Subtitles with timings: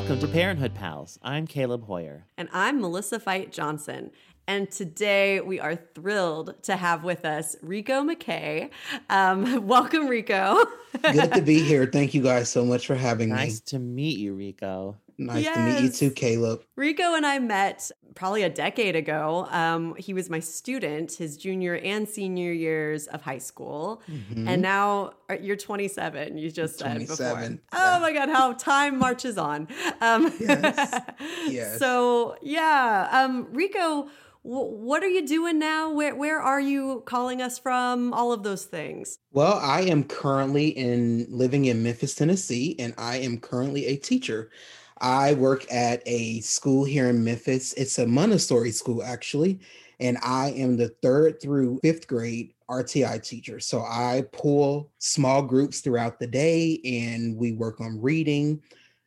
[0.00, 1.18] Welcome to Parenthood Pals.
[1.22, 2.24] I'm Caleb Hoyer.
[2.38, 4.10] And I'm Melissa Fite Johnson.
[4.48, 8.70] And today we are thrilled to have with us Rico McKay.
[9.10, 10.64] Um, welcome, Rico.
[11.02, 11.84] Good to be here.
[11.84, 13.44] Thank you guys so much for having nice me.
[13.44, 14.96] Nice to meet you, Rico.
[15.20, 15.54] Nice yes.
[15.54, 16.62] to meet you too, Caleb.
[16.76, 19.46] Rico and I met probably a decade ago.
[19.50, 24.02] Um, he was my student his junior and senior years of high school.
[24.10, 24.48] Mm-hmm.
[24.48, 27.38] And now uh, you're 27, you just said before.
[27.38, 27.50] Yeah.
[27.74, 29.68] Oh my God, how time marches on.
[30.00, 31.00] Um, yes.
[31.48, 31.78] yes.
[31.78, 33.08] So, yeah.
[33.12, 34.08] Um, Rico,
[34.42, 35.92] what are you doing now?
[35.92, 38.14] Where where are you calling us from?
[38.14, 39.18] All of those things.
[39.32, 44.50] Well, I am currently in living in Memphis, Tennessee, and I am currently a teacher.
[45.00, 47.72] I work at a school here in Memphis.
[47.74, 49.60] It's a Montessori school, actually.
[49.98, 53.60] And I am the third through fifth grade RTI teacher.
[53.60, 58.62] So I pull small groups throughout the day and we work on reading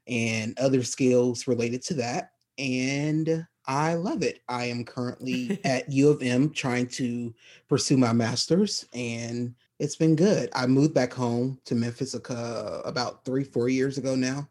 [0.07, 2.31] and other skills related to that.
[2.57, 4.41] And I love it.
[4.49, 7.33] I am currently at U of M trying to
[7.69, 10.49] pursue my master's and it's been good.
[10.53, 14.47] I moved back home to Memphis about three, four years ago now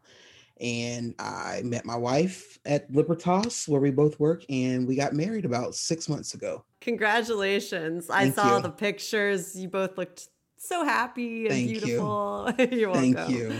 [0.61, 5.45] and I met my wife at Libertas where we both work and we got married
[5.45, 6.63] about six months ago.
[6.81, 8.07] Congratulations.
[8.07, 8.63] Thank I saw you.
[8.63, 9.55] the pictures.
[9.55, 12.53] You both looked so happy and Thank beautiful.
[12.57, 12.67] You.
[12.71, 13.13] You're welcome.
[13.13, 13.53] Thank you.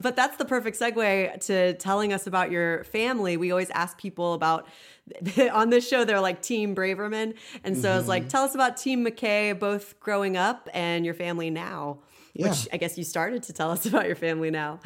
[0.00, 3.36] But that's the perfect segue to telling us about your family.
[3.36, 4.68] We always ask people about
[5.52, 7.34] on this show, they're like Team Braverman.
[7.64, 7.98] And so mm-hmm.
[7.98, 11.98] it's like, tell us about Team McKay, both growing up and your family now.
[12.38, 12.50] Yeah.
[12.50, 14.78] Which I guess you started to tell us about your family now.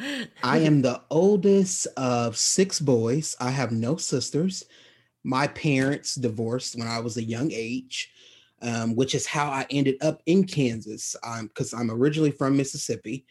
[0.43, 3.35] I am the oldest of six boys.
[3.39, 4.65] I have no sisters.
[5.23, 8.11] My parents divorced when I was a young age,
[8.61, 13.25] um, which is how I ended up in Kansas because I'm originally from Mississippi.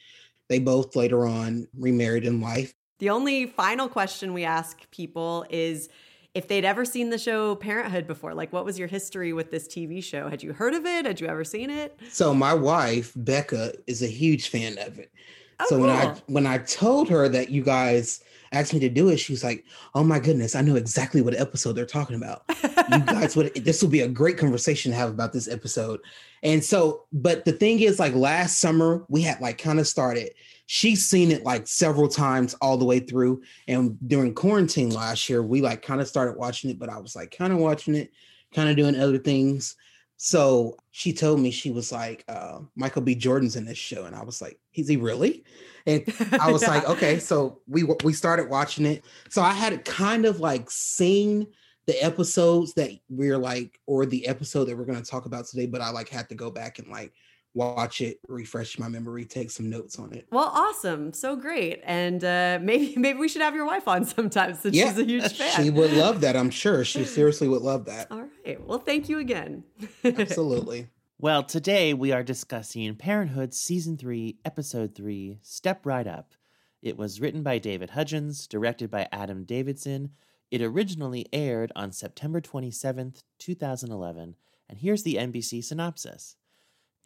[0.48, 2.72] They both later on remarried in life.
[3.00, 5.88] The only final question we ask people is
[6.34, 8.34] if they'd ever seen the show Parenthood before.
[8.34, 10.28] Like, what was your history with this TV show?
[10.28, 11.04] Had you heard of it?
[11.04, 11.98] Had you ever seen it?
[12.10, 15.12] So, my wife, Becca, is a huge fan of it.
[15.60, 15.86] Oh, so, cool.
[15.86, 18.22] when I when I told her that you guys
[18.52, 21.74] asked me to do it, she's like, "Oh my goodness, I know exactly what episode
[21.74, 22.44] they're talking about.
[22.90, 26.00] you guys would this will be a great conversation to have about this episode."
[26.42, 30.30] And so, but the thing is, like last summer, we had like kind of started
[30.72, 33.42] she's seen it like several times all the way through.
[33.68, 37.14] And during quarantine last year, we like kind of started watching it, but I was
[37.14, 38.10] like kind of watching it,
[38.54, 39.76] kind of doing other things.
[40.16, 43.14] So she told me she was like, uh, Michael B.
[43.14, 45.44] Jordan's in this show, and I was like, is he really?
[45.84, 46.04] And
[46.40, 46.70] I was yeah.
[46.70, 47.18] like, okay.
[47.18, 49.04] So we we started watching it.
[49.28, 51.48] So I had kind of like seen
[51.84, 55.66] the episodes that we're like, or the episode that we're going to talk about today,
[55.66, 57.12] but I like had to go back and like
[57.54, 60.26] watch it, refresh my memory, take some notes on it.
[60.30, 61.12] Well, awesome.
[61.12, 61.80] So great.
[61.84, 65.04] And uh, maybe maybe we should have your wife on sometime since yeah, she's a
[65.04, 65.62] huge fan.
[65.62, 66.84] She would love that, I'm sure.
[66.84, 68.10] She seriously would love that.
[68.10, 68.64] All right.
[68.66, 69.64] Well, thank you again.
[70.04, 70.88] Absolutely.
[71.18, 76.34] Well, today we are discussing Parenthood Season 3, Episode 3, Step Right Up.
[76.82, 80.10] It was written by David Hudgins, directed by Adam Davidson.
[80.50, 84.34] It originally aired on September 27th, 2011.
[84.68, 86.36] And here's the NBC synopsis.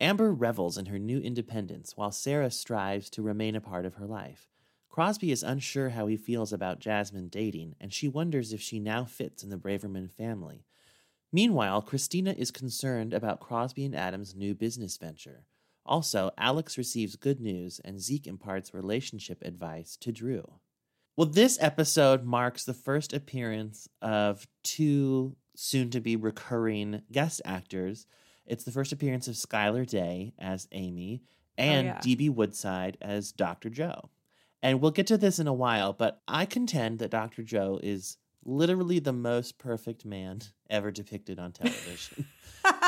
[0.01, 4.07] Amber revels in her new independence while Sarah strives to remain a part of her
[4.07, 4.49] life.
[4.91, 9.05] Crosby is unsure how he feels about Jasmine dating, and she wonders if she now
[9.05, 10.65] fits in the Braverman family.
[11.33, 15.45] Meanwhile, Christina is concerned about Crosby and Adam's new business venture.
[15.84, 20.61] Also, Alex receives good news, and Zeke imparts relationship advice to Drew.
[21.17, 28.07] Well, this episode marks the first appearance of two soon to be recurring guest actors
[28.47, 31.99] it's the first appearance of Skyler Day as Amy oh, and oh, yeah.
[32.01, 33.71] DB Woodside as Dr.
[33.71, 34.11] Joe.
[34.62, 37.43] And we'll get to this in a while, but I contend that Dr.
[37.43, 40.41] Joe is literally the most perfect man
[40.71, 42.27] ever depicted on television.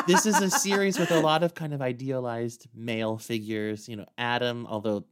[0.07, 3.89] this is a series with a lot of kind of idealized male figures.
[3.89, 5.04] You know, Adam, although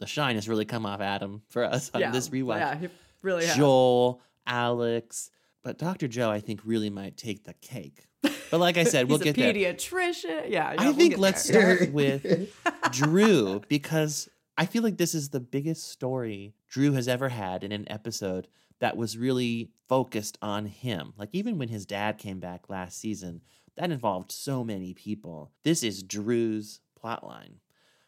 [0.00, 2.58] the shine has really come off Adam for us on yeah, this rewatch.
[2.58, 2.88] Yeah, he
[3.22, 3.56] really has.
[3.56, 5.30] Joel, Alex,
[5.62, 6.08] but Dr.
[6.08, 8.06] Joe, I think, really might take the cake
[8.50, 9.52] but like I said, we'll get there.
[9.52, 10.48] Pediatrician.
[10.48, 11.76] Yeah, yeah I we'll think let's there.
[11.76, 12.52] start with
[12.90, 17.72] Drew because I feel like this is the biggest story Drew has ever had in
[17.72, 18.48] an episode
[18.80, 21.14] that was really focused on him.
[21.16, 23.40] Like even when his dad came back last season,
[23.76, 25.52] that involved so many people.
[25.64, 27.56] This is Drew's plotline.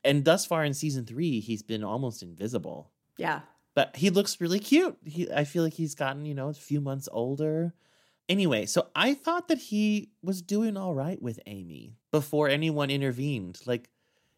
[0.04, 2.92] And thus far in season 3, he's been almost invisible.
[3.16, 3.40] Yeah.
[3.74, 4.96] But he looks really cute.
[5.04, 7.74] He I feel like he's gotten, you know, a few months older.
[8.28, 13.60] Anyway, so I thought that he was doing all right with Amy before anyone intervened.
[13.66, 13.88] Like,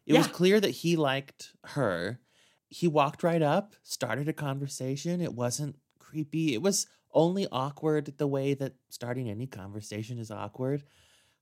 [0.05, 0.19] it yeah.
[0.19, 2.19] was clear that he liked her.
[2.67, 5.21] He walked right up, started a conversation.
[5.21, 6.53] It wasn't creepy.
[6.53, 10.83] It was only awkward the way that starting any conversation is awkward.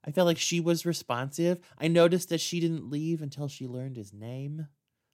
[0.06, 1.60] I felt like she was responsive.
[1.78, 4.68] I noticed that she didn't leave until she learned his name.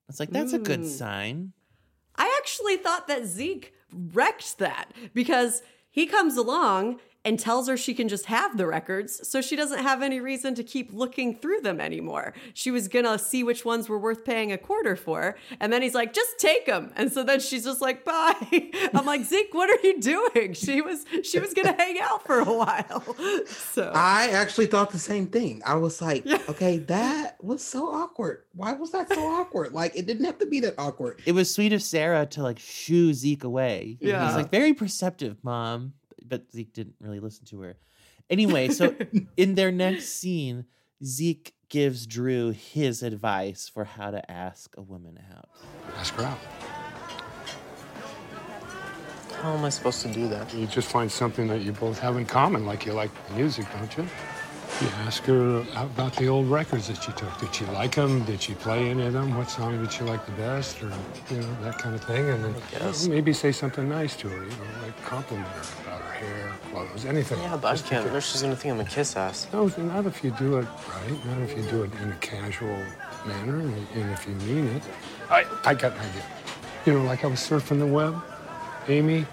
[0.07, 1.53] It's like, that's a good sign.
[2.15, 7.93] I actually thought that Zeke wrecked that because he comes along and tells her she
[7.93, 11.61] can just have the records so she doesn't have any reason to keep looking through
[11.61, 12.33] them anymore.
[12.53, 15.93] She was gonna see which ones were worth paying a quarter for, and then he's
[15.93, 16.91] like, just take them.
[16.95, 18.71] And so then she's just like, bye.
[18.93, 20.53] I'm like, Zeke, what are you doing?
[20.63, 23.15] She was she was gonna hang out for a while.
[23.47, 25.61] So I actually thought the same thing.
[25.65, 26.37] I was like, yeah.
[26.47, 28.43] okay, that was so awkward.
[28.53, 29.73] Why was that so awkward?
[29.73, 31.21] Like it didn't have to be that awkward.
[31.25, 33.97] It was sweet of Sarah to like shoo Zeke away.
[33.99, 34.25] Yeah.
[34.25, 35.93] He's like very perceptive, mom
[36.33, 37.77] but Zeke didn't really listen to her.
[38.27, 38.95] Anyway, so
[39.37, 40.65] in their next scene,
[41.03, 45.49] Zeke gives Drew his advice for how to ask a woman out.
[45.97, 46.39] Ask her out.
[49.41, 50.51] How am I supposed to do that?
[50.55, 53.95] You just find something that you both have in common, like you like music, don't
[53.95, 54.07] you?
[54.83, 57.37] You ask her about the old records that she took.
[57.39, 58.25] Did she like them?
[58.25, 59.33] Did she play any of them?
[59.37, 60.83] What song did she like the best?
[60.83, 60.91] Or,
[61.31, 62.27] you know, that kind of thing.
[62.27, 66.11] And then maybe say something nice to her, you know, like compliment her about her
[66.11, 67.39] hair, clothes, anything.
[67.39, 68.13] Yeah, but I can't.
[68.13, 69.47] If she's gonna think I'm a kiss ass?
[69.53, 71.25] No, not if you do it right.
[71.27, 72.83] Not if you do it in a casual
[73.25, 74.83] manner and, and if you mean it.
[75.29, 76.25] I, I got an idea.
[76.85, 78.21] You know, like I was surfing the web,
[78.89, 79.25] Amy,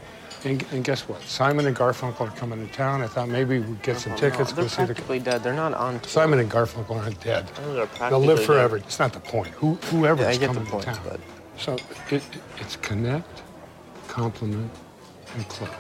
[0.45, 1.21] and, and, guess what?
[1.23, 3.03] Simon and Garfunkel are coming to town.
[3.03, 4.51] I thought maybe we'd get some tickets.
[4.51, 5.33] No, they're see practically the...
[5.33, 5.43] dead.
[5.43, 6.09] They're not on tour.
[6.09, 7.47] Simon and Garfunkel aren't dead.
[7.49, 8.79] they're They'll live forever.
[8.79, 8.87] Dead.
[8.87, 9.49] It's not the point.
[9.49, 11.01] Who, whoever's yeah, coming point, to town.
[11.05, 11.21] But...
[11.59, 12.23] So it, it,
[12.59, 13.43] it's connect,
[14.09, 14.71] compliment,
[15.35, 15.75] and club.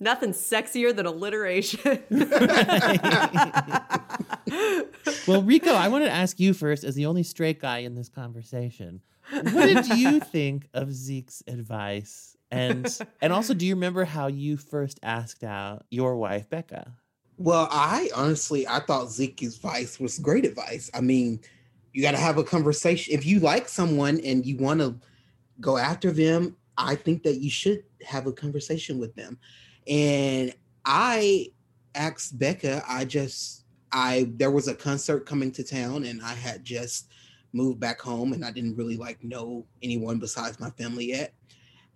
[0.00, 2.02] Nothing sexier than alliteration.
[5.26, 8.08] well, Rico, I wanted to ask you first, as the only straight guy in this
[8.08, 9.00] conversation,
[9.30, 12.86] what did you think of Zeke's advice and
[13.20, 16.92] and also, do you remember how you first asked out your wife, Becca?
[17.36, 20.90] Well, I honestly I thought Zeke's advice was great advice.
[20.94, 21.40] I mean,
[21.92, 23.14] you got to have a conversation.
[23.14, 24.96] If you like someone and you want to
[25.60, 29.38] go after them, I think that you should have a conversation with them.
[29.86, 30.54] And
[30.84, 31.48] I
[31.94, 36.64] asked Becca, I just I there was a concert coming to town and I had
[36.64, 37.12] just
[37.52, 41.32] moved back home and I didn't really like know anyone besides my family yet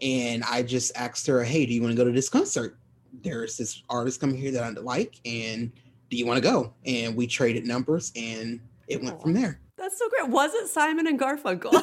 [0.00, 2.76] and I just asked her, "Hey, do you want to go to this concert?
[3.22, 5.72] There's this artist coming here that I like, and
[6.10, 9.60] do you want to go?" And we traded numbers, and it went from there.
[9.78, 10.28] That's so great.
[10.28, 11.72] Was it Simon and Garfunkel?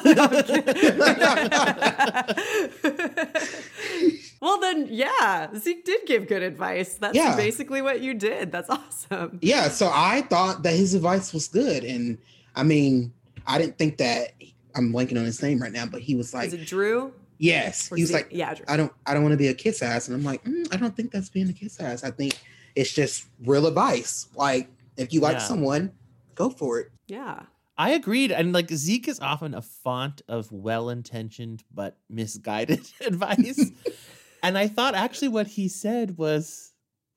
[4.40, 6.94] well, then, yeah, Zeke did give good advice.
[6.94, 7.34] That's yeah.
[7.34, 8.52] basically what you did.
[8.52, 9.38] That's awesome.
[9.40, 9.68] Yeah.
[9.68, 11.84] So I thought that his advice was good.
[11.84, 12.18] And
[12.54, 13.12] I mean,
[13.46, 14.34] I didn't think that
[14.74, 17.14] I'm blanking on his name right now, but he was like, Is it Drew?
[17.38, 20.08] Yes, he was like, "Yeah, I don't, I don't want to be a kiss ass,"
[20.08, 22.02] and I'm like, mm, "I don't think that's being a kiss ass.
[22.02, 22.38] I think
[22.74, 24.28] it's just real advice.
[24.34, 25.42] Like, if you like yeah.
[25.42, 25.92] someone,
[26.34, 27.42] go for it." Yeah,
[27.76, 33.70] I agreed, and like Zeke is often a font of well-intentioned but misguided advice,
[34.42, 36.72] and I thought actually what he said was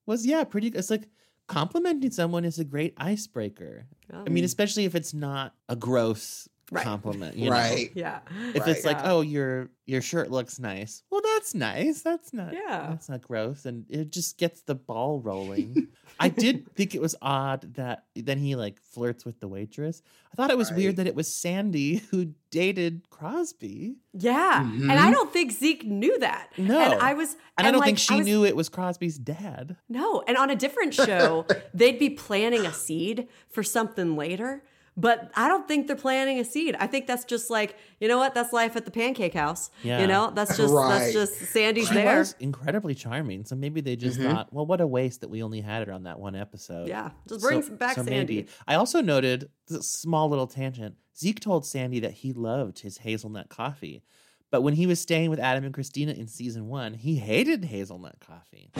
[0.05, 0.67] was yeah, pretty.
[0.67, 1.07] It's like
[1.47, 3.87] complimenting someone is a great icebreaker.
[4.13, 6.83] I mean, especially if it's not a gross right.
[6.83, 7.35] compliment.
[7.35, 7.95] You right.
[7.95, 8.01] Know?
[8.01, 8.19] Yeah.
[8.53, 9.11] If right, it's like, yeah.
[9.11, 11.03] oh, your your shirt looks nice.
[11.09, 12.01] Well, that's nice.
[12.01, 12.53] That's not.
[12.53, 12.87] Yeah.
[12.89, 15.87] That's not gross, and it just gets the ball rolling.
[16.19, 20.01] I did think it was odd that then he like flirts with the waitress.
[20.31, 20.77] I thought it was right.
[20.77, 23.95] weird that it was Sandy who dated Crosby.
[24.13, 24.89] Yeah, mm-hmm.
[24.89, 26.49] and I don't think Zeke knew that.
[26.57, 28.69] No, and I was, and, and I don't like, think she was, knew it was
[28.69, 29.77] Crosby's dad.
[29.87, 34.63] No, and on a different show, they'd be planting a seed for something later.
[34.99, 36.75] But I don't think they're planting a seed.
[36.77, 38.35] I think that's just like, you know what?
[38.35, 39.71] That's life at the pancake house.
[39.81, 40.01] Yeah.
[40.01, 40.99] You know, that's just right.
[40.99, 42.19] that's just Sandy's she there.
[42.19, 43.45] Was incredibly charming.
[43.45, 44.29] So maybe they just mm-hmm.
[44.29, 46.89] thought, well, what a waste that we only had it on that one episode.
[46.89, 47.11] Yeah.
[47.29, 48.35] Just bring so, back so Sandy.
[48.35, 48.47] Maybe.
[48.67, 50.95] I also noted a small little tangent.
[51.17, 54.03] Zeke told Sandy that he loved his hazelnut coffee.
[54.51, 58.19] But when he was staying with Adam and Christina in season one, he hated hazelnut
[58.19, 58.71] coffee.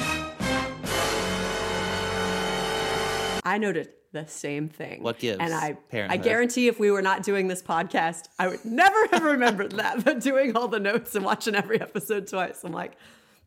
[3.49, 5.01] I noted the same thing.
[5.01, 5.39] What gives?
[5.39, 9.23] And I, I guarantee if we were not doing this podcast, I would never have
[9.23, 10.05] remembered that.
[10.05, 12.95] But doing all the notes and watching every episode twice, I'm like,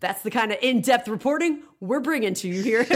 [0.00, 2.84] that's the kind of in-depth reporting we're bringing to you here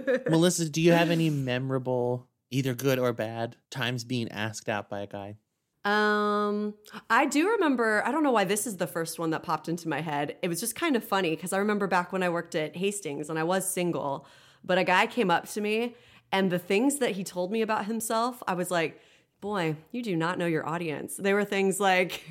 [0.30, 5.00] Melissa, do you have any memorable, either good or bad, times being asked out by
[5.00, 5.36] a guy?
[5.84, 6.74] Um,
[7.08, 9.88] I do remember, I don't know why this is the first one that popped into
[9.88, 10.36] my head.
[10.42, 13.30] It was just kind of funny because I remember back when I worked at Hastings
[13.30, 14.26] and I was single,
[14.62, 15.94] but a guy came up to me
[16.32, 19.00] and the things that he told me about himself, I was like,
[19.40, 21.16] boy, you do not know your audience.
[21.16, 22.22] They were things like,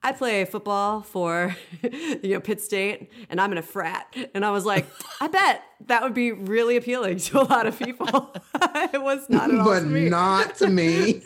[0.00, 4.14] I play football for you know Pitt State and I'm in a frat.
[4.32, 4.86] And I was like,
[5.20, 8.06] I bet that would be really appealing to a lot of people.
[8.92, 10.08] it was not at all but to me.
[10.08, 11.14] not to me.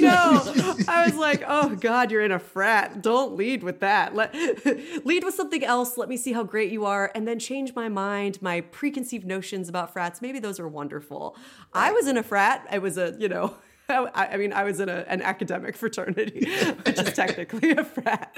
[0.00, 0.42] no.
[0.86, 3.02] I was like, oh God, you're in a frat.
[3.02, 4.14] Don't lead with that.
[4.14, 4.34] Let
[5.06, 5.96] lead with something else.
[5.96, 7.10] Let me see how great you are.
[7.14, 10.20] And then change my mind, my preconceived notions about frats.
[10.20, 11.36] Maybe those are wonderful.
[11.72, 12.66] I was in a frat.
[12.70, 13.56] It was a, you know,
[13.88, 16.46] I, I, mean, I was in a, an academic fraternity,
[16.84, 18.32] which is technically a frat.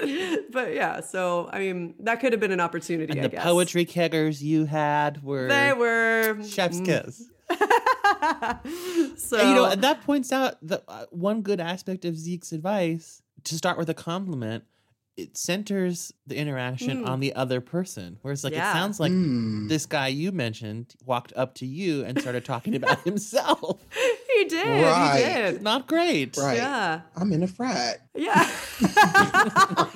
[0.51, 3.11] But yeah, so I mean, that could have been an opportunity.
[3.11, 3.43] And I the guess.
[3.43, 7.23] poetry keggers you had were They were chef's kiss.
[7.49, 12.51] so And, you know, and that points out that uh, one good aspect of Zeke's
[12.51, 14.65] advice to start with a compliment.
[15.17, 18.19] It centers the interaction on the other person.
[18.21, 18.69] Whereas, like, Yeah.
[18.69, 19.67] it sounds like Mm.
[19.67, 23.83] this guy you mentioned walked up to you and started talking about himself.
[24.35, 24.83] he did.
[24.83, 25.17] Right.
[25.17, 25.63] He did.
[25.63, 26.37] Not great.
[26.37, 26.57] Right.
[26.57, 27.01] Yeah.
[27.15, 28.07] I'm in a frat.
[28.13, 28.47] Yeah.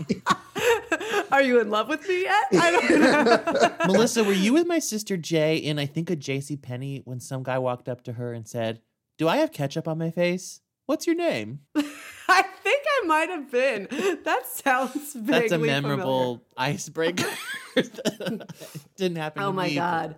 [1.31, 2.45] Are you in love with me yet?
[2.53, 3.75] I don't know.
[3.93, 6.57] Melissa, were you with my sister Jay in I think a J.C.
[6.57, 8.81] Penney when some guy walked up to her and said,
[9.17, 10.61] "Do I have ketchup on my face?
[10.87, 11.61] What's your name?"
[12.27, 12.60] I think
[13.01, 13.87] I might have been.
[14.23, 15.81] That sounds vaguely That's a familiar.
[15.81, 17.29] memorable icebreaker.
[18.97, 19.43] Didn't happen.
[19.43, 20.15] Oh to my me, god.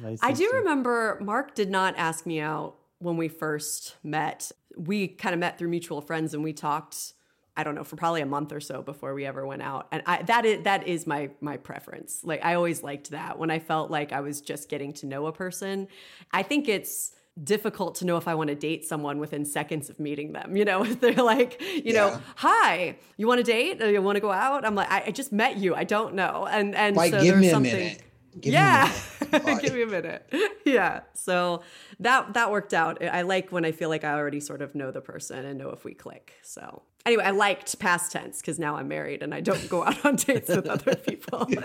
[0.00, 4.52] my I do remember Mark did not ask me out when we first met.
[4.76, 7.12] We kind of met through mutual friends and we talked
[7.58, 9.88] I don't know for probably a month or so before we ever went out.
[9.90, 12.20] And I that is that is my my preference.
[12.22, 15.26] Like I always liked that when I felt like I was just getting to know
[15.26, 15.88] a person.
[16.32, 20.00] I think it's difficult to know if I want to date someone within seconds of
[20.00, 20.56] meeting them.
[20.56, 23.82] You know, they're like, you know, hi, you want to date?
[23.82, 24.64] Or you want to go out?
[24.64, 25.74] I'm like, I, I just met you.
[25.74, 26.46] I don't know.
[26.50, 28.02] And and Like, so give there's me a something minute.
[28.40, 28.92] Give yeah
[29.32, 30.30] Me a give me a minute
[30.66, 31.62] yeah so
[32.00, 34.90] that that worked out i like when i feel like i already sort of know
[34.90, 38.76] the person and know if we click so anyway i liked past tense because now
[38.76, 41.48] i'm married and i don't go out on dates with other people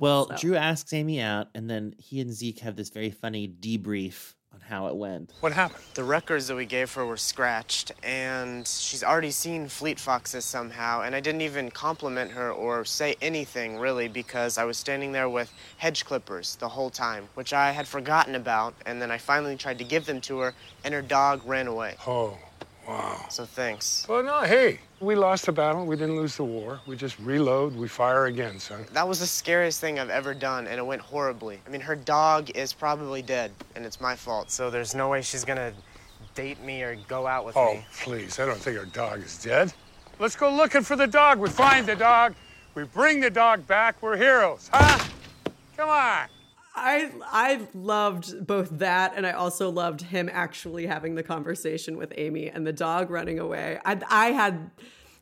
[0.00, 4.34] Well, Drew asks Amy out, and then he and Zeke have this very funny debrief
[4.54, 5.32] on how it went.
[5.40, 5.82] What happened?
[5.94, 11.02] The records that we gave her were scratched, and she's already seen Fleet Foxes somehow,
[11.02, 15.28] and I didn't even compliment her or say anything really because I was standing there
[15.28, 19.56] with hedge clippers the whole time, which I had forgotten about, and then I finally
[19.56, 21.96] tried to give them to her, and her dog ran away.
[22.06, 22.38] Oh,
[22.88, 23.26] wow.
[23.28, 24.06] So thanks.
[24.08, 25.84] Well, no, hey, we lost the battle.
[25.86, 26.80] We didn't lose the war.
[26.86, 28.86] We just reload, we fire again, son.
[28.92, 31.60] That was the scariest thing I've ever done, and it went horribly.
[31.66, 34.50] I mean, her dog is probably dead, and it's my fault.
[34.50, 35.72] So there's no way she's gonna
[36.34, 37.80] date me or go out with Oh, me.
[37.84, 39.72] Oh, please, I don't think her dog is dead.
[40.18, 41.38] Let's go looking for the dog.
[41.38, 42.34] We find the dog.
[42.74, 44.00] We bring the dog back.
[44.02, 45.04] We're heroes, huh?
[45.76, 46.26] Come on.
[46.78, 52.12] I i loved both that and i also loved him actually having the conversation with
[52.16, 54.70] amy and the dog running away i i had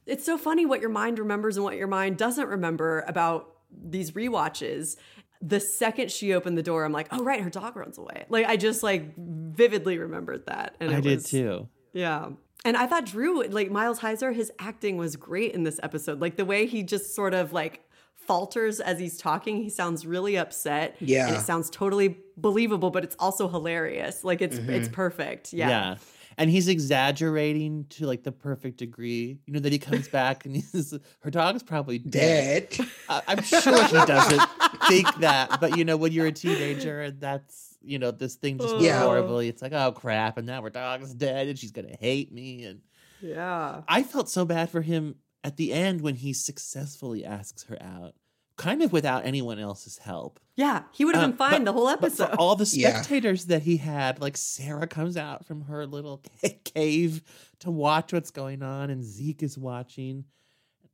[0.07, 4.13] it's so funny what your mind remembers and what your mind doesn't remember about these
[4.13, 4.97] rewatches
[5.43, 8.47] the second she opened the door i'm like oh right her dog runs away like
[8.47, 11.69] i just like vividly remembered that and I did was- too.
[11.93, 12.31] yeah.
[12.65, 16.21] And I thought Drew, like Miles Heizer, his acting was great in this episode.
[16.21, 17.85] Like the way he just sort of like
[18.27, 19.63] falters as he's talking.
[19.63, 20.97] He sounds really upset.
[21.01, 21.29] Yeah.
[21.29, 24.25] And it sounds totally believable, but it's also hilarious.
[24.25, 24.71] Like it's mm-hmm.
[24.71, 25.53] it's perfect.
[25.53, 25.69] Yeah.
[25.69, 25.97] Yeah.
[26.39, 29.39] And he's exaggerating to like the perfect degree.
[29.47, 32.69] You know, that he comes back and he's her dog's probably dead.
[32.71, 32.87] Dead.
[33.09, 34.43] I- I'm sure he doesn't
[34.89, 38.59] think that, but you know, when you're a teenager and that's you know this thing
[38.59, 38.83] just Yeah.
[38.83, 39.03] yeah.
[39.03, 42.65] horribly, it's like oh crap, and now her dog's dead and she's gonna hate me.
[42.65, 42.81] And
[43.23, 43.83] Yeah.
[43.89, 45.15] I felt so bad for him
[45.45, 48.15] at the end when he successfully asks her out,
[48.57, 50.41] kind of without anyone else's help.
[50.57, 50.85] Yeah.
[50.93, 52.31] He would have Um, been fine but- the whole But episode.
[52.31, 52.91] for all the Yeah.
[52.91, 56.23] spectators that he had, like Sarah comes out from her little
[56.65, 57.23] cave
[57.61, 60.25] to watch what's going on, and Zeke is watching.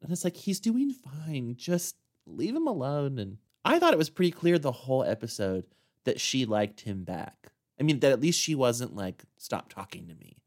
[0.03, 1.55] And it's like, he's doing fine.
[1.57, 1.97] Just
[2.27, 3.19] leave him alone.
[3.21, 5.65] And I thought it was pretty clear the whole episode
[6.05, 7.53] that she liked him back.
[7.79, 10.39] I mean, that at least she wasn't like, stop talking to me.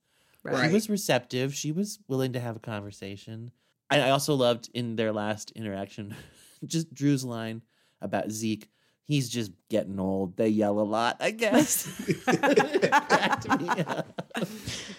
[0.44, 0.68] Right.
[0.68, 1.56] She was receptive.
[1.56, 3.52] She was willing to have a conversation.
[3.89, 6.15] I, I also loved in their last interaction,
[6.65, 7.62] just Drew's line
[8.01, 8.70] about Zeke.
[9.04, 10.36] He's just getting old.
[10.36, 11.86] They yell a lot, I guess.
[12.24, 14.22] Cracked me up.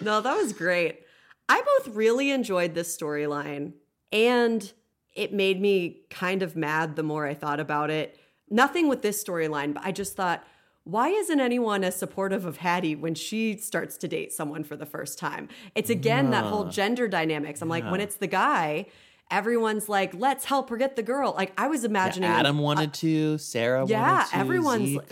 [0.00, 1.00] No, that was great.
[1.48, 3.72] I both really enjoyed this storyline
[4.12, 4.72] and
[5.14, 8.18] it made me kind of mad the more I thought about it.
[8.48, 10.44] Nothing with this storyline, but I just thought,
[10.86, 14.86] why isn't anyone as supportive of Haddie when she starts to date someone for the
[14.86, 15.48] first time?
[15.74, 17.60] It's again that whole gender dynamics.
[17.60, 18.86] I'm like, when it's the guy,
[19.28, 21.34] everyone's like, let's help her get the girl.
[21.36, 23.36] Like I was Yeah, imagining Adam wanted to.
[23.38, 24.36] Sarah yeah, wanted to.
[24.36, 24.88] everyone's.
[24.90, 25.02] Zeke.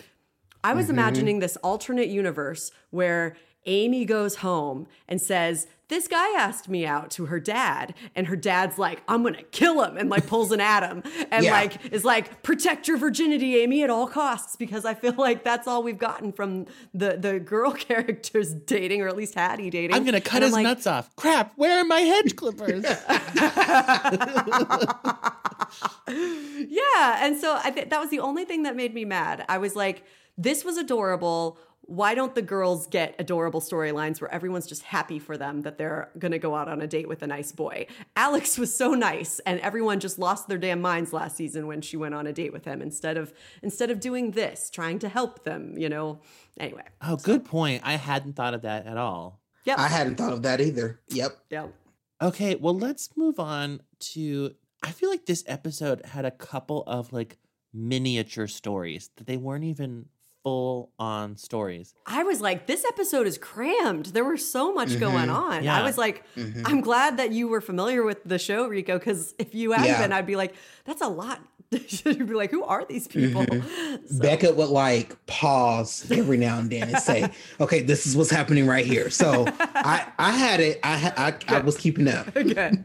[0.62, 0.94] I was Mm-hmm.
[0.94, 7.10] imagining this alternate universe where Amy goes home and says, this guy asked me out
[7.12, 10.60] to her dad, and her dad's like, I'm gonna kill him, and like pulls an
[10.60, 11.52] Adam, and yeah.
[11.52, 15.68] like is like, protect your virginity, Amy, at all costs, because I feel like that's
[15.68, 19.94] all we've gotten from the the girl characters dating, or at least Haddie dating.
[19.94, 21.14] I'm gonna cut and his like, nuts off.
[21.16, 22.84] Crap, where are my hedge clippers?
[26.08, 29.44] yeah, and so I th- that was the only thing that made me mad.
[29.48, 30.04] I was like,
[30.36, 35.36] this was adorable why don't the girls get adorable storylines where everyone's just happy for
[35.36, 37.86] them that they're going to go out on a date with a nice boy?
[38.16, 41.96] Alex was so nice and everyone just lost their damn minds last season when she
[41.96, 45.44] went on a date with him instead of instead of doing this, trying to help
[45.44, 46.20] them, you know.
[46.58, 46.84] Anyway.
[47.02, 47.24] Oh, so.
[47.24, 47.82] good point.
[47.84, 49.40] I hadn't thought of that at all.
[49.64, 49.78] Yep.
[49.78, 51.00] I hadn't thought of that either.
[51.08, 51.36] Yep.
[51.50, 51.74] Yep.
[52.22, 57.12] Okay, well let's move on to I feel like this episode had a couple of
[57.12, 57.38] like
[57.72, 60.06] miniature stories that they weren't even
[60.44, 61.94] full on stories.
[62.06, 64.06] I was like, this episode is crammed.
[64.06, 65.00] There was so much mm-hmm.
[65.00, 65.64] going on.
[65.64, 65.76] Yeah.
[65.76, 66.62] I was like, mm-hmm.
[66.66, 70.02] I'm glad that you were familiar with the show, Rico, because if you hadn't yeah.
[70.02, 71.40] been, I'd be like, that's a lot
[72.04, 73.44] You'd be like, who are these people?
[73.44, 73.94] Mm-hmm.
[74.06, 74.18] So.
[74.20, 77.30] Becca would like pause every now and then and say,
[77.60, 79.08] okay, this is what's happening right here.
[79.08, 80.78] So I I had it.
[80.82, 82.32] I I, I was keeping up.
[82.34, 82.84] Good.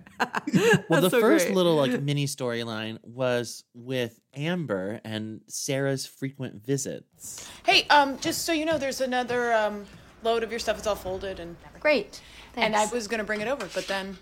[0.87, 1.55] well, the so first great.
[1.55, 7.47] little like mini storyline was with Amber and Sarah's frequent visits.
[7.65, 9.85] Hey, um, just so you know, there's another um
[10.23, 10.77] load of your stuff.
[10.77, 12.21] It's all folded and great.
[12.53, 12.65] Thanks.
[12.65, 14.17] And I was gonna bring it over, but then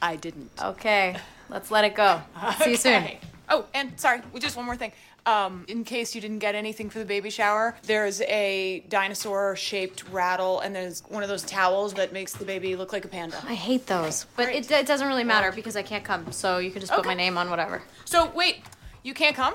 [0.00, 0.50] I didn't.
[0.62, 1.16] Okay,
[1.50, 2.22] let's let it go.
[2.62, 3.08] See you soon.
[3.48, 4.92] Oh, and sorry, just one more thing.
[5.24, 10.08] Um, in case you didn't get anything for the baby shower, there's a dinosaur shaped
[10.10, 13.36] rattle, and there's one of those towels that makes the baby look like a panda.
[13.46, 16.72] I hate those, but it, it, doesn't really matter because I can't come, so you
[16.72, 17.08] can just put okay.
[17.08, 17.82] my name on whatever.
[18.04, 18.62] So wait,
[19.04, 19.54] you can't come?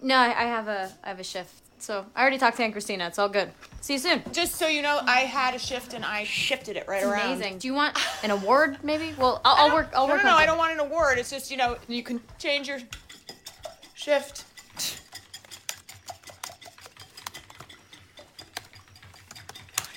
[0.00, 1.62] No, I, I have a I have a shift.
[1.82, 3.08] So I already talked to Aunt Christina.
[3.08, 3.50] It's all good.
[3.80, 4.22] See you soon.
[4.30, 7.32] Just so you know, I had a shift and I shifted it right around.
[7.32, 7.58] Amazing.
[7.58, 9.12] Do you want an award, maybe?
[9.18, 9.90] Well, I'll, I'll work.
[9.92, 10.22] I'll no, work.
[10.22, 10.40] No, no, no.
[10.40, 11.18] I don't want an award.
[11.18, 12.78] It's just you know you can change your
[14.02, 14.44] Shift.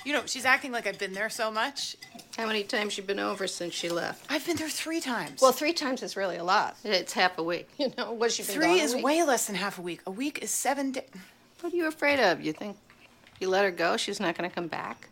[0.04, 1.96] You know, she's acting like I've been there so much.
[2.36, 4.24] How many times you been over since she left?
[4.30, 5.42] I've been there three times.
[5.42, 6.76] Well, three times is really a lot.
[6.84, 7.68] It's half a week.
[7.78, 10.02] You know, what's she been Three is way less than half a week.
[10.06, 11.08] A week is seven days.
[11.60, 12.40] What are you afraid of?
[12.40, 12.76] You think
[13.40, 15.08] you let her go, she's not going to come back?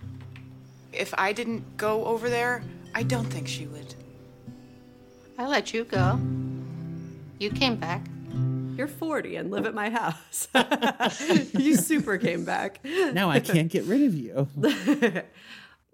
[0.92, 2.62] If I didn't go over there,
[2.94, 3.92] I don't think she would.
[5.36, 6.20] I let you go.
[7.40, 8.02] You came back
[8.76, 10.48] you're 40 and live at my house.
[11.54, 12.80] you super came back.
[12.84, 14.48] Now I can't get rid of you.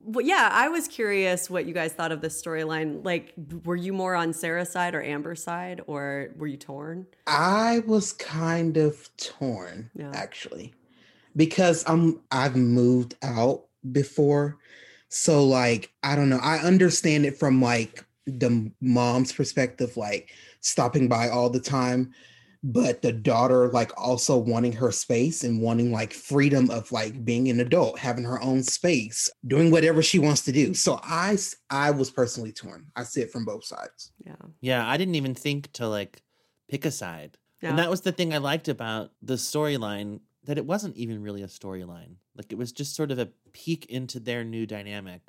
[0.03, 3.05] well, yeah, I was curious what you guys thought of this storyline.
[3.05, 7.07] Like, were you more on Sarah's side or Amber's side, or were you torn?
[7.27, 10.11] I was kind of torn, yeah.
[10.15, 10.73] actually,
[11.37, 14.59] because I'm I've moved out before,
[15.09, 16.41] so like I don't know.
[16.43, 22.13] I understand it from like the mom's perspective, like stopping by all the time
[22.63, 27.49] but the daughter like also wanting her space and wanting like freedom of like being
[27.49, 30.75] an adult having her own space doing whatever she wants to do.
[30.75, 31.37] So i
[31.71, 32.87] i was personally torn.
[32.95, 34.13] I see it from both sides.
[34.25, 34.35] Yeah.
[34.61, 36.23] Yeah i didn't even think to like
[36.69, 37.39] pick a side.
[37.63, 37.71] Yeah.
[37.71, 41.43] and that was the thing i liked about the storyline that it wasn't even really
[41.43, 42.17] a storyline.
[42.35, 45.21] Like it was just sort of a peek into their new dynamic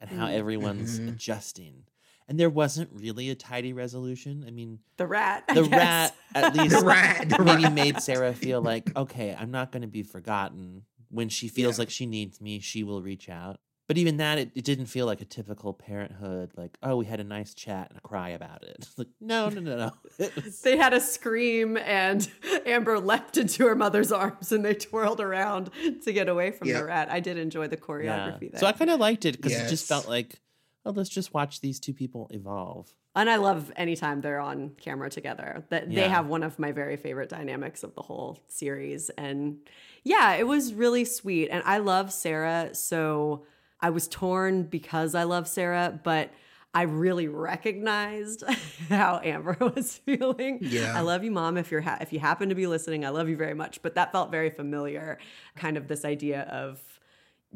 [0.00, 0.36] and how mm-hmm.
[0.36, 1.10] everyone's mm-hmm.
[1.10, 1.84] adjusting
[2.28, 4.44] and there wasn't really a tidy resolution.
[4.46, 7.72] I mean, the rat, the rat, at least the rat, the maybe rat.
[7.72, 10.82] made Sarah feel like, okay, I'm not going to be forgotten.
[11.10, 11.82] When she feels yeah.
[11.82, 13.60] like she needs me, she will reach out.
[13.86, 16.52] But even that, it, it, didn't feel like a typical parenthood.
[16.56, 18.88] Like, oh, we had a nice chat and a cry about it.
[18.96, 19.76] Like, no, no, no,
[20.18, 20.28] no.
[20.62, 22.26] they had a scream, and
[22.64, 25.70] Amber leapt into her mother's arms, and they twirled around
[26.04, 26.78] to get away from yep.
[26.78, 27.10] the rat.
[27.10, 28.48] I did enjoy the choreography yeah.
[28.52, 28.60] there.
[28.60, 29.66] So I kind of liked it because yes.
[29.66, 30.40] it just felt like
[30.84, 32.92] oh, let's just watch these two people evolve.
[33.16, 35.64] And I love anytime they're on camera together.
[35.70, 36.02] That yeah.
[36.02, 39.08] they have one of my very favorite dynamics of the whole series.
[39.10, 39.58] And
[40.02, 41.48] yeah, it was really sweet.
[41.48, 43.46] And I love Sarah, so
[43.80, 46.30] I was torn because I love Sarah, but
[46.74, 48.42] I really recognized
[48.88, 50.58] how Amber was feeling.
[50.60, 50.92] Yeah.
[50.96, 51.56] I love you, mom.
[51.56, 53.80] If you're ha- if you happen to be listening, I love you very much.
[53.80, 55.18] But that felt very familiar.
[55.54, 56.80] Kind of this idea of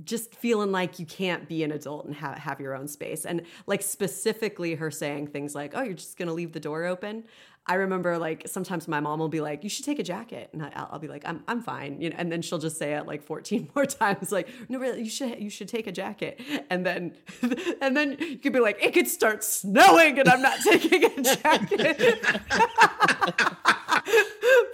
[0.04, 3.24] just feeling like you can't be an adult and ha- have your own space.
[3.24, 6.84] And like specifically her saying things like, oh, you're just going to leave the door
[6.84, 7.24] open.
[7.68, 10.48] I remember like sometimes my mom will be like, you should take a jacket.
[10.54, 12.00] And I, will be like, I'm, I'm fine.
[12.00, 15.02] You know, and then she'll just say it like 14 more times, like, no, really,
[15.02, 16.40] you should, you should take a jacket.
[16.70, 17.14] And then,
[17.82, 21.22] and then you could be like, it could start snowing and I'm not taking a
[21.36, 22.30] jacket.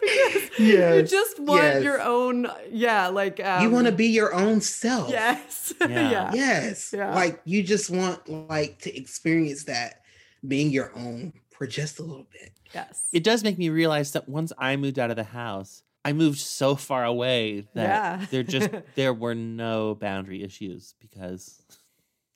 [0.58, 0.96] yes.
[0.96, 1.82] You just want yes.
[1.82, 5.10] your own, yeah, like um, you want to be your own self.
[5.10, 5.72] Yes.
[5.80, 6.10] Yeah.
[6.10, 6.30] yeah.
[6.34, 6.94] Yes.
[6.96, 7.14] Yeah.
[7.14, 10.02] Like you just want like to experience that
[10.46, 12.52] being your own for just a little bit.
[12.74, 13.08] Yes.
[13.12, 16.38] It does make me realize that once I moved out of the house, I moved
[16.38, 18.26] so far away that yeah.
[18.30, 21.62] there just there were no boundary issues because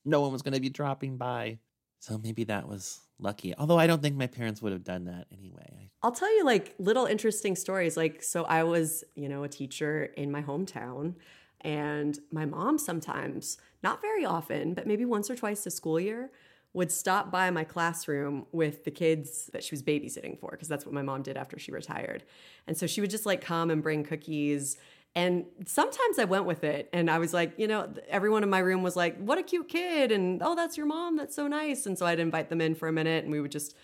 [0.05, 1.59] no one was going to be dropping by.
[2.01, 3.55] So maybe that was lucky.
[3.57, 5.91] Although I don't think my parents would have done that anyway.
[6.03, 7.97] I'll tell you like little interesting stories.
[7.97, 11.15] Like so I was, you know, a teacher in my hometown
[11.63, 16.31] and my mom sometimes, not very often, but maybe once or twice a school year,
[16.73, 20.85] would stop by my classroom with the kids that she was babysitting for because that's
[20.85, 22.23] what my mom did after she retired.
[22.67, 24.77] And so she would just like come and bring cookies
[25.15, 28.61] and sometimes I went with it and I was like, you know, everyone in my
[28.61, 30.13] room was like, what a cute kid.
[30.13, 31.17] And oh, that's your mom.
[31.17, 31.87] That's so nice.
[31.87, 33.75] And so I'd invite them in for a minute and we would just,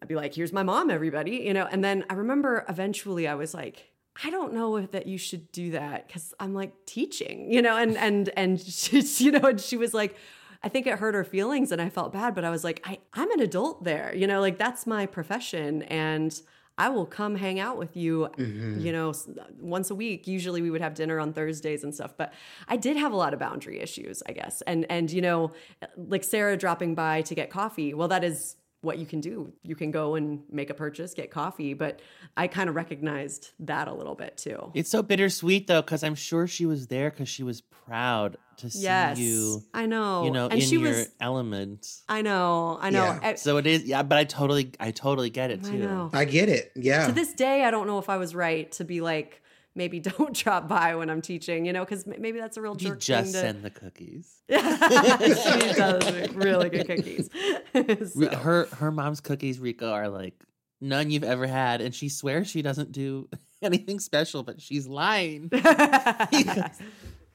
[0.00, 1.66] I'd be like, here's my mom, everybody, you know.
[1.70, 5.50] And then I remember eventually I was like, I don't know if that you should
[5.52, 9.60] do that because I'm like teaching, you know, and and and she, you know, and
[9.60, 10.16] she was like,
[10.62, 12.98] I think it hurt her feelings and I felt bad, but I was like, I,
[13.14, 15.82] I'm an adult there, you know, like that's my profession.
[15.84, 16.40] And
[16.82, 18.80] I will come hang out with you, mm-hmm.
[18.80, 19.14] you know,
[19.60, 20.26] once a week.
[20.26, 22.32] Usually we would have dinner on Thursdays and stuff, but
[22.66, 24.62] I did have a lot of boundary issues, I guess.
[24.62, 25.52] And and you know,
[25.96, 27.94] like Sarah dropping by to get coffee.
[27.94, 29.52] Well, that is what you can do.
[29.62, 32.00] You can go and make a purchase, get coffee, but
[32.36, 34.70] I kind of recognized that a little bit too.
[34.74, 38.70] It's so bittersweet though, because I'm sure she was there because she was proud to
[38.70, 39.62] see yes, you.
[39.72, 42.00] I know, you know, and in she your was, element.
[42.08, 43.18] I know, I know.
[43.22, 43.34] Yeah.
[43.36, 44.02] so it is, yeah.
[44.02, 46.10] But I totally, I totally get it too.
[46.12, 46.72] I, I get it.
[46.74, 47.06] Yeah.
[47.06, 49.42] To this day, I don't know if I was right to be like
[49.74, 52.94] maybe don't drop by when I'm teaching, you know, because maybe that's a real jerk.
[52.94, 53.40] You just to...
[53.40, 54.42] send the cookies.
[54.48, 54.56] she
[55.74, 57.30] does really good cookies.
[58.12, 58.36] so.
[58.36, 60.34] Her her mom's cookies, Rico, are like
[60.80, 63.28] none you've ever had, and she swears she doesn't do
[63.62, 65.48] anything special, but she's lying.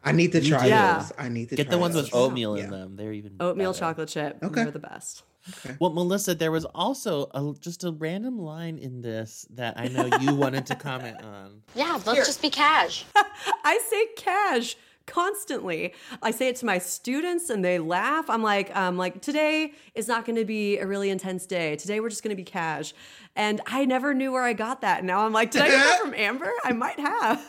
[0.04, 1.00] I need to try yeah.
[1.00, 1.12] those.
[1.18, 2.96] I need to get the ones with oatmeal in them.
[2.96, 3.80] They're even oatmeal better.
[3.80, 4.38] chocolate chip.
[4.42, 5.24] Okay, they're the best.
[5.50, 5.76] Okay.
[5.80, 10.10] Well, Melissa, there was also a, just a random line in this that I know
[10.20, 11.62] you wanted to comment on.
[11.76, 12.26] Yeah, let's Here.
[12.26, 13.06] just be cash.
[13.64, 15.94] I say cash constantly.
[16.22, 18.30] I say it to my students and they laugh.
[18.30, 21.76] I'm like, um, like today is not going to be a really intense day.
[21.76, 22.94] Today we're just going to be cash.
[23.36, 25.04] And I never knew where I got that.
[25.04, 26.52] Now I'm like, did I get that from Amber?
[26.64, 27.46] I might have.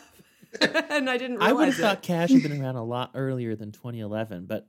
[0.61, 1.51] and I didn't realize.
[1.51, 4.67] I would have thought cash had been around a lot earlier than 2011, but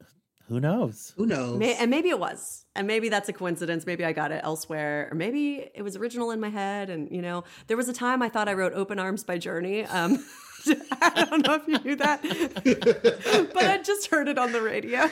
[0.49, 1.13] who knows?
[1.15, 1.57] Who knows?
[1.57, 2.65] May- and maybe it was.
[2.75, 3.85] And maybe that's a coincidence.
[3.85, 5.09] Maybe I got it elsewhere.
[5.11, 6.89] Or maybe it was original in my head.
[6.89, 9.85] And, you know, there was a time I thought I wrote Open Arms by Journey.
[9.85, 10.25] Um,
[11.01, 12.21] I don't know if you knew that,
[13.53, 15.09] but I just heard it on the radio.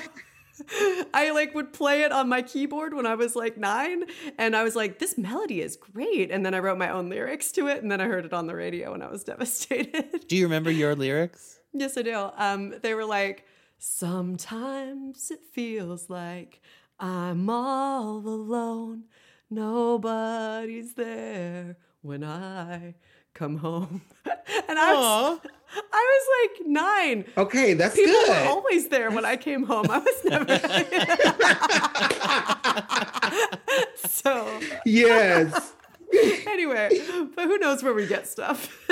[1.13, 4.05] I like would play it on my keyboard when I was like nine,
[4.37, 7.51] and I was like, "This melody is great." And then I wrote my own lyrics
[7.53, 10.27] to it, and then I heard it on the radio, and I was devastated.
[10.27, 11.59] Do you remember your lyrics?
[11.73, 12.29] Yes, I do.
[12.37, 13.45] Um, they were like,
[13.79, 16.61] Sometimes it feels like
[16.99, 19.03] I'm all alone.
[19.49, 22.95] Nobody's there when I
[23.35, 24.01] come home.
[24.25, 25.39] and I was,
[25.93, 27.25] I was like nine.
[27.37, 28.29] Okay, that's People good.
[28.29, 29.85] were always there when I came home.
[29.89, 30.57] I was never.
[34.07, 34.59] so.
[34.85, 35.73] Yes.
[36.47, 36.89] anyway,
[37.35, 38.89] but who knows where we get stuff.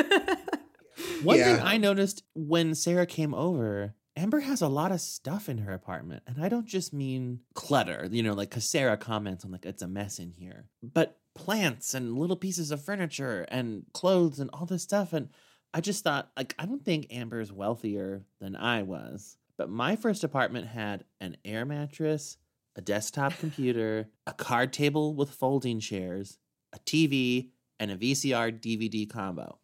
[1.23, 1.55] One yeah.
[1.55, 5.73] thing I noticed when Sarah came over Amber has a lot of stuff in her
[5.73, 6.23] apartment.
[6.25, 9.81] And I don't just mean clutter, you know, like because Sarah comments on like it's
[9.81, 14.65] a mess in here, but plants and little pieces of furniture and clothes and all
[14.65, 15.11] this stuff.
[15.11, 15.29] And
[15.73, 19.37] I just thought, like, I don't think Amber's wealthier than I was.
[19.57, 22.37] But my first apartment had an air mattress,
[22.77, 26.39] a desktop computer, a card table with folding chairs,
[26.71, 27.49] a TV,
[27.79, 29.59] and a VCR DVD combo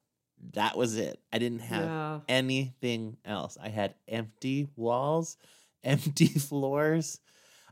[0.54, 1.20] that was it.
[1.32, 2.20] I didn't have yeah.
[2.28, 3.58] anything else.
[3.62, 5.38] I had empty walls,
[5.84, 7.20] empty floors.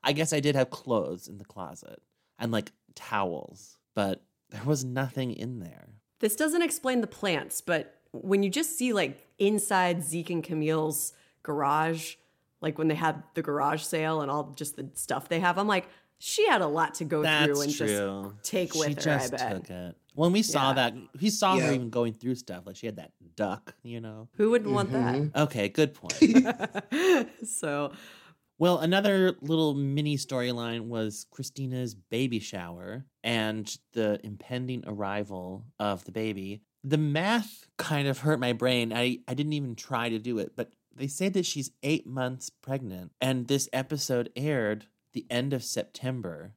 [0.04, 2.02] I guess I did have clothes in the closet
[2.38, 5.88] and like towels, but there was nothing in there.
[6.20, 11.14] This doesn't explain the plants, but when you just see like inside Zeke and Camille's
[11.44, 12.16] garage,
[12.62, 15.68] like when they had the garage sale and all just the stuff they have, I'm
[15.68, 17.88] like, she had a lot to go That's through and true.
[17.88, 19.18] just take with she her.
[19.18, 19.28] I
[19.60, 19.96] bet.
[20.20, 20.26] Took it.
[20.26, 20.74] When we saw yeah.
[20.74, 21.68] that, he saw yeah.
[21.68, 22.66] her even going through stuff.
[22.66, 24.28] Like she had that duck, you know.
[24.36, 24.94] Who wouldn't mm-hmm.
[24.94, 25.42] want that?
[25.44, 27.30] Okay, good point.
[27.48, 27.94] so,
[28.58, 36.12] well, another little mini storyline was Christina's baby shower and the impending arrival of the
[36.12, 36.62] baby.
[36.84, 38.94] The math kind of hurt my brain.
[38.94, 42.50] I, I didn't even try to do it, but they say that she's eight months
[42.50, 46.54] pregnant, and this episode aired the end of September.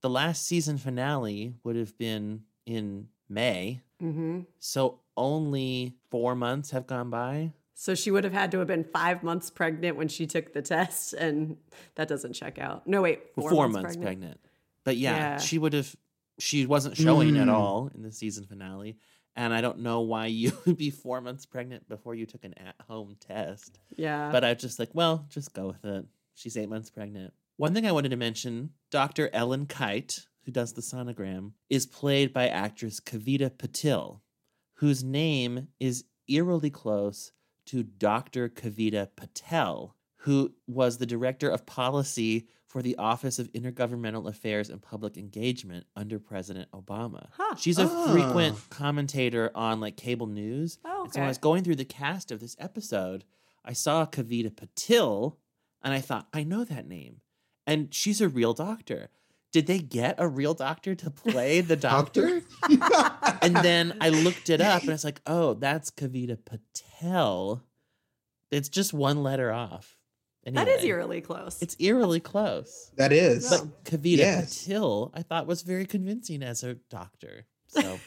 [0.00, 3.80] The last season finale would have been in May.
[4.02, 4.40] Mm-hmm.
[4.58, 7.52] So only four months have gone by.
[7.74, 10.62] So she would have had to have been five months pregnant when she took the
[10.62, 11.56] test, and
[11.94, 12.86] that doesn't check out.
[12.86, 14.20] No, wait, four, four months, months pregnant.
[14.20, 14.40] pregnant.
[14.84, 15.94] But yeah, yeah, she would have.
[16.40, 17.42] She wasn't showing mm.
[17.42, 18.96] at all in the season finale,
[19.36, 22.54] and I don't know why you would be four months pregnant before you took an
[22.58, 23.78] at-home test.
[23.96, 26.04] Yeah, but I was just like, well, just go with it.
[26.34, 27.32] She's eight months pregnant.
[27.58, 29.30] One thing I wanted to mention: Dr.
[29.32, 34.20] Ellen Kite, who does the sonogram, is played by actress Kavita Patil,
[34.76, 37.32] whose name is eerily close
[37.66, 38.48] to Dr.
[38.48, 44.80] Kavita Patel, who was the director of policy for the Office of Intergovernmental Affairs and
[44.80, 47.28] Public Engagement under President Obama.
[47.32, 47.56] Huh.
[47.58, 48.10] She's a oh.
[48.10, 50.78] frequent commentator on like cable news.
[50.82, 51.02] Oh, okay.
[51.02, 53.24] And so when I was going through the cast of this episode,
[53.66, 55.36] I saw Kavita Patil
[55.82, 57.20] and I thought, I know that name.
[57.66, 59.10] And she's a real doctor
[59.52, 62.42] did they get a real doctor to play the doctor?
[63.42, 67.62] and then I looked it up and it's like, oh, that's Kavita Patel.
[68.50, 69.96] It's just one letter off.
[70.46, 71.60] Anyway, that is eerily close.
[71.60, 72.90] It's eerily close.
[72.96, 73.50] That is.
[73.50, 74.66] But Kavita yes.
[74.66, 77.46] Patil, I thought was very convincing as a doctor.
[77.66, 78.00] So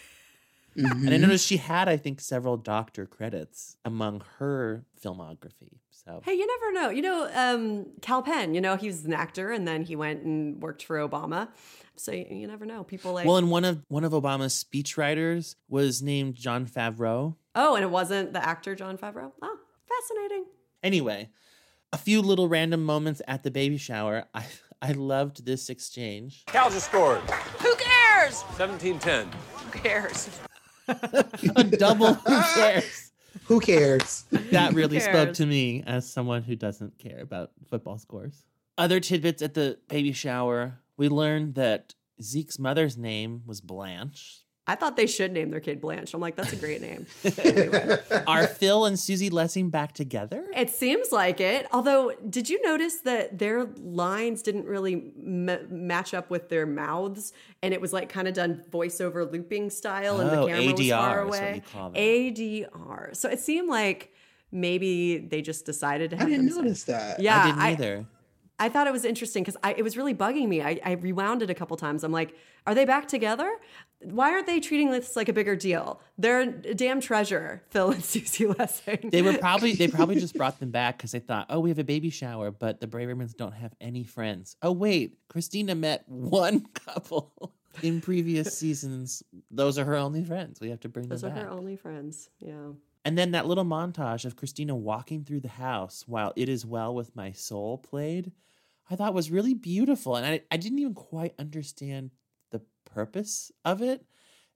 [0.78, 1.06] Mm-hmm.
[1.06, 5.80] And I noticed she had, I think, several doctor credits among her filmography.
[5.90, 6.90] So hey, you never know.
[6.90, 8.56] You know, um, Kal Penn.
[8.56, 11.50] You know, he was an actor, and then he went and worked for Obama.
[11.96, 12.84] So you, you never know.
[12.84, 17.36] People like well, and one of one of Obama's speechwriters was named Jon Favreau.
[17.54, 19.32] Oh, and it wasn't the actor Jon Favreau.
[19.42, 19.58] Oh,
[19.88, 20.46] fascinating.
[20.82, 21.30] Anyway,
[21.94, 24.26] a few little random moments at the baby shower.
[24.34, 24.46] I
[24.82, 26.46] I loved this exchange.
[26.48, 27.22] Cal just scored.
[27.60, 28.42] Who cares?
[28.58, 29.28] 17-10.
[29.32, 30.30] Who cares?
[31.56, 33.12] a double who cares?
[33.46, 34.26] Who cares?
[34.52, 35.10] That really cares?
[35.10, 38.46] spoke to me as someone who doesn't care about football scores.
[38.78, 40.80] Other tidbits at the baby shower.
[40.98, 44.41] We learned that Zeke's mother's name was Blanche.
[44.68, 46.14] I thought they should name their kid Blanche.
[46.14, 47.08] I'm like, that's a great name.
[48.28, 50.46] Are Phil and Susie Lessing back together?
[50.56, 51.68] It seems like it.
[51.72, 57.34] Although, did you notice that their lines didn't really m- match up with their mouths,
[57.64, 60.78] and it was like kind of done voiceover looping style, and oh, the camera ADR
[60.78, 61.64] was far away.
[61.96, 63.16] ADR.
[63.16, 64.14] So it seemed like
[64.52, 66.18] maybe they just decided to.
[66.18, 67.20] Have I didn't notice that.
[67.20, 68.06] Yeah, I didn't either.
[68.62, 70.62] I thought it was interesting because it was really bugging me.
[70.62, 72.04] I, I, rewound it a couple times.
[72.04, 72.36] I'm like,
[72.68, 73.52] are they back together?
[74.04, 76.02] Why aren't they treating this like a bigger deal?
[76.18, 79.10] They're a damn treasure, Phil and Susie Lessing.
[79.12, 81.80] They were probably they probably just brought them back because they thought, oh, we have
[81.80, 84.56] a baby shower, but the Bravermans don't have any friends.
[84.62, 89.24] Oh wait, Christina met one couple in previous seasons.
[89.50, 90.60] Those are her only friends.
[90.60, 91.40] We have to bring Those them back.
[91.40, 92.30] Those are her only friends.
[92.40, 92.72] Yeah.
[93.04, 96.94] And then that little montage of Christina walking through the house while It Is Well
[96.94, 98.32] With My Soul played
[98.92, 100.18] I thought was really beautiful.
[100.18, 102.12] And I, I didn't even quite understand
[102.94, 104.06] purpose of it.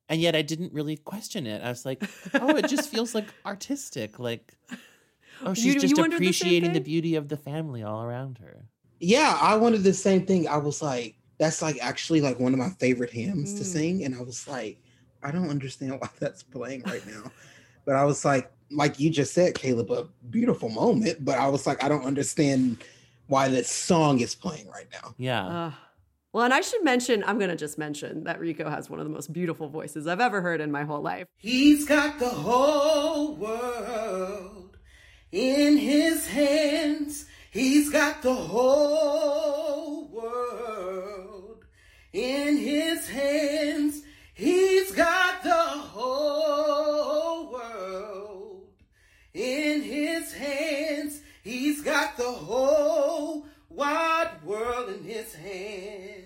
[0.08, 1.64] And yet I didn't really question it.
[1.64, 2.04] I was like,
[2.36, 4.20] oh, it just feels like artistic.
[4.20, 4.54] Like,
[5.44, 8.66] oh, she's you, just you appreciating the, the beauty of the family all around her.
[9.00, 10.48] Yeah, I wanted the same thing.
[10.48, 13.58] I was like, that's like actually like one of my favorite hymns mm.
[13.58, 14.04] to sing.
[14.04, 14.80] And I was like,
[15.24, 17.32] I don't understand why that's playing right now.
[17.86, 21.24] but I was like, like you just said, Caleb, a beautiful moment.
[21.26, 22.84] But I was like, I don't understand
[23.28, 25.16] why this song is playing right now.
[25.18, 25.46] Yeah.
[25.46, 25.72] Uh,
[26.36, 29.06] well, and I should mention, I'm going to just mention that Rico has one of
[29.06, 31.28] the most beautiful voices I've ever heard in my whole life.
[31.38, 34.76] He's got the whole world
[35.32, 37.24] in his hands.
[37.52, 41.64] He's got the whole world
[42.12, 44.02] in his hands.
[44.34, 48.68] He's got the whole world
[49.34, 51.22] in his hands.
[51.46, 56.25] He's got the whole wide world in his hand.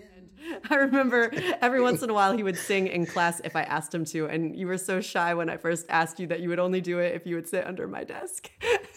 [0.72, 3.94] I remember every once in a while he would sing in class if I asked
[3.94, 6.60] him to, and you were so shy when I first asked you that you would
[6.60, 8.52] only do it if you would sit under my desk.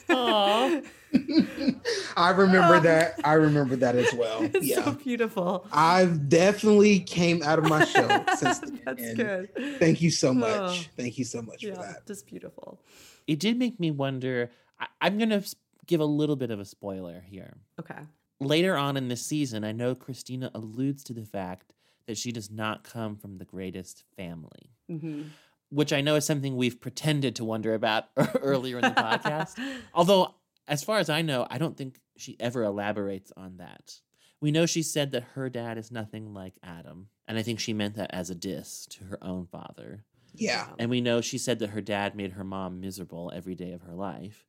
[0.09, 0.85] Aww.
[2.17, 3.21] I remember um, that.
[3.25, 4.43] I remember that as well.
[4.53, 4.85] It's yeah.
[4.85, 5.67] so beautiful.
[5.73, 9.49] I've definitely came out of my shell since That's good.
[9.79, 10.51] Thank you so much.
[10.53, 10.91] Oh.
[10.97, 12.07] Thank you so much yeah, for that.
[12.07, 12.81] Just beautiful.
[13.27, 14.51] It did make me wonder.
[14.79, 15.43] I, I'm gonna
[15.87, 17.57] give a little bit of a spoiler here.
[17.81, 18.01] Okay.
[18.47, 21.75] Later on in this season, I know Christina alludes to the fact
[22.07, 25.23] that she does not come from the greatest family, mm-hmm.
[25.71, 28.07] which I know is something we've pretended to wonder about
[28.41, 29.59] earlier in the podcast.
[29.95, 30.35] Although,
[30.67, 34.01] as far as I know, I don't think she ever elaborates on that.
[34.41, 37.73] We know she said that her dad is nothing like Adam, and I think she
[37.73, 40.05] meant that as a diss to her own father.
[40.35, 40.69] Yeah.
[40.79, 43.83] And we know she said that her dad made her mom miserable every day of
[43.83, 44.47] her life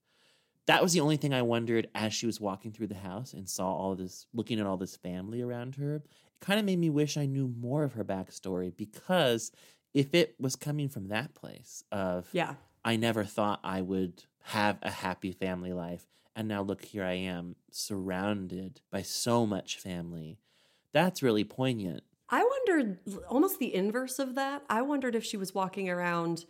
[0.68, 3.50] that was the only thing I wondered as she was walking through the house and
[3.50, 5.96] saw all this, looking at all this family around her.
[5.96, 6.06] It
[6.42, 9.52] kind of made me wish I knew more of her backstory because
[9.94, 14.78] if it was coming from that place of yeah, I never thought I would have
[14.82, 16.06] a happy family life.
[16.36, 20.40] And now look, here I am surrounded by so much family.
[20.92, 22.04] That's really poignant.
[22.30, 24.64] I wondered almost the inverse of that.
[24.70, 26.46] I wondered if she was walking around.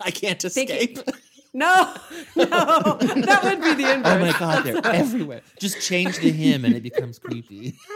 [0.00, 0.98] I can't escape.
[0.98, 1.14] Thinking,
[1.52, 1.94] no,
[2.36, 4.12] no, that would be the inverse.
[4.12, 5.42] Oh my god, they're everywhere.
[5.58, 7.76] Just change the hymn and it becomes creepy.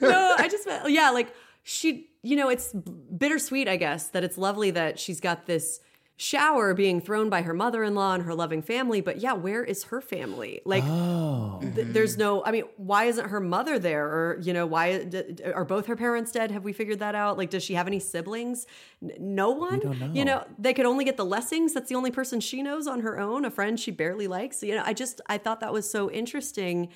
[0.00, 4.70] no, I just yeah, like she, you know, it's bittersweet, I guess, that it's lovely
[4.72, 5.80] that she's got this
[6.16, 10.00] shower being thrown by her mother-in-law and her loving family but yeah where is her
[10.00, 10.60] family?
[10.64, 11.60] Like oh.
[11.74, 14.06] th- there's no i mean why isn't her mother there?
[14.06, 16.50] Or you know why d- are both her parents dead?
[16.52, 17.36] Have we figured that out?
[17.36, 18.66] Like does she have any siblings?
[19.02, 19.80] N- no one?
[19.80, 20.10] know.
[20.12, 20.46] you know.
[20.58, 21.74] they could only get the lessings.
[21.74, 24.62] That's the only person she knows on her own a friend she barely likes.
[24.62, 26.90] You know i just i thought that was so interesting.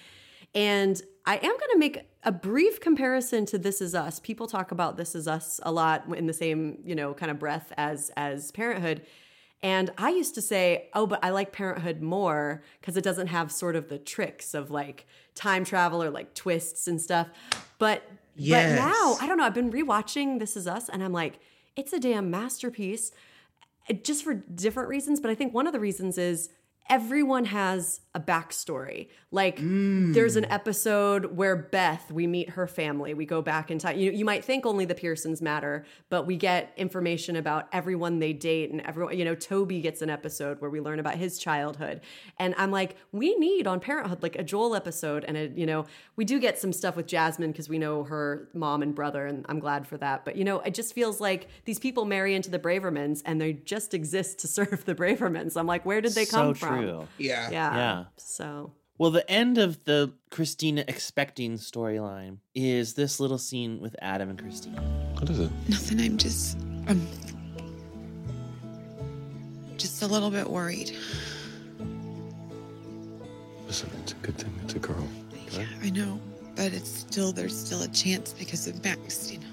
[0.54, 4.18] And I am going to make a brief comparison to This Is Us.
[4.18, 7.38] People talk about This Is Us a lot in the same, you know, kind of
[7.38, 9.02] breath as as Parenthood.
[9.62, 13.52] And I used to say, "Oh, but I like Parenthood more because it doesn't have
[13.52, 17.28] sort of the tricks of like time travel or like twists and stuff."
[17.78, 18.78] But Yes.
[18.78, 21.40] but now, I don't know, I've been rewatching This Is Us and I'm like,
[21.76, 23.12] it's a damn masterpiece
[24.02, 26.48] just for different reasons, but I think one of the reasons is
[26.88, 29.08] everyone has a backstory.
[29.30, 30.14] Like mm.
[30.14, 33.12] there's an episode where Beth, we meet her family.
[33.12, 33.98] We go back in time.
[33.98, 38.32] You, you might think only the Pearsons matter, but we get information about everyone they
[38.32, 42.00] date and everyone, you know, Toby gets an episode where we learn about his childhood.
[42.38, 45.84] And I'm like, we need on Parenthood like a Joel episode and a, you know,
[46.16, 49.44] we do get some stuff with Jasmine because we know her mom and brother and
[49.48, 50.24] I'm glad for that.
[50.24, 53.52] But you know, it just feels like these people marry into the Bravermans and they
[53.52, 55.56] just exist to serve the Bravermans.
[55.56, 56.77] I'm like, where did they so come from?
[56.82, 57.08] True.
[57.18, 57.50] Yeah.
[57.50, 57.76] Yeah.
[57.76, 58.04] Yeah.
[58.16, 64.30] So Well, the end of the Christina expecting storyline is this little scene with Adam
[64.30, 64.80] and Christina.
[65.18, 65.50] What is it?
[65.68, 66.00] Nothing.
[66.00, 67.06] I'm just, I'm
[69.76, 70.96] just a little bit worried.
[73.66, 75.06] Listen, it's a good thing it's a girl.
[75.50, 76.18] Yeah, I know,
[76.56, 79.30] but it's still there's still a chance because of Max.
[79.30, 79.46] You know.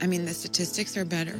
[0.00, 1.38] I mean, the statistics are better.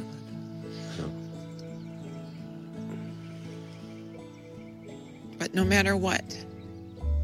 [5.41, 6.23] But no matter what,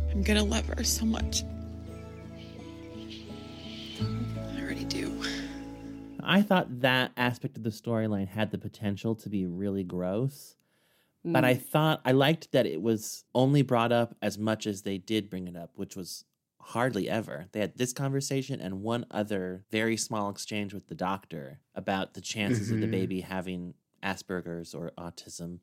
[0.10, 1.44] I'm gonna love her so much.
[4.02, 5.22] I already do.
[6.24, 10.56] I thought that aspect of the storyline had the potential to be really gross.
[11.24, 14.98] But I thought I liked that it was only brought up as much as they
[14.98, 16.26] did bring it up, which was
[16.60, 17.46] hardly ever.
[17.52, 22.22] They had this conversation and one other very small exchange with the doctor about the
[22.22, 22.92] chances of the Mhm.
[22.92, 25.60] baby having Asperger's or autism.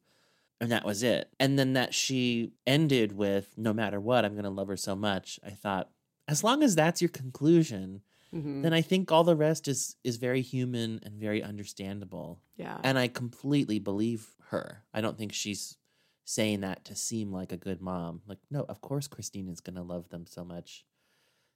[0.64, 1.30] And that was it.
[1.38, 4.96] And then that she ended with, no matter what, I'm going to love her so
[4.96, 5.38] much.
[5.44, 5.90] I thought,
[6.26, 8.00] as long as that's your conclusion,
[8.32, 8.62] mhm.
[8.62, 12.40] then I think all the rest is is very human and very understandable.
[12.56, 12.78] yeah.
[12.82, 14.84] And I completely believe her.
[14.94, 15.76] I don't think she's
[16.24, 18.22] saying that to seem like a good mom.
[18.26, 20.86] Like, no, of course Christine is gonna love them so much.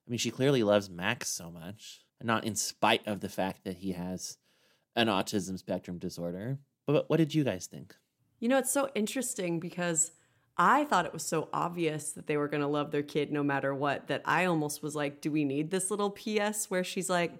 [0.06, 2.04] I mean, she clearly loves Max so much.
[2.22, 4.36] Not in spite of the fact that he has
[4.94, 6.58] an autism spectrum disorder.
[6.86, 7.94] But what did you guys think?
[8.40, 10.12] You know, it's so interesting because
[10.56, 13.42] I thought it was so obvious that they were going to love their kid no
[13.42, 17.08] matter what that I almost was like, do we need this little PS where she's
[17.08, 17.32] like,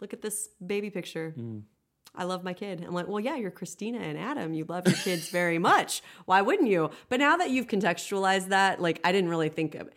[0.00, 1.30] look at this baby picture.
[1.30, 1.60] Hmm.
[2.14, 2.84] I love my kid.
[2.86, 4.52] I'm like, well, yeah, you're Christina and Adam.
[4.52, 6.02] You love your kids very much.
[6.26, 6.90] Why wouldn't you?
[7.08, 9.96] But now that you've contextualized that, like, I didn't really think of it.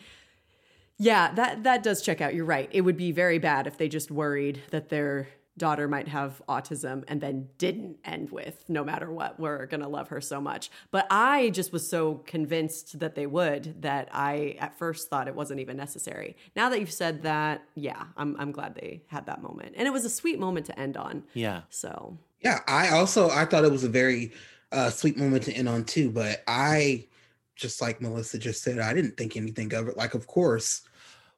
[0.97, 2.33] Yeah, that that does check out.
[2.33, 2.69] You're right.
[2.71, 7.03] It would be very bad if they just worried that their daughter might have autism
[7.07, 10.69] and then didn't end with no matter what we're going to love her so much.
[10.91, 15.35] But I just was so convinced that they would that I at first thought it
[15.35, 16.35] wasn't even necessary.
[16.55, 19.75] Now that you've said that, yeah, I'm I'm glad they had that moment.
[19.77, 21.23] And it was a sweet moment to end on.
[21.33, 21.61] Yeah.
[21.69, 24.33] So, Yeah, I also I thought it was a very
[24.71, 26.11] uh, sweet moment to end on too.
[26.11, 27.07] But I,
[27.55, 29.95] just like Melissa just said, I didn't think anything of it.
[29.95, 30.81] Like, of course,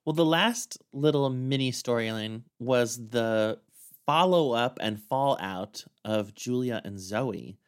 [0.05, 3.59] Well, the last little mini storyline was the
[4.07, 7.59] follow up and fallout of Julia and Zoe,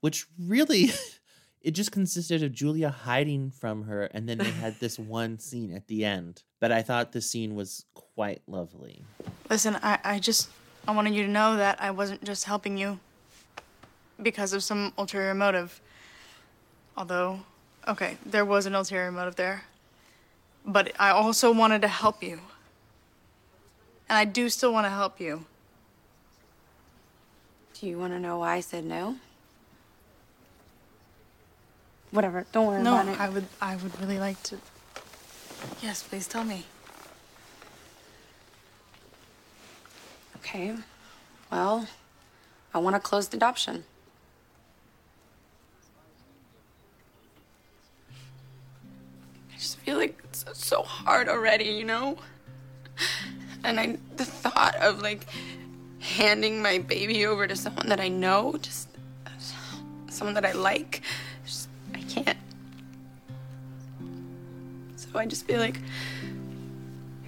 [0.00, 0.90] which really
[1.60, 5.74] it just consisted of Julia hiding from her and then they had this one scene
[5.74, 6.44] at the end.
[6.60, 9.04] But I thought the scene was quite lovely.
[9.50, 10.48] Listen, I, I just
[10.86, 13.00] I wanted you to know that I wasn't just helping you
[14.22, 15.80] because of some ulterior motive.
[16.96, 17.40] Although,
[17.88, 19.64] okay, there was an ulterior motive there.
[20.64, 22.40] But I also wanted to help you.
[24.08, 25.46] And I do still want to help you.
[27.80, 29.16] Do you want to know why I said no?
[32.10, 32.44] Whatever.
[32.52, 33.18] Don't worry No, about it.
[33.18, 34.58] No, I would I would really like to
[35.82, 36.64] Yes, please tell me.
[40.36, 40.74] Okay.
[41.50, 41.86] Well,
[42.74, 43.84] I want a closed adoption.
[49.52, 52.18] I just feel like it's so hard already, you know?
[53.62, 55.26] And I, the thought of like
[56.00, 58.88] handing my baby over to someone that I know, just
[60.08, 61.02] someone that I like,
[61.44, 62.38] just, I can't.
[64.96, 65.78] So I just feel like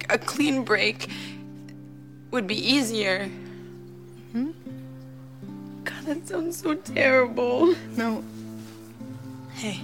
[0.09, 1.09] a clean break
[2.31, 3.29] would be easier.
[4.31, 4.51] Hmm?
[5.83, 7.75] God, that sounds so terrible.
[7.95, 8.23] No.
[9.53, 9.81] Hey.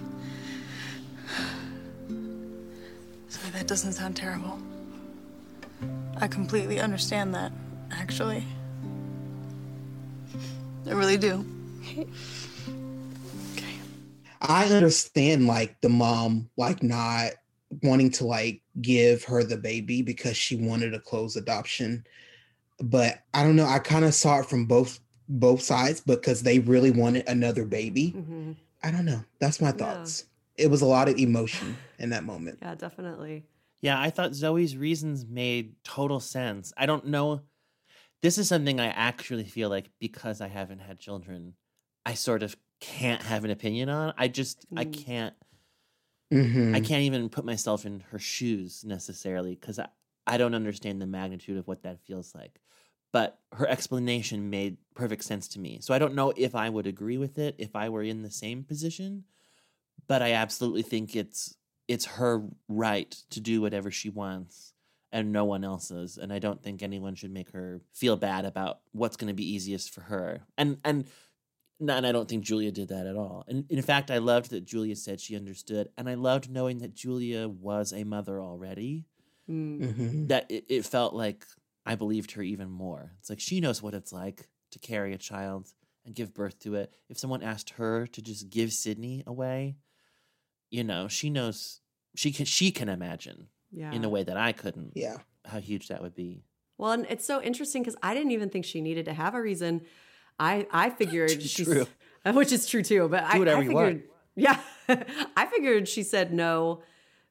[3.28, 4.60] Sorry, that doesn't sound terrible.
[6.18, 7.52] I completely understand that,
[7.92, 8.44] actually.
[10.88, 11.46] I really do.
[14.42, 17.32] I understand like the mom like not
[17.84, 22.06] wanting to like give her the baby because she wanted a closed adoption.
[22.82, 26.60] But I don't know, I kind of saw it from both both sides because they
[26.60, 28.14] really wanted another baby.
[28.18, 28.54] Mm-hmm.
[28.82, 29.24] I don't know.
[29.40, 30.26] That's my thoughts.
[30.58, 30.66] Yeah.
[30.66, 32.60] It was a lot of emotion in that moment.
[32.64, 33.46] Yeah, definitely.
[33.82, 36.74] Yeah, I thought Zoe's reasons made total sense.
[36.76, 37.42] I don't know.
[38.22, 41.54] This is something I actually feel like because I haven't had children,
[42.06, 44.14] I sort of can't have an opinion on.
[44.18, 44.80] I just mm.
[44.80, 45.36] I can't
[46.34, 46.76] mm-hmm.
[46.76, 49.88] I can't even put myself in her shoes necessarily because I,
[50.28, 52.60] I don't understand the magnitude of what that feels like.
[53.12, 55.80] But her explanation made perfect sense to me.
[55.82, 58.30] So I don't know if I would agree with it if I were in the
[58.30, 59.24] same position,
[60.08, 61.56] but I absolutely think it's
[61.88, 64.74] it's her right to do whatever she wants
[65.12, 68.80] and no one else's and i don't think anyone should make her feel bad about
[68.92, 71.06] what's going to be easiest for her and and
[71.88, 73.46] and I don't think Julia did that at all.
[73.48, 76.94] And in fact, I loved that Julia said she understood, and I loved knowing that
[76.94, 79.06] Julia was a mother already.
[79.50, 79.82] Mm.
[79.82, 80.28] Mm-hmm.
[80.28, 81.46] That it, it, felt like
[81.86, 83.14] I believed her even more.
[83.20, 85.70] It's like she knows what it's like to carry a child
[86.06, 86.94] and give birth to it.
[87.08, 89.78] If someone asked her to just give Sydney away,
[90.70, 91.82] you know, she knows
[92.16, 93.92] she can she can imagine yeah.
[93.92, 94.94] in a way that I couldn't.
[94.96, 96.44] Yeah, how huge that would be.
[96.78, 99.42] Well, and it's so interesting because I didn't even think she needed to have a
[99.42, 99.82] reason
[100.40, 101.88] I I figured she's true.
[102.34, 103.08] which is true too.
[103.10, 104.02] But Do whatever I, I figured, you want.
[104.36, 104.58] Yeah,
[105.36, 106.82] I figured she said no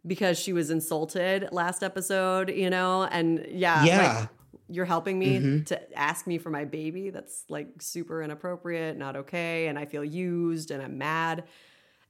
[0.07, 2.51] because she was insulted last episode.
[2.51, 4.19] You know, and yeah, yeah.
[4.21, 4.29] Like,
[4.69, 5.65] you're helping me mm-hmm.
[5.65, 7.11] to ask me for my baby.
[7.11, 9.69] That's like super inappropriate, not okay.
[9.69, 11.45] And I feel used and I'm mad.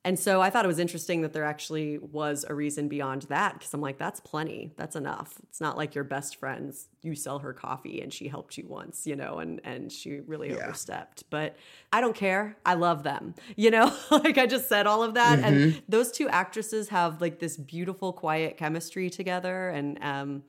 [0.09, 3.59] And so I thought it was interesting that there actually was a reason beyond that
[3.59, 4.73] because I'm like, that's plenty.
[4.79, 5.35] That's enough.
[5.43, 6.89] It's not like your best friends.
[7.03, 10.49] You sell her coffee and she helped you once, you know, and and she really
[10.49, 10.65] yeah.
[10.65, 11.25] overstepped.
[11.29, 11.57] But
[11.93, 12.57] I don't care.
[12.65, 13.35] I love them.
[13.57, 15.41] You know, like I just said all of that.
[15.41, 15.45] Mm-hmm.
[15.45, 19.69] And those two actresses have like this beautiful, quiet chemistry together.
[19.69, 20.43] And um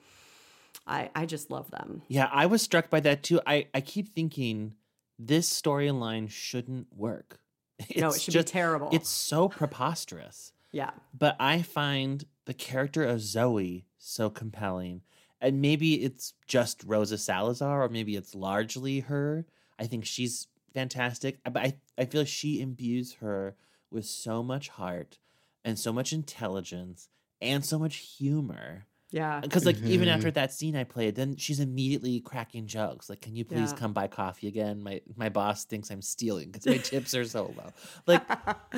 [0.88, 2.04] I I just love them.
[2.08, 3.42] Yeah, I was struck by that too.
[3.46, 4.76] I, I keep thinking
[5.18, 7.40] this storyline shouldn't work
[7.80, 8.90] it's no, it should just, be terrible.
[8.92, 10.54] It's so preposterous.
[10.72, 10.92] yeah.
[11.18, 15.02] But I find the character of Zoe so compelling.
[15.42, 19.46] And maybe it's just Rosa Salazar, or maybe it's largely her.
[19.78, 21.40] I think she's fantastic.
[21.46, 23.56] Uh, but I, I feel she imbues her
[23.90, 25.18] with so much heart
[25.64, 27.10] and so much intelligence
[27.42, 29.40] and so much humor yeah.
[29.40, 29.88] Because like mm-hmm.
[29.88, 33.10] even after that scene I played, then she's immediately cracking jokes.
[33.10, 33.78] Like, can you please yeah.
[33.78, 34.84] come buy coffee again?
[34.84, 37.72] My my boss thinks I'm stealing because my tips are so low.
[38.06, 38.24] Like,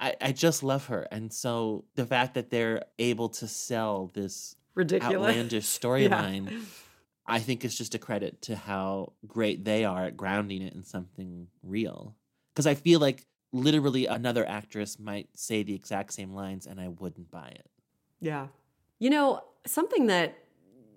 [0.00, 4.56] I I just love her, and so the fact that they're able to sell this
[4.74, 6.50] ridiculous outlandish storyline.
[6.50, 6.58] yeah.
[7.26, 10.82] I think is just a credit to how great they are at grounding it in
[10.82, 12.16] something real.
[12.52, 16.88] Because I feel like literally another actress might say the exact same lines and I
[16.88, 17.70] wouldn't buy it.
[18.20, 18.48] Yeah.
[18.98, 20.36] You know, something that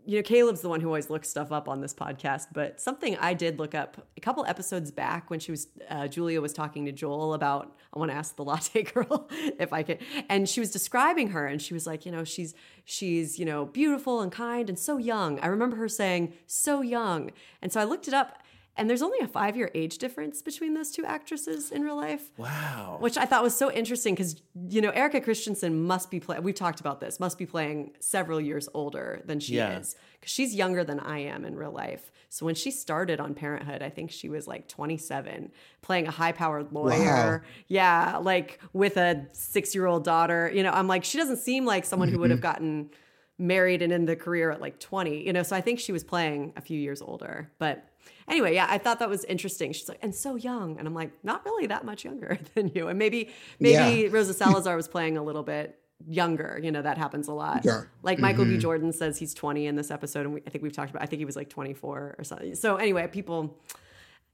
[0.05, 3.15] you know, Caleb's the one who always looks stuff up on this podcast, but something
[3.17, 6.85] I did look up a couple episodes back when she was, uh, Julia was talking
[6.85, 9.99] to Joel about, I want to ask the latte girl if I could,
[10.29, 12.53] and she was describing her and she was like, you know, she's,
[12.83, 15.39] she's, you know, beautiful and kind and so young.
[15.39, 17.31] I remember her saying, so young.
[17.61, 18.42] And so I looked it up
[18.75, 22.31] and there's only a five year age difference between those two actresses in real life.
[22.37, 22.97] Wow.
[22.99, 26.55] Which I thought was so interesting because, you know, Erika Christensen must be playing, we've
[26.55, 29.77] talked about this, must be playing several years older than she yeah.
[29.77, 32.11] is because she's younger than I am in real life.
[32.29, 35.51] So when she started on Parenthood, I think she was like 27,
[35.83, 37.43] playing a high powered lawyer.
[37.43, 37.49] Wow.
[37.67, 40.51] Yeah, like with a six year old daughter.
[40.51, 42.53] You know, I'm like, she doesn't seem like someone who would have mm-hmm.
[42.53, 42.89] gotten
[43.37, 46.03] married and in the career at like 20, you know, so I think she was
[46.03, 47.51] playing a few years older.
[47.59, 47.87] But
[48.27, 49.73] anyway, yeah, I thought that was interesting.
[49.73, 50.77] She's like, and so young.
[50.77, 52.87] And I'm like, not really that much younger than you.
[52.87, 54.09] And maybe, maybe yeah.
[54.11, 56.59] Rosa Salazar was playing a little bit younger.
[56.61, 57.63] You know, that happens a lot.
[57.63, 57.83] Yeah.
[58.01, 58.55] Like Michael mm-hmm.
[58.55, 58.59] B.
[58.59, 60.21] Jordan says he's 20 in this episode.
[60.21, 62.55] And we, I think we've talked about, I think he was like 24 or something.
[62.55, 63.57] So anyway, people,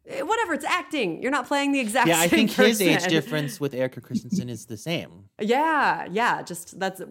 [0.10, 1.22] whatever, it's acting.
[1.22, 2.66] You're not playing the exact yeah, I think person.
[2.66, 5.26] his age difference with Erika Christensen is the same.
[5.40, 6.42] Yeah, yeah.
[6.42, 7.02] Just that's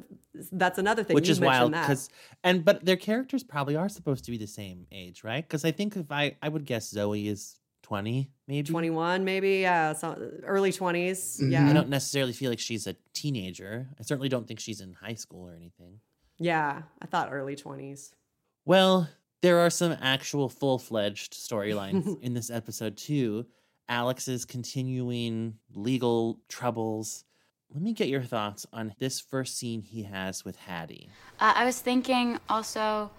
[0.53, 1.15] that's another thing.
[1.15, 2.09] Which you is wild because
[2.43, 5.47] and but their characters probably are supposed to be the same age, right?
[5.47, 9.59] Because I think if I I would guess Zoe is twenty, maybe twenty one, maybe
[9.59, 11.53] yeah, so early 20s mm-hmm.
[11.53, 13.89] Yeah, I don't necessarily feel like she's a teenager.
[13.99, 16.01] I certainly don't think she's in high school or anything.
[16.39, 18.13] Yeah, I thought early twenties.
[18.65, 19.09] Well,
[19.41, 23.47] there are some actual full fledged storylines in this episode, too.
[23.89, 27.25] Alex's continuing legal troubles.
[27.73, 31.09] Let me get your thoughts on this first scene he has with Haddie.
[31.41, 33.11] Uh, I was thinking also,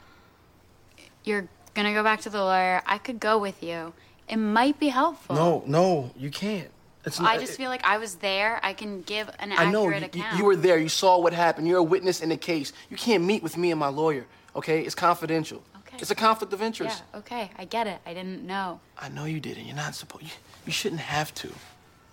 [1.23, 2.81] you're gonna go back to the lawyer.
[2.85, 3.93] I could go with you.
[4.27, 5.35] It might be helpful.
[5.35, 6.69] No, no, you can't.
[7.05, 8.59] It's I just feel like I was there.
[8.61, 10.37] I can give an I know, accurate you, account.
[10.37, 10.77] You were there.
[10.77, 11.67] You saw what happened.
[11.67, 12.73] You're a witness in the case.
[12.89, 14.25] You can't meet with me and my lawyer.
[14.55, 15.63] Okay, it's confidential.
[15.99, 16.03] Okay.
[16.03, 17.03] It's a conflict of interest.
[17.13, 17.19] Yeah.
[17.19, 17.99] Okay, I get it.
[18.05, 18.79] I didn't know.
[18.97, 19.65] I know you didn't.
[19.65, 20.23] You're not supposed.
[20.23, 20.29] You,
[20.65, 21.49] you shouldn't have to.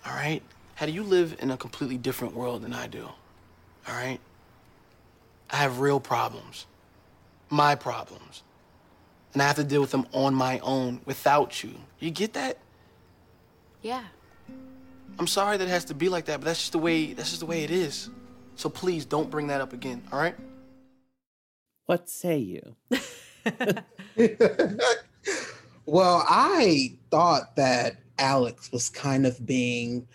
[0.05, 0.43] All right.
[0.75, 3.05] How do you live in a completely different world than I do?
[3.87, 4.19] All right.
[5.49, 6.65] I have real problems.
[7.49, 8.43] My problems.
[9.31, 11.71] And I have to deal with them on my own without you.
[11.99, 12.57] You get that?
[13.81, 14.03] Yeah.
[15.17, 17.29] I'm sorry that it has to be like that, but that's just the way that's
[17.29, 18.09] just the way it is.
[18.55, 20.35] So please don't bring that up again, all right?
[21.85, 22.75] What say you?
[25.85, 30.07] well, I thought that Alex was kind of being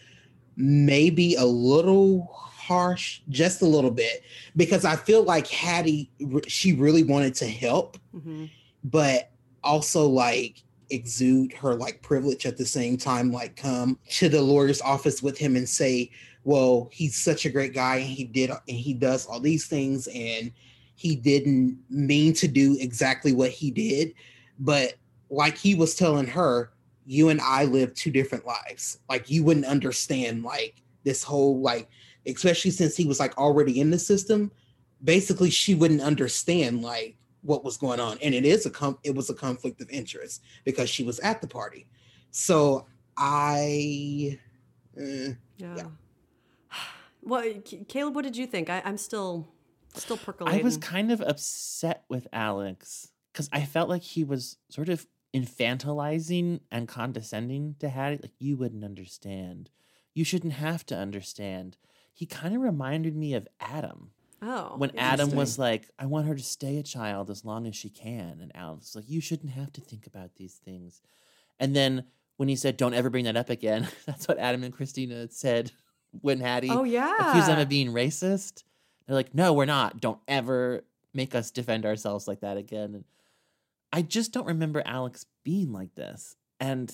[0.57, 4.22] maybe a little harsh, just a little bit,
[4.57, 6.11] because I feel like Haddie,
[6.47, 8.47] she really wanted to help, mm-hmm.
[8.85, 9.30] but
[9.64, 14.80] also like exude her like privilege at the same time, like come to the lawyer's
[14.83, 16.11] office with him and say,
[16.45, 20.09] well, he's such a great guy and he did and he does all these things
[20.09, 20.53] and
[20.95, 24.14] he didn't mean to do exactly what he did,
[24.59, 24.95] but
[25.30, 26.70] like he was telling her,
[27.07, 28.99] you and I live two different lives.
[29.09, 31.88] Like you wouldn't understand like this whole like
[32.26, 34.51] especially since he was like already in the system,
[35.03, 38.18] basically she wouldn't understand like what was going on.
[38.22, 41.40] And it is a com- it was a conflict of interest because she was at
[41.40, 41.86] the party.
[42.30, 42.86] So
[43.16, 44.38] I
[44.97, 45.76] uh, yeah.
[45.76, 45.86] yeah.
[47.24, 47.45] Well,
[47.86, 48.68] Caleb, what did you think?
[48.68, 49.49] I, I'm still
[49.95, 50.61] Still percolating.
[50.61, 55.07] I was kind of upset with Alex because I felt like he was sort of
[55.34, 58.18] infantilizing and condescending to Haddie.
[58.22, 59.70] Like, you wouldn't understand.
[60.14, 61.76] You shouldn't have to understand.
[62.12, 64.11] He kind of reminded me of Adam.
[64.43, 64.74] Oh.
[64.76, 67.88] When Adam was like, I want her to stay a child as long as she
[67.88, 68.40] can.
[68.40, 71.01] And Alex was like, You shouldn't have to think about these things.
[71.61, 72.05] And then
[72.36, 75.70] when he said, Don't ever bring that up again, that's what Adam and Christina said
[76.20, 77.30] when Haddie oh, yeah.
[77.30, 78.64] accused them of being racist.
[79.13, 80.01] They're like, no, we're not.
[80.01, 82.95] Don't ever make us defend ourselves like that again.
[82.95, 83.05] And
[83.93, 86.35] I just don't remember Alex being like this.
[86.59, 86.91] And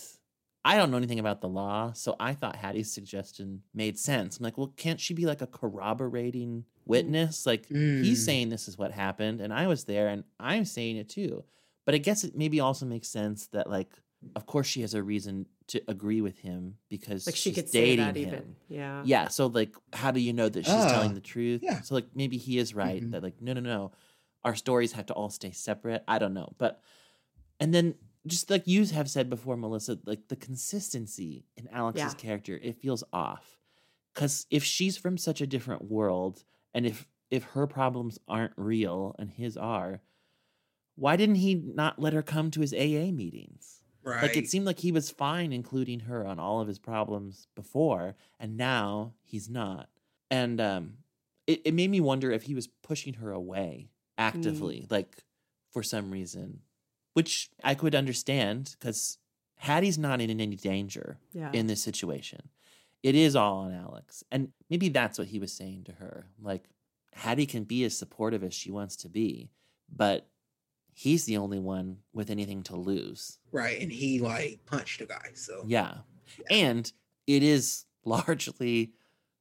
[0.65, 4.37] I don't know anything about the law, so I thought Haddie's suggestion made sense.
[4.37, 7.47] I'm like, well, can't she be like a corroborating witness?
[7.47, 8.03] Like, mm.
[8.03, 11.45] he's saying this is what happened, and I was there, and I'm saying it too.
[11.87, 13.93] But I guess it maybe also makes sense that, like,
[14.35, 18.05] of course she has a reason to agree with him because like she could dating
[18.05, 18.27] say that him.
[18.27, 18.57] even.
[18.69, 19.03] Yeah.
[19.05, 19.29] Yeah.
[19.29, 21.61] So like how do you know that she's uh, telling the truth?
[21.63, 21.81] Yeah.
[21.83, 23.13] So like maybe he is right mm-hmm.
[23.13, 23.93] that like, no, no, no.
[24.45, 26.03] Our stories have to all stay separate.
[26.09, 26.53] I don't know.
[26.59, 26.81] But
[27.61, 27.95] and then
[28.27, 32.21] just like you have said before, Melissa, like the consistency in Alex's yeah.
[32.21, 33.59] character, it feels off.
[34.15, 36.45] Cause if she's from such a different world
[36.75, 40.01] and if if her problems aren't real and his are,
[40.97, 43.78] why didn't he not let her come to his AA meetings?
[44.09, 44.23] Right.
[44.23, 48.15] Like it seemed like he was fine including her on all of his problems before,
[48.41, 49.89] and now he's not.
[50.31, 50.95] And um,
[51.47, 54.91] it, it made me wonder if he was pushing her away actively, mm.
[54.91, 55.25] like
[55.73, 56.61] for some reason,
[57.15, 59.19] which I could understand because
[59.57, 61.51] Haddie's not in any danger yeah.
[61.53, 62.49] in this situation.
[63.03, 64.25] It is all on Alex.
[64.31, 66.27] And maybe that's what he was saying to her.
[66.41, 66.69] Like,
[67.13, 69.51] Haddie can be as supportive as she wants to be,
[69.95, 70.29] but
[70.99, 73.39] he's the only one with anything to lose.
[73.53, 73.81] Right.
[73.81, 75.31] And he like punched a guy.
[75.35, 75.99] So yeah.
[76.51, 76.57] yeah.
[76.57, 76.93] And
[77.29, 78.95] it is largely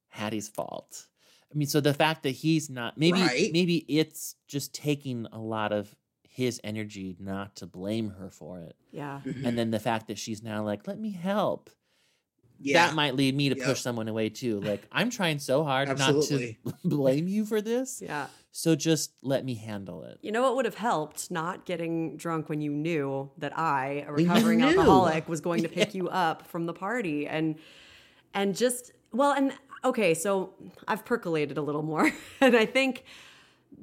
[0.10, 1.08] Haddie's fault.
[1.52, 3.50] I mean, so the fact that he's not maybe right.
[3.52, 5.96] maybe it's just taking a lot of
[6.28, 8.76] his energy not to blame her for it.
[8.92, 9.22] Yeah.
[9.26, 9.46] Mm-hmm.
[9.46, 11.72] And then the fact that she's now like, let me help
[12.60, 12.88] yeah.
[12.88, 13.66] that might lead me to yep.
[13.66, 14.60] push someone away too.
[14.62, 16.58] Like I'm trying so hard Absolutely.
[16.64, 18.02] not to blame you for this.
[18.04, 18.28] Yeah.
[18.52, 20.18] So just let me handle it.
[20.22, 21.30] You know what would have helped?
[21.30, 25.94] Not getting drunk when you knew that I, a recovering alcoholic, was going to pick
[25.94, 27.56] you up from the party and
[28.34, 29.54] and just well and
[29.84, 30.54] okay, so
[30.88, 33.04] I've percolated a little more and I think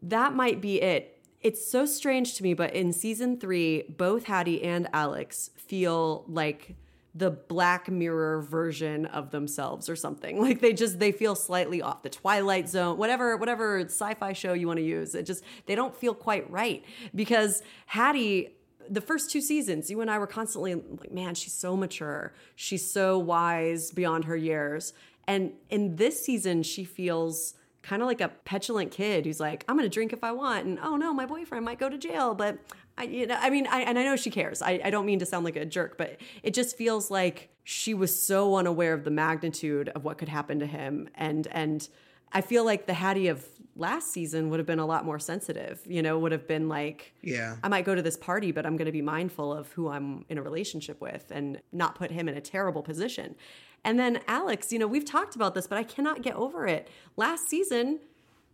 [0.02, 1.10] that might be it.
[1.40, 6.74] It's so strange to me, but in season 3, both Haddie and Alex feel like
[7.14, 12.02] the black mirror version of themselves or something like they just they feel slightly off
[12.02, 15.94] the twilight zone whatever whatever sci-fi show you want to use it just they don't
[15.94, 16.84] feel quite right
[17.14, 18.50] because haddie
[18.90, 22.90] the first two seasons you and i were constantly like man she's so mature she's
[22.90, 24.92] so wise beyond her years
[25.26, 27.54] and in this season she feels
[27.84, 30.64] kind of like a petulant kid who's like, I'm going to drink if I want.
[30.66, 32.34] And oh no, my boyfriend might go to jail.
[32.34, 32.58] But
[32.96, 34.62] I, you know, I mean, I, and I know she cares.
[34.62, 37.94] I, I don't mean to sound like a jerk, but it just feels like she
[37.94, 41.08] was so unaware of the magnitude of what could happen to him.
[41.16, 41.88] And, and,
[42.34, 45.80] I feel like the Haddie of last season would have been a lot more sensitive,
[45.86, 48.76] you know, would have been like, yeah, I might go to this party, but I'm
[48.76, 52.28] going to be mindful of who I'm in a relationship with and not put him
[52.28, 53.36] in a terrible position.
[53.84, 56.88] And then Alex, you know, we've talked about this, but I cannot get over it.
[57.16, 58.00] Last season,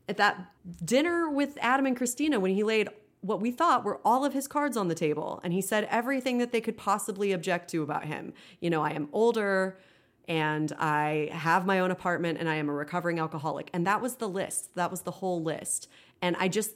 [0.09, 0.53] at that
[0.85, 2.89] dinner with Adam and Christina, when he laid
[3.23, 6.39] what we thought were all of his cards on the table and he said everything
[6.39, 8.33] that they could possibly object to about him.
[8.61, 9.79] You know, I am older
[10.27, 13.69] and I have my own apartment and I am a recovering alcoholic.
[13.73, 14.75] And that was the list.
[14.75, 15.89] That was the whole list.
[16.23, 16.73] And I just,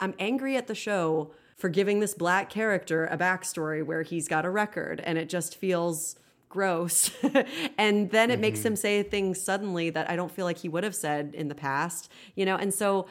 [0.00, 4.44] I'm angry at the show for giving this black character a backstory where he's got
[4.44, 6.16] a record and it just feels
[6.48, 7.10] gross.
[7.78, 8.40] and then it mm-hmm.
[8.40, 11.48] makes him say things suddenly that I don't feel like he would have said in
[11.48, 12.56] the past, you know?
[12.56, 13.06] And so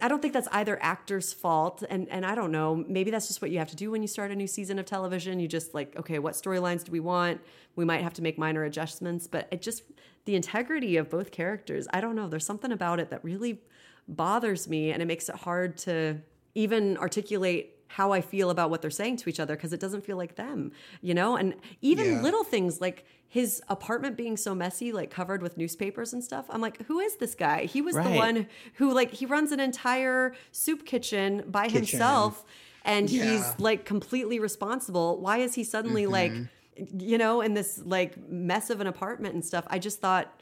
[0.00, 1.82] I don't think that's either actor's fault.
[1.88, 4.08] And, and I don't know, maybe that's just what you have to do when you
[4.08, 5.40] start a new season of television.
[5.40, 7.40] You just like, okay, what storylines do we want?
[7.74, 9.82] We might have to make minor adjustments, but it just,
[10.24, 12.28] the integrity of both characters, I don't know.
[12.28, 13.60] There's something about it that really
[14.06, 16.18] bothers me and it makes it hard to
[16.54, 20.04] even articulate how I feel about what they're saying to each other because it doesn't
[20.04, 21.36] feel like them, you know?
[21.36, 22.20] And even yeah.
[22.22, 26.46] little things like his apartment being so messy, like covered with newspapers and stuff.
[26.48, 27.64] I'm like, who is this guy?
[27.64, 28.04] He was right.
[28.04, 31.78] the one who, like, he runs an entire soup kitchen by kitchen.
[31.80, 32.44] himself
[32.84, 33.24] and yeah.
[33.24, 35.20] he's like completely responsible.
[35.20, 36.12] Why is he suddenly mm-hmm.
[36.12, 36.32] like,
[36.98, 39.66] you know, in this like mess of an apartment and stuff?
[39.68, 40.40] I just thought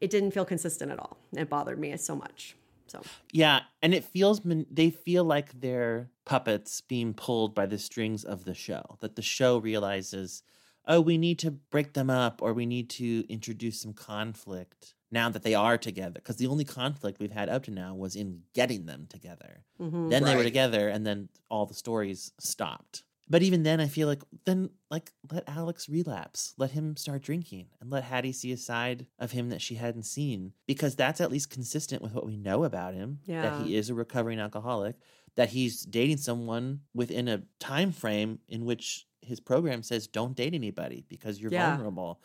[0.00, 1.16] it didn't feel consistent at all.
[1.36, 2.54] It bothered me so much.
[2.86, 4.40] So yeah, and it feels
[4.70, 8.98] they feel like they're puppets being pulled by the strings of the show.
[9.00, 10.42] That the show realizes,
[10.86, 15.30] oh, we need to break them up, or we need to introduce some conflict now
[15.30, 16.12] that they are together.
[16.16, 19.64] Because the only conflict we've had up to now was in getting them together.
[19.80, 20.10] Mm-hmm.
[20.10, 20.30] Then right.
[20.30, 23.04] they were together, and then all the stories stopped.
[23.30, 27.66] But even then, I feel like then like let Alex relapse, let him start drinking,
[27.80, 31.30] and let Haddie see a side of him that she hadn't seen because that's at
[31.30, 33.20] least consistent with what we know about him.
[33.24, 33.42] Yeah.
[33.42, 34.96] That he is a recovering alcoholic,
[35.38, 40.52] that he's dating someone within a time frame in which his program says don't date
[40.52, 41.70] anybody because you're yeah.
[41.70, 42.20] vulnerable.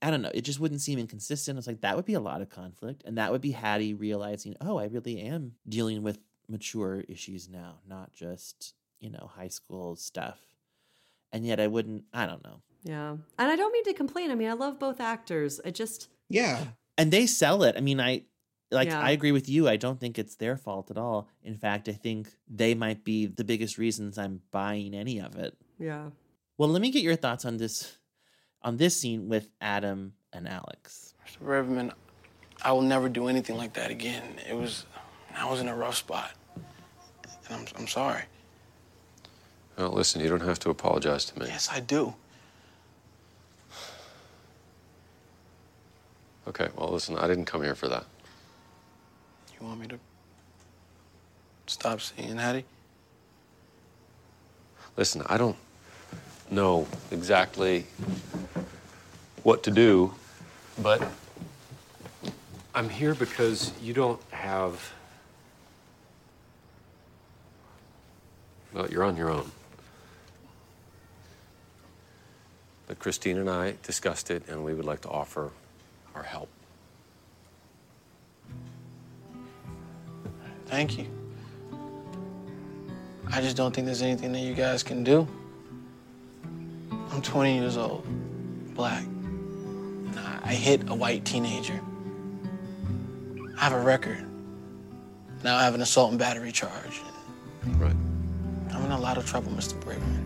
[0.00, 0.30] I don't know.
[0.32, 1.58] It just wouldn't seem inconsistent.
[1.58, 4.56] It's like that would be a lot of conflict, and that would be Haddie realizing,
[4.62, 8.74] oh, I really am dealing with mature issues now, not just
[9.04, 10.40] you know, high school stuff.
[11.30, 12.62] And yet I wouldn't, I don't know.
[12.84, 13.10] Yeah.
[13.10, 14.30] And I don't mean to complain.
[14.30, 15.60] I mean, I love both actors.
[15.62, 16.08] I just.
[16.30, 16.64] Yeah.
[16.96, 17.76] And they sell it.
[17.76, 18.22] I mean, I.
[18.70, 19.00] Like yeah.
[19.00, 19.68] I agree with you.
[19.68, 21.28] I don't think it's their fault at all.
[21.42, 25.56] In fact, I think they might be the biggest reasons I'm buying any of it.
[25.78, 26.10] Yeah.
[26.58, 27.98] Well, let me get your thoughts on this
[28.62, 31.14] on this scene with Adam and Alex.
[31.26, 31.44] Mr.
[31.46, 31.92] Braverman,
[32.62, 34.22] I will never do anything like that again.
[34.48, 34.86] It was
[35.36, 36.32] I was in a rough spot.
[37.48, 38.22] And I'm I'm sorry.
[39.76, 41.46] Well, listen, you don't have to apologize to me.
[41.46, 42.14] Yes, I do.
[46.46, 48.04] Okay, well, listen, I didn't come here for that.
[49.64, 49.98] You want me to
[51.66, 52.66] stop seeing Haddie?
[54.94, 55.56] Listen, I don't
[56.50, 57.86] know exactly
[59.42, 60.12] what to do,
[60.82, 61.02] but
[62.74, 64.92] I'm here because you don't have.
[68.74, 69.50] Well, you're on your own.
[72.86, 75.52] But Christine and I discussed it, and we would like to offer
[76.14, 76.50] our help.
[80.74, 81.06] Thank you.
[83.30, 85.28] I just don't think there's anything that you guys can do.
[87.12, 88.04] I'm 20 years old,
[88.74, 89.04] black.
[89.04, 91.80] And I, hit a white teenager.
[93.56, 94.26] I have a record.
[95.44, 97.00] Now I have an assault and battery charge.
[97.78, 97.94] Right.
[98.72, 99.80] I'm in a lot of trouble, Mr.
[99.80, 100.24] Braverman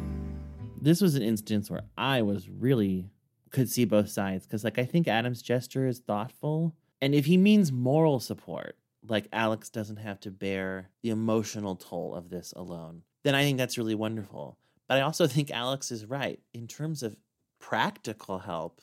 [0.80, 3.11] this was an instance where I was really
[3.51, 7.36] could see both sides because like I think Adam's gesture is thoughtful and if he
[7.36, 8.76] means moral support
[9.07, 13.59] like Alex doesn't have to bear the emotional toll of this alone then I think
[13.59, 14.59] that's really wonderful.
[14.88, 16.40] But I also think Alex is right.
[16.55, 17.16] In terms of
[17.61, 18.80] practical help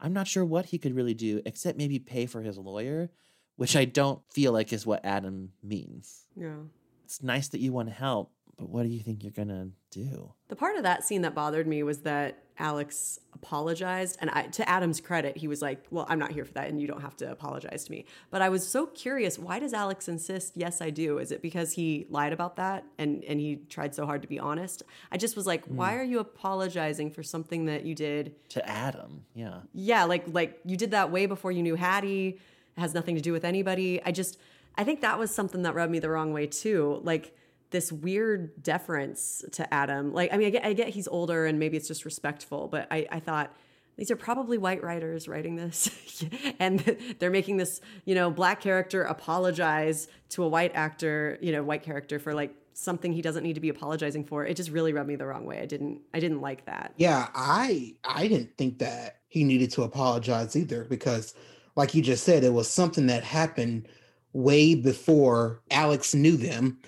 [0.00, 3.10] I'm not sure what he could really do except maybe pay for his lawyer
[3.56, 6.26] which I don't feel like is what Adam means.
[6.36, 6.58] Yeah.
[7.04, 10.32] It's nice that you want to help but what do you think you're gonna do?
[10.48, 14.18] The part of that scene that bothered me was that Alex apologized.
[14.20, 16.80] And I, to Adam's credit, he was like, Well, I'm not here for that, and
[16.80, 18.04] you don't have to apologize to me.
[18.30, 21.18] But I was so curious why does Alex insist, Yes, I do?
[21.18, 24.38] Is it because he lied about that and, and he tried so hard to be
[24.38, 24.82] honest?
[25.12, 25.76] I just was like, mm.
[25.76, 29.24] Why are you apologizing for something that you did to Adam?
[29.34, 29.60] Yeah.
[29.72, 32.40] Yeah, like like you did that way before you knew Haddie.
[32.76, 34.02] It has nothing to do with anybody.
[34.04, 34.38] I just
[34.76, 37.00] I think that was something that rubbed me the wrong way too.
[37.04, 37.34] Like
[37.70, 40.12] this weird deference to Adam.
[40.12, 42.86] Like, I mean, I get, I get he's older and maybe it's just respectful, but
[42.90, 43.54] I, I thought
[43.96, 46.24] these are probably white writers writing this
[46.58, 46.78] and
[47.18, 51.82] they're making this, you know, black character apologize to a white actor, you know, white
[51.82, 54.46] character for like something he doesn't need to be apologizing for.
[54.46, 55.60] It just really rubbed me the wrong way.
[55.60, 56.94] I didn't, I didn't like that.
[56.96, 57.28] Yeah.
[57.34, 61.34] I, I didn't think that he needed to apologize either because
[61.74, 63.88] like you just said, it was something that happened
[64.32, 66.78] way before Alex knew them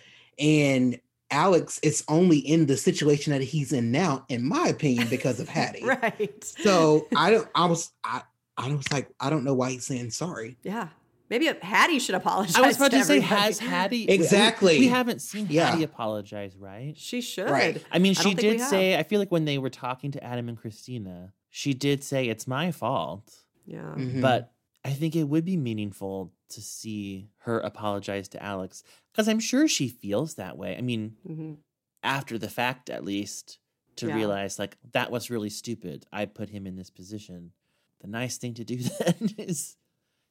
[0.40, 0.98] and
[1.30, 5.48] Alex is only in the situation that he's in now, in my opinion, because of
[5.56, 5.84] Haddie.
[5.84, 6.44] right.
[6.44, 7.48] So I don't.
[7.54, 7.92] I was.
[8.04, 8.22] I.
[8.56, 10.58] I was like, I don't know why he's saying sorry.
[10.62, 10.88] Yeah.
[11.30, 12.56] Maybe Haddie should apologize.
[12.56, 14.74] I was about to, to say, has Haddie exactly?
[14.74, 15.70] We, we haven't seen yeah.
[15.70, 16.94] Haddie apologize, right?
[16.96, 17.48] She should.
[17.48, 17.82] Right.
[17.92, 18.98] I mean, she I did say.
[18.98, 22.48] I feel like when they were talking to Adam and Christina, she did say it's
[22.48, 23.32] my fault.
[23.64, 23.78] Yeah.
[23.78, 24.20] Mm-hmm.
[24.20, 24.52] But
[24.84, 29.68] I think it would be meaningful to see her apologize to Alex because I'm sure
[29.68, 30.76] she feels that way.
[30.76, 31.54] I mean, mm-hmm.
[32.02, 33.58] after the fact, at least,
[33.96, 34.14] to yeah.
[34.14, 36.06] realize like that was really stupid.
[36.12, 37.52] I put him in this position.
[38.00, 39.76] The nice thing to do then is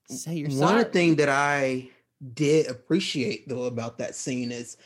[0.10, 0.84] say you're One sorry.
[0.86, 1.90] thing that I
[2.34, 4.78] did appreciate though about that scene is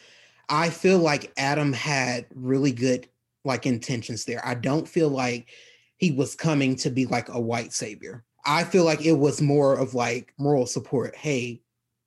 [0.50, 3.08] I feel like Adam had really good
[3.46, 4.46] like intentions there.
[4.46, 5.50] I don't feel like
[5.98, 8.24] he was coming to be like a white savior.
[8.46, 11.16] I feel like it was more of like moral support.
[11.16, 11.62] Hey,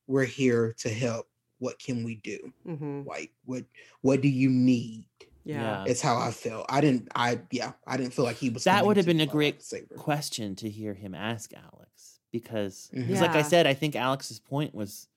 [0.06, 1.26] we're here to help.
[1.58, 2.52] What can we do?
[2.66, 3.08] Mm-hmm.
[3.08, 3.64] Like, what
[4.02, 5.06] what do you need?
[5.44, 6.66] Yeah, it's how I felt.
[6.68, 7.08] I didn't.
[7.14, 7.72] I yeah.
[7.86, 8.64] I didn't feel like he was.
[8.64, 9.64] That would have been a great
[9.96, 13.14] question to hear him ask Alex because, mm-hmm.
[13.14, 13.20] yeah.
[13.20, 15.08] like I said, I think Alex's point was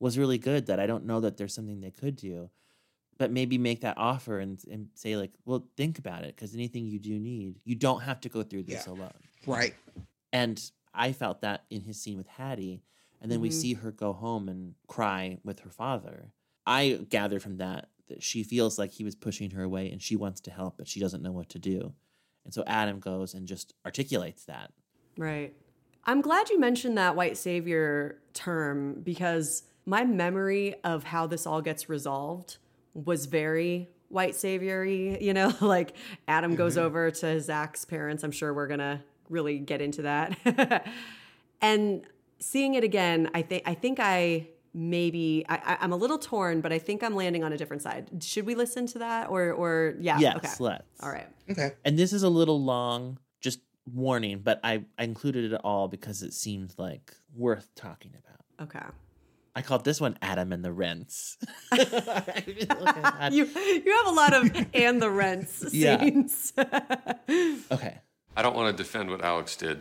[0.00, 0.66] was really good.
[0.66, 2.48] That I don't know that there's something they could do,
[3.18, 6.86] but maybe make that offer and and say like, well, think about it because anything
[6.86, 8.92] you do need, you don't have to go through this yeah.
[8.92, 9.12] alone.
[9.46, 9.74] Right.
[10.32, 10.60] And
[10.94, 12.82] I felt that in his scene with Haddie.
[13.20, 13.42] And then mm-hmm.
[13.42, 16.32] we see her go home and cry with her father.
[16.66, 20.16] I gather from that that she feels like he was pushing her away and she
[20.16, 21.94] wants to help, but she doesn't know what to do.
[22.44, 24.72] And so Adam goes and just articulates that.
[25.16, 25.54] Right.
[26.04, 31.62] I'm glad you mentioned that white savior term because my memory of how this all
[31.62, 32.56] gets resolved
[32.94, 35.94] was very white savior you know, like
[36.28, 36.58] Adam mm-hmm.
[36.58, 38.24] goes over to Zach's parents.
[38.24, 39.00] I'm sure we're going to
[39.32, 40.86] really get into that.
[41.60, 42.02] and
[42.38, 46.72] seeing it again, I think I think I maybe I, am a little torn, but
[46.72, 48.22] I think I'm landing on a different side.
[48.22, 50.18] Should we listen to that or or yeah?
[50.18, 50.48] Yes, okay.
[50.60, 51.02] let's.
[51.02, 51.28] All right.
[51.50, 51.72] Okay.
[51.84, 53.60] And this is a little long, just
[53.92, 58.68] warning, but I, I included it all because it seemed like worth talking about.
[58.68, 58.86] Okay.
[59.54, 61.36] I called this one Adam and the Rents.
[61.72, 61.84] you
[63.44, 66.54] you have a lot of and the Rents scenes.
[67.70, 68.00] okay.
[68.36, 69.80] I don't want to defend what Alex did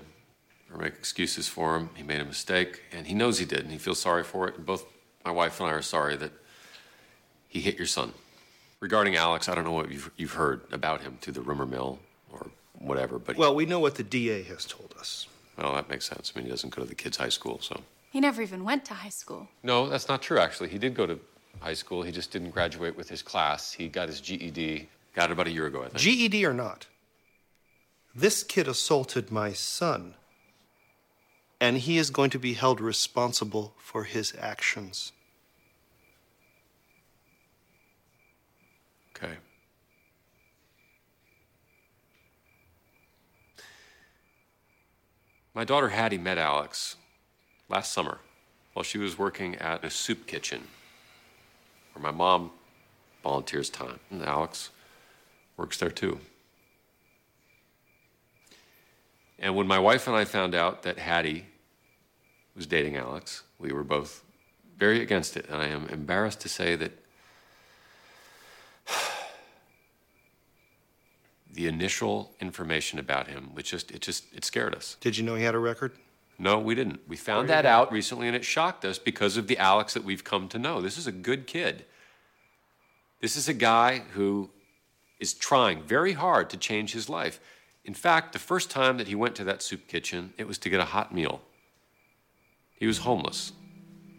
[0.71, 1.89] or make excuses for him.
[1.95, 4.55] He made a mistake, and he knows he did, and he feels sorry for it.
[4.57, 4.85] And both
[5.25, 6.31] my wife and I are sorry that
[7.47, 8.13] he hit your son.
[8.79, 11.99] Regarding Alex, I don't know what you've, you've heard about him through the rumor mill
[12.31, 12.47] or
[12.79, 13.37] whatever, but.
[13.37, 15.27] Well, we know what the DA has told us.
[15.57, 16.33] Well, that makes sense.
[16.33, 17.81] I mean, he doesn't go to the kids' high school, so.
[18.11, 19.47] He never even went to high school.
[19.63, 20.69] No, that's not true, actually.
[20.69, 21.19] He did go to
[21.59, 22.01] high school.
[22.01, 23.71] He just didn't graduate with his class.
[23.71, 25.97] He got his GED, got it about a year ago, I think.
[25.97, 26.87] GED or not,
[28.13, 30.15] this kid assaulted my son,
[31.59, 35.11] and he is going to be held responsible for his actions.
[39.15, 39.35] Okay.
[45.53, 46.95] My daughter Haddie met Alex
[47.69, 48.19] last summer
[48.73, 50.67] while she was working at a soup kitchen
[51.93, 52.51] where my mom
[53.23, 53.99] volunteers time.
[54.09, 54.69] And Alex
[55.57, 56.19] works there too.
[59.41, 61.47] And when my wife and I found out that Haddie
[62.55, 64.23] was dating Alex, we were both
[64.77, 65.47] very against it.
[65.49, 66.91] And I am embarrassed to say that
[71.51, 74.95] the initial information about him, it just, it just, it scared us.
[75.01, 75.93] Did you know he had a record?
[76.37, 77.01] No, we didn't.
[77.07, 80.03] We oh, found that out recently and it shocked us because of the Alex that
[80.03, 80.81] we've come to know.
[80.81, 81.85] This is a good kid.
[83.21, 84.51] This is a guy who
[85.19, 87.39] is trying very hard to change his life.
[87.83, 90.69] In fact, the first time that he went to that soup kitchen, it was to
[90.69, 91.41] get a hot meal.
[92.75, 93.53] He was homeless.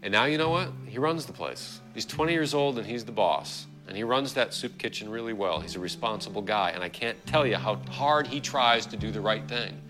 [0.02, 0.70] And now you know what?
[0.86, 1.80] He runs the place.
[1.94, 3.66] He's 20 years old and he's the boss.
[3.86, 5.60] And he runs that soup kitchen really well.
[5.60, 9.10] He's a responsible guy, and I can't tell you how hard he tries to do
[9.10, 9.80] the right thing.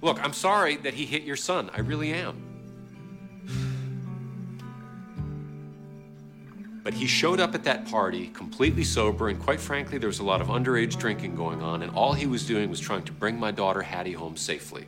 [0.00, 1.70] Look, I'm sorry that he hit your son.
[1.74, 2.57] I really am.
[6.88, 10.24] But he showed up at that party completely sober, and quite frankly, there was a
[10.24, 13.38] lot of underage drinking going on, and all he was doing was trying to bring
[13.38, 14.86] my daughter Haddie home safely.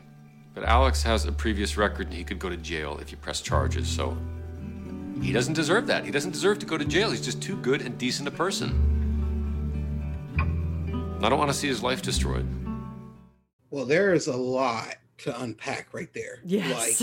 [0.55, 3.39] But Alex has a previous record, and he could go to jail if you press
[3.39, 4.17] charges, so
[5.21, 6.03] he doesn't deserve that.
[6.03, 7.11] He doesn't deserve to go to jail.
[7.11, 8.71] He's just too good and decent a person.
[11.21, 12.47] I don't want to see his life destroyed.
[13.69, 16.39] Well, there is a lot to unpack right there.
[16.43, 17.01] Yes.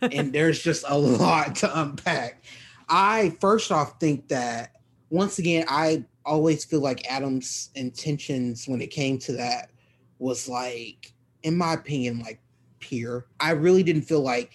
[0.00, 2.42] Like, and there's just a lot to unpack.
[2.90, 4.72] I first off think that
[5.10, 9.70] once again, I always feel like Adam's intentions when it came to that
[10.18, 11.12] was like,
[11.42, 12.40] in my opinion, like
[12.80, 13.26] pure.
[13.38, 14.50] I really didn't feel like,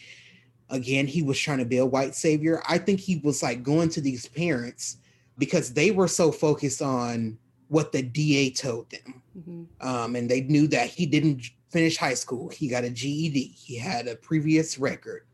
[0.69, 2.61] again, he was trying to be a white savior.
[2.67, 4.97] I think he was like going to these parents
[5.37, 7.37] because they were so focused on
[7.69, 9.21] what the DA told them.
[9.37, 9.87] Mm-hmm.
[9.87, 12.49] Um, and they knew that he didn't finish high school.
[12.49, 13.39] He got a GED.
[13.57, 15.25] He had a previous record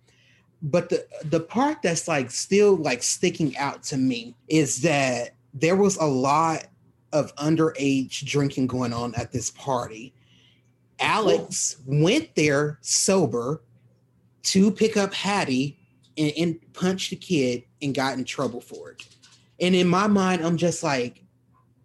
[0.61, 5.75] but the the part that's like still like sticking out to me is that there
[5.75, 6.65] was a lot
[7.13, 10.13] of underage drinking going on at this party.
[10.99, 13.61] Alex went there sober
[14.43, 15.77] to pick up Haddie
[16.17, 19.07] and, and punch the kid and got in trouble for it.
[19.59, 21.23] And in my mind, I'm just like,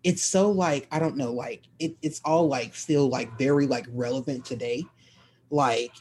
[0.04, 3.86] it's so like, I don't know, like it, it's all like still like very like
[3.90, 4.84] relevant today.
[5.50, 5.92] Like,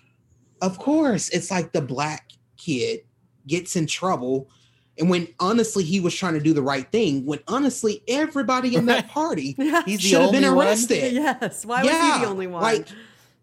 [0.61, 2.31] of course, it's like the black
[2.65, 3.01] kid
[3.47, 4.49] gets in trouble
[4.97, 8.85] and when honestly he was trying to do the right thing, when honestly everybody in
[8.85, 9.53] that party
[9.97, 11.15] should have been arrested.
[11.15, 11.23] One?
[11.23, 11.65] Yes.
[11.65, 12.61] Why yeah, was he the only one?
[12.61, 12.87] Like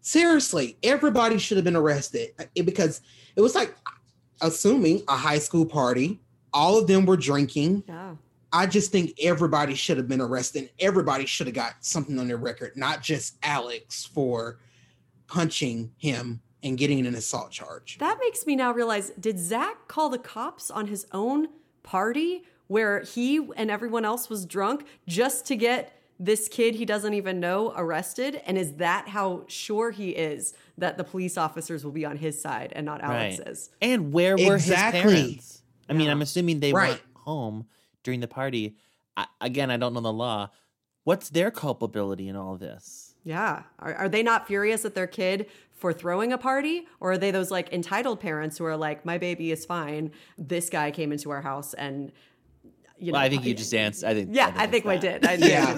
[0.01, 3.01] seriously, everybody should have been arrested uh, because
[3.35, 3.75] it was like
[4.41, 6.19] assuming a high school party.
[6.53, 7.83] All of them were drinking.
[7.87, 8.15] Yeah.
[8.51, 10.69] I just think everybody should have been arrested.
[10.79, 14.59] Everybody should have got something on their record, not just Alex for
[15.25, 17.97] punching him and getting an assault charge.
[17.99, 21.49] That makes me now realize did Zach call the cops on his own
[21.83, 27.13] party where he and everyone else was drunk just to get this kid he doesn't
[27.13, 28.41] even know arrested?
[28.45, 32.41] And is that how sure he is that the police officers will be on his
[32.41, 33.69] side and not Alex's?
[33.81, 33.89] Right.
[33.89, 35.01] And where were exactly.
[35.01, 35.61] his parents?
[35.89, 36.91] I mean, I'm assuming they right.
[36.91, 37.65] weren't home
[38.03, 38.77] during the party.
[39.17, 40.49] I, again, I don't know the law.
[41.03, 43.02] What's their culpability in all this?
[43.23, 43.63] Yeah.
[43.79, 47.31] Are, are they not furious at their kid for throwing a party or are they
[47.31, 51.29] those like entitled parents who are like my baby is fine this guy came into
[51.29, 52.13] our house and
[53.03, 54.07] you know, well, I think you just answered.
[54.07, 54.29] I think.
[54.31, 55.43] Yeah, I think, I, think I did.
[55.43, 55.73] I yeah.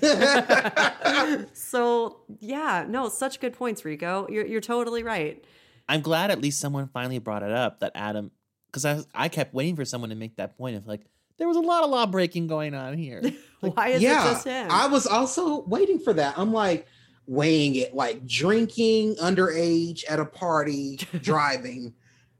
[0.00, 1.48] that.
[1.52, 4.26] so yeah, no, such good points, Rico.
[4.30, 5.44] You're you're totally right.
[5.90, 8.30] I'm glad at least someone finally brought it up that Adam,
[8.68, 11.02] because I I kept waiting for someone to make that point of like
[11.40, 13.22] there was a lot of law breaking going on here.
[13.62, 14.68] Like, Why is yeah, it just him?
[14.70, 16.38] I was also waiting for that.
[16.38, 16.86] I'm like,
[17.26, 21.92] weighing it like drinking underage at a party, driving,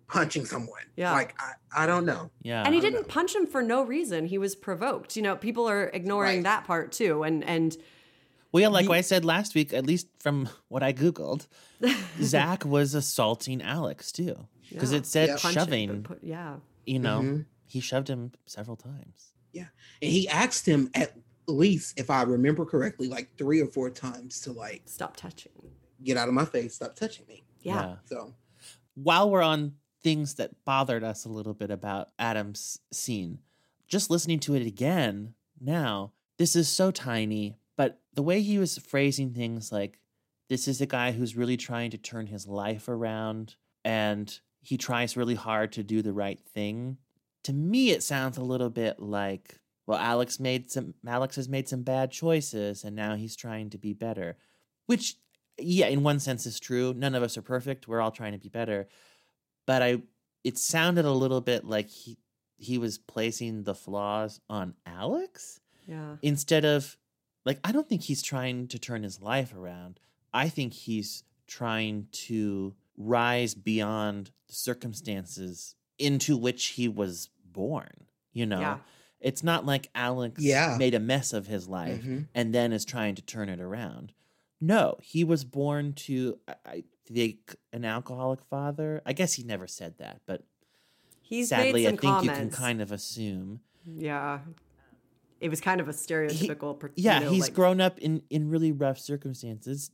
[0.09, 0.81] punching someone.
[0.97, 1.13] Yeah.
[1.13, 2.31] Like, I, I don't know.
[2.41, 2.63] Yeah.
[2.65, 3.07] And he didn't know.
[3.09, 4.25] punch him for no reason.
[4.25, 5.15] He was provoked.
[5.15, 6.45] You know, people are ignoring right.
[6.45, 7.23] that part too.
[7.23, 7.77] And, and,
[8.51, 11.47] well, yeah, like the, I said last week, at least from what I Googled,
[12.23, 14.37] Zach was assaulting Alex too.
[14.71, 14.99] Because yeah.
[14.99, 15.37] it said yeah.
[15.37, 16.03] shoving.
[16.03, 16.57] Put, yeah.
[16.87, 17.41] You know, mm-hmm.
[17.71, 19.33] He shoved him several times.
[19.53, 19.67] Yeah.
[20.03, 21.17] And he asked him at
[21.47, 25.53] least, if I remember correctly, like three or four times to like stop touching,
[26.03, 27.45] get out of my face, stop touching me.
[27.61, 27.75] Yeah.
[27.75, 27.95] yeah.
[28.07, 28.35] So
[28.95, 33.39] while we're on things that bothered us a little bit about Adam's scene,
[33.87, 38.79] just listening to it again now, this is so tiny, but the way he was
[38.79, 39.99] phrasing things like,
[40.49, 43.55] this is a guy who's really trying to turn his life around
[43.85, 46.97] and he tries really hard to do the right thing.
[47.45, 51.69] To me, it sounds a little bit like well alex made some alex has made
[51.69, 54.37] some bad choices and now he's trying to be better
[54.87, 55.17] which
[55.57, 56.93] yeah in one sense is true.
[56.95, 57.87] None of us are perfect.
[57.87, 58.89] We're all trying to be better.
[59.67, 60.03] But i
[60.43, 62.19] it sounded a little bit like he
[62.57, 66.17] he was placing the flaws on alex yeah.
[66.23, 66.97] instead of
[67.45, 70.01] like i don't think he's trying to turn his life around.
[70.33, 78.47] I think he's trying to rise beyond the circumstances into which he was born you
[78.47, 78.79] know yeah
[79.21, 80.77] it's not like Alex yeah.
[80.79, 82.21] made a mess of his life mm-hmm.
[82.35, 84.13] and then is trying to turn it around.
[84.61, 89.03] No, he was born to I, think an alcoholic father.
[89.05, 90.45] I guess he never said that, but
[91.21, 92.25] he's sadly, I think comments.
[92.25, 93.61] you can kind of assume.
[93.85, 94.41] Yeah,
[95.41, 96.81] it was kind of a stereotypical.
[96.95, 99.91] He, yeah, you know, he's like, grown up in in really rough circumstances.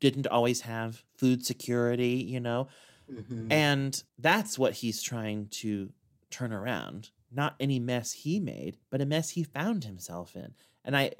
[0.00, 2.68] Didn't always have food security, you know,
[3.10, 3.50] mm-hmm.
[3.50, 5.92] and that's what he's trying to
[6.30, 10.54] turn around not any mess he made, but a mess he found himself in.
[10.84, 11.12] And I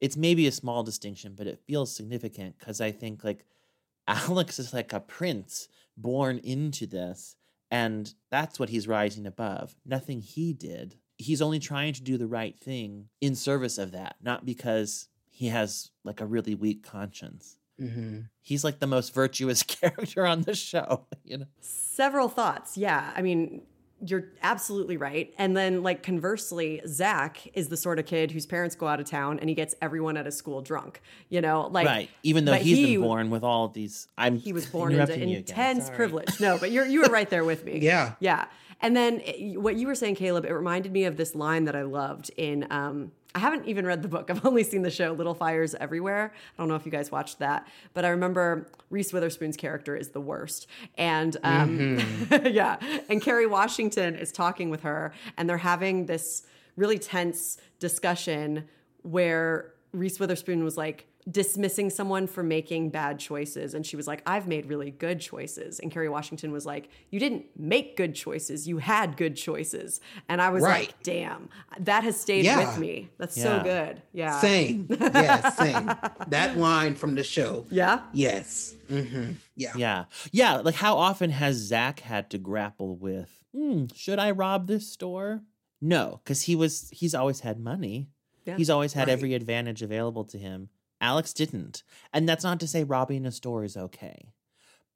[0.00, 3.44] it's maybe a small distinction, but it feels significant because I think like
[4.08, 7.36] Alex is like a prince born into this,
[7.70, 9.76] and that's what he's rising above.
[9.84, 10.96] Nothing he did.
[11.18, 15.48] He's only trying to do the right thing in service of that, not because he
[15.48, 17.58] has like a really weak conscience.
[17.80, 18.20] Mm-hmm.
[18.42, 21.46] He's like the most virtuous character on the show, you know.
[21.60, 22.76] Several thoughts.
[22.76, 23.12] Yeah.
[23.16, 23.62] I mean,
[24.04, 25.34] you're absolutely right.
[25.38, 29.06] And then, like, conversely, Zach is the sort of kid whose parents go out of
[29.06, 31.02] town and he gets everyone at his school drunk.
[31.28, 32.10] You know, like, right.
[32.22, 35.90] Even though he's he, been born with all these, I'm he was born into intense
[35.90, 36.40] privilege.
[36.40, 37.78] No, but you're you were right there with me.
[37.82, 38.46] yeah, yeah.
[38.80, 41.76] And then eh, what you were saying, Caleb, it reminded me of this line that
[41.76, 44.30] I loved in um, I haven't even read the book.
[44.30, 46.32] I've only seen the show Little Fires Everywhere.
[46.34, 50.10] I don't know if you guys watched that, but I remember Reese Witherspoon's character is
[50.10, 50.66] the worst.
[50.96, 52.46] And um, mm-hmm.
[52.52, 58.68] yeah, and Kerry Washington is talking with her, and they're having this really tense discussion
[59.02, 63.74] where Reese Witherspoon was like, dismissing someone for making bad choices.
[63.74, 65.78] And she was like, I've made really good choices.
[65.78, 70.00] And Kerry Washington was like, You didn't make good choices, you had good choices.
[70.28, 70.88] And I was right.
[70.88, 71.48] like, Damn,
[71.80, 72.68] that has stayed yeah.
[72.68, 73.10] with me.
[73.18, 73.42] That's yeah.
[73.44, 74.02] so good.
[74.12, 74.40] Yeah.
[74.40, 74.88] Same.
[75.18, 75.90] Yeah, same.
[76.28, 77.66] that line from the show.
[77.70, 78.02] Yeah.
[78.12, 78.74] Yes.
[78.90, 79.32] Mm-hmm.
[79.56, 79.72] Yeah.
[79.76, 80.04] Yeah.
[80.32, 80.56] Yeah.
[80.56, 85.42] Like, how often has Zach had to grapple with, hmm, should I rob this store?
[85.80, 88.10] No, because he was, he's always had money.
[88.44, 88.56] Yeah.
[88.56, 89.12] He's always had right.
[89.12, 90.68] every advantage available to him
[91.00, 91.82] Alex didn't.
[92.12, 94.32] And that's not to say robbing a store is okay,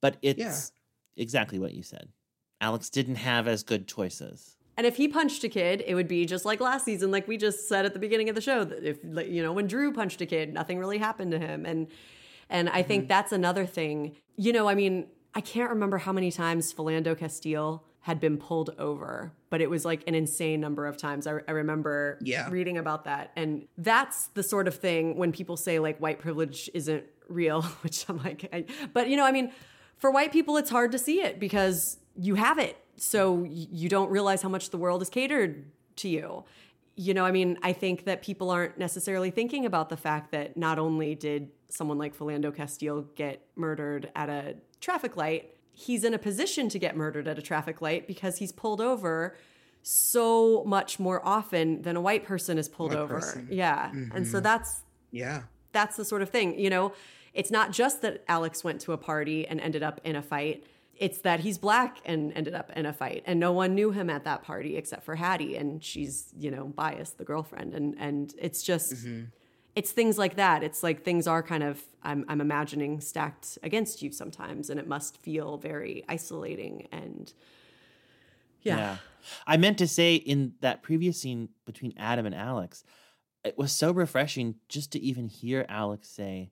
[0.01, 1.21] but it's yeah.
[1.21, 2.09] exactly what you said.
[2.61, 4.57] Alex didn't have as good choices.
[4.75, 7.37] And if he punched a kid, it would be just like last season, like we
[7.37, 8.63] just said at the beginning of the show.
[8.63, 11.87] That if you know when Drew punched a kid, nothing really happened to him, and
[12.49, 12.87] and I mm-hmm.
[12.87, 14.15] think that's another thing.
[14.35, 18.69] You know, I mean, I can't remember how many times Philando Castile had been pulled
[18.77, 21.25] over, but it was like an insane number of times.
[21.25, 22.49] I, I remember yeah.
[22.49, 23.31] reading about that.
[23.37, 28.05] And that's the sort of thing when people say like white privilege isn't real, which
[28.09, 29.53] I'm like, I, but you know, I mean,
[29.97, 32.77] for white people, it's hard to see it because you have it.
[32.97, 35.63] So you don't realize how much the world is catered
[35.97, 36.43] to you.
[36.95, 40.57] You know, I mean, I think that people aren't necessarily thinking about the fact that
[40.57, 46.13] not only did someone like Philando Castile get murdered at a traffic light, he's in
[46.13, 49.35] a position to get murdered at a traffic light because he's pulled over
[49.81, 53.15] so much more often than a white person is pulled white over.
[53.15, 53.49] Person.
[53.51, 53.89] Yeah.
[53.89, 54.15] Mm-hmm.
[54.15, 54.43] And so mm-hmm.
[54.43, 55.43] that's yeah.
[55.71, 56.93] That's the sort of thing, you know,
[57.33, 60.63] it's not just that Alex went to a party and ended up in a fight.
[60.95, 64.09] It's that he's black and ended up in a fight and no one knew him
[64.11, 68.33] at that party except for Haddie and she's, you know, biased, the girlfriend and and
[68.37, 69.23] it's just mm-hmm
[69.75, 70.63] it's things like that.
[70.63, 74.87] It's like things are kind of I'm I'm imagining stacked against you sometimes, and it
[74.87, 77.33] must feel very isolating and
[78.63, 78.77] yeah.
[78.77, 78.97] yeah.
[79.45, 82.83] I meant to say in that previous scene between Adam and Alex,
[83.43, 86.51] it was so refreshing just to even hear Alex say,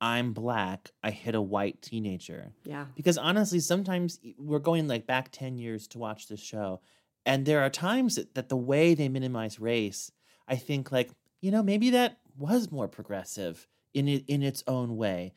[0.00, 0.90] I'm black.
[1.02, 2.52] I hit a white teenager.
[2.64, 2.86] Yeah.
[2.94, 6.80] Because honestly, sometimes we're going like back 10 years to watch this show.
[7.26, 10.10] And there are times that, that the way they minimize race,
[10.46, 11.10] I think like,
[11.40, 15.34] you know, maybe that was more progressive in it in its own way.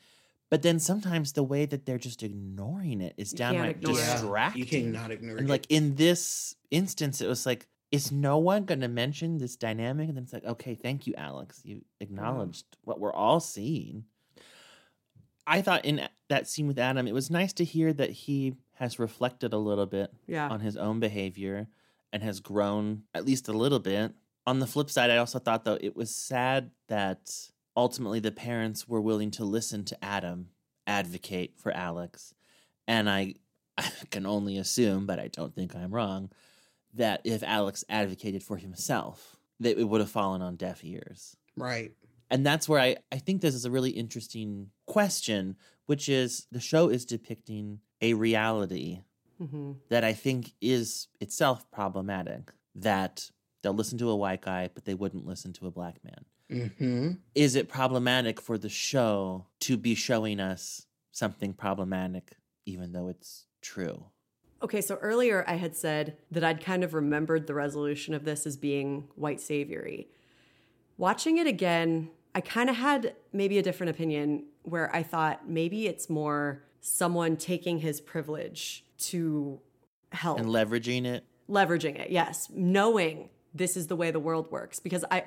[0.49, 4.59] But then sometimes the way that they're just ignoring it is downright distracting.
[4.59, 5.51] You cannot ignore and it.
[5.51, 10.09] Like in this instance, it was like, is no one going to mention this dynamic?
[10.09, 11.61] And then it's like, okay, thank you, Alex.
[11.63, 12.77] You acknowledged yeah.
[12.83, 14.05] what we're all seeing.
[15.47, 18.99] I thought in that scene with Adam, it was nice to hear that he has
[18.99, 20.49] reflected a little bit yeah.
[20.49, 21.67] on his own behavior
[22.13, 24.13] and has grown at least a little bit
[24.45, 27.31] on the flip side, I also thought though it was sad that
[27.75, 30.49] ultimately the parents were willing to listen to Adam
[30.87, 32.33] advocate for Alex.
[32.87, 33.35] And I,
[33.77, 36.31] I can only assume, but I don't think I'm wrong,
[36.93, 41.37] that if Alex advocated for himself, that it would have fallen on deaf ears.
[41.55, 41.91] Right.
[42.29, 46.59] And that's where I, I think this is a really interesting question, which is the
[46.59, 49.01] show is depicting a reality
[49.41, 49.73] mm-hmm.
[49.89, 52.51] that I think is itself problematic.
[52.75, 53.29] That
[53.61, 56.25] They'll listen to a white guy, but they wouldn't listen to a black man.
[56.51, 57.11] Mm-hmm.
[57.35, 62.33] Is it problematic for the show to be showing us something problematic,
[62.65, 64.05] even though it's true?
[64.63, 68.45] Okay, so earlier I had said that I'd kind of remembered the resolution of this
[68.45, 70.07] as being white saviory.
[70.97, 75.87] Watching it again, I kind of had maybe a different opinion where I thought maybe
[75.87, 79.59] it's more someone taking his privilege to
[80.11, 81.25] help and leveraging it.
[81.49, 82.49] Leveraging it, yes.
[82.53, 84.79] Knowing this is the way the world works.
[84.79, 85.23] Because i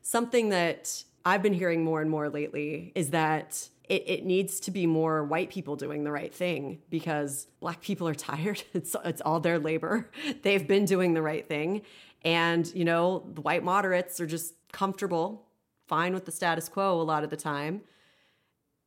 [0.00, 4.70] something that i've been hearing more and more lately is that it, it needs to
[4.70, 8.62] be more white people doing the right thing because black people are tired.
[8.74, 10.10] It's, it's all their labor.
[10.42, 11.82] They've been doing the right thing.
[12.22, 15.46] And, you know, the white moderates are just comfortable,
[15.86, 17.82] fine with the status quo a lot of the time.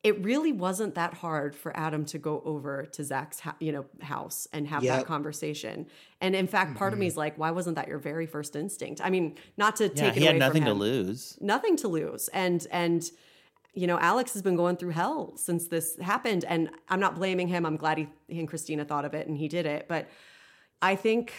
[0.03, 4.47] It really wasn't that hard for Adam to go over to Zach's, you know, house
[4.51, 4.99] and have yep.
[4.99, 5.85] that conversation.
[6.21, 6.93] And in fact, part mm-hmm.
[6.93, 7.11] of me mm-hmm.
[7.11, 8.99] is like, why wasn't that your very first instinct?
[9.03, 10.19] I mean, not to yeah, take it away.
[10.19, 13.09] he had nothing to lose, nothing to lose, and and
[13.73, 16.43] you know, Alex has been going through hell since this happened.
[16.45, 17.65] And I'm not blaming him.
[17.65, 19.85] I'm glad he, he and Christina thought of it and he did it.
[19.87, 20.09] But
[20.81, 21.33] I think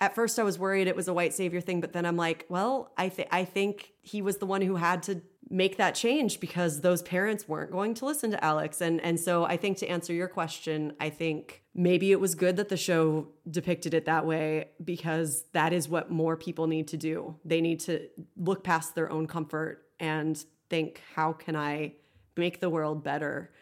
[0.00, 2.46] at first I was worried it was a white savior thing, but then I'm like,
[2.48, 6.40] well, I think I think he was the one who had to make that change
[6.40, 8.80] because those parents weren't going to listen to Alex.
[8.80, 12.56] And and so I think to answer your question, I think maybe it was good
[12.56, 16.96] that the show depicted it that way because that is what more people need to
[16.96, 17.36] do.
[17.44, 21.94] They need to look past their own comfort and think, how can I
[22.36, 23.52] make the world better?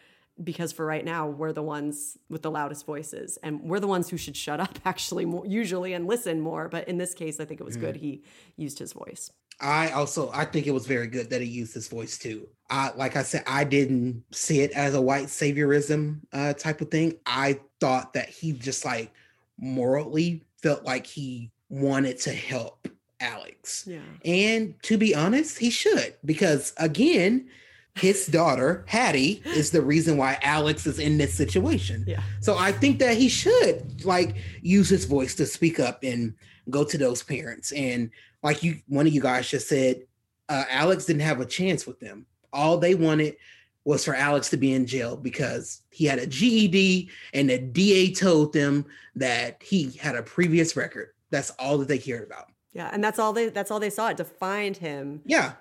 [0.43, 4.09] Because for right now, we're the ones with the loudest voices, and we're the ones
[4.09, 6.69] who should shut up actually more, usually and listen more.
[6.69, 7.81] But in this case, I think it was mm.
[7.81, 8.23] good he
[8.57, 9.31] used his voice.
[9.61, 12.49] I also I think it was very good that he used his voice too.
[12.71, 16.91] I like I said, I didn't see it as a white saviorism uh, type of
[16.91, 17.19] thing.
[17.27, 19.13] I thought that he just like
[19.59, 22.89] morally felt like he wanted to help
[23.21, 23.87] Alex.
[23.87, 24.01] Yeah.
[24.25, 27.49] And to be honest, he should because again,
[27.95, 32.05] his daughter Haddie is the reason why Alex is in this situation.
[32.07, 32.23] Yeah.
[32.41, 36.35] So I think that he should like use his voice to speak up and
[36.71, 37.71] go to those parents.
[37.73, 38.11] And
[38.43, 40.07] like you, one of you guys just said,
[40.49, 42.27] uh, Alex didn't have a chance with them.
[42.53, 43.37] All they wanted
[43.85, 48.13] was for Alex to be in jail because he had a GED and the DA
[48.13, 48.87] told them
[49.17, 51.11] that he had a previous record.
[51.31, 52.47] That's all that they cared about.
[52.73, 54.09] Yeah, and that's all they that's all they saw.
[54.09, 55.21] It defined him.
[55.27, 55.53] Yeah.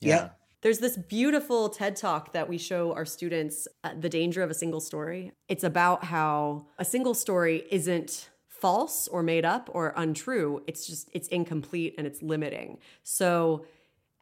[0.00, 0.30] Yeah.
[0.62, 4.54] There's this beautiful TED talk that we show our students, uh, The Danger of a
[4.54, 5.32] Single Story.
[5.48, 10.62] It's about how a single story isn't false or made up or untrue.
[10.66, 12.78] It's just it's incomplete and it's limiting.
[13.02, 13.64] So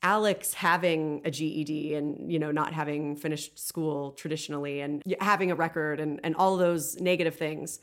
[0.02, 5.56] Alex having a GED and you know not having finished school traditionally and having a
[5.56, 7.80] record and and all those negative things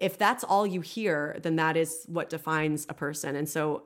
[0.00, 3.36] if that's all you hear, then that is what defines a person.
[3.36, 3.84] And so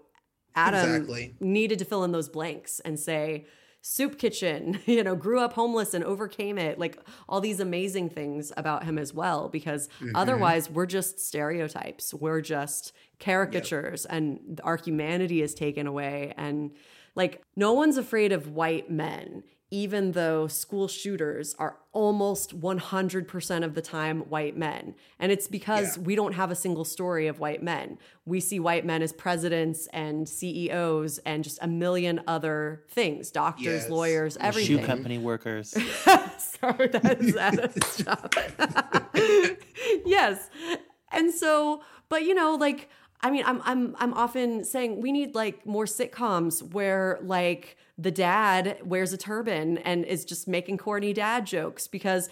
[0.54, 1.34] Adam exactly.
[1.40, 3.46] needed to fill in those blanks and say,
[3.82, 6.78] soup kitchen, you know, grew up homeless and overcame it.
[6.78, 10.14] Like all these amazing things about him as well, because mm-hmm.
[10.14, 12.12] otherwise we're just stereotypes.
[12.14, 14.18] We're just caricatures yep.
[14.18, 16.34] and our humanity is taken away.
[16.36, 16.72] And
[17.14, 23.74] like no one's afraid of white men even though school shooters are almost 100% of
[23.74, 24.94] the time white men.
[25.18, 26.02] And it's because yeah.
[26.02, 27.98] we don't have a single story of white men.
[28.24, 33.82] We see white men as presidents and CEOs and just a million other things doctors,
[33.82, 33.90] yes.
[33.90, 34.78] lawyers, everything.
[34.78, 35.70] Shoe company workers.
[36.38, 38.34] Sorry, that's Adam's job.
[40.04, 40.50] yes.
[41.12, 42.88] And so, but you know, like,
[43.22, 48.10] I mean, I'm I'm I'm often saying we need like more sitcoms where like the
[48.10, 52.28] dad wears a turban and is just making corny dad jokes because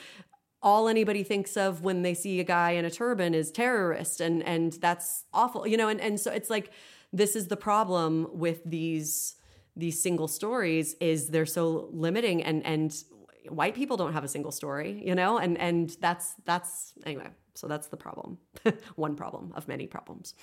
[0.62, 4.42] all anybody thinks of when they see a guy in a turban is terrorist and
[4.42, 6.70] and that's awful you know and and so it's like
[7.12, 9.36] this is the problem with these
[9.76, 13.04] these single stories is they're so limiting and and
[13.48, 17.28] white people don't have a single story you know and and that's that's anyway
[17.58, 18.38] so that's the problem
[18.96, 20.34] one problem of many problems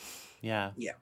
[0.42, 0.94] yeah yeah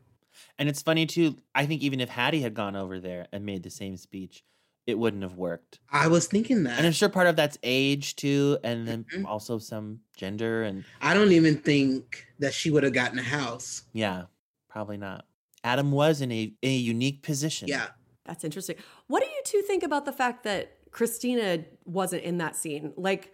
[0.58, 1.36] and it's funny too.
[1.54, 4.44] I think even if Haddie had gone over there and made the same speech,
[4.86, 5.80] it wouldn't have worked.
[5.92, 6.78] I was thinking that.
[6.78, 9.26] And I'm sure part of that's age too, and then mm-hmm.
[9.26, 13.84] also some gender and I don't even think that she would have gotten a house.
[13.94, 14.24] Yeah,
[14.70, 15.26] probably not.
[15.64, 17.70] Adam was in a, a unique position.
[17.70, 17.88] Yeah.
[18.26, 18.78] That's interesting.
[19.08, 22.94] What do you two think about the fact that Christina wasn't in that scene?
[22.96, 23.34] Like,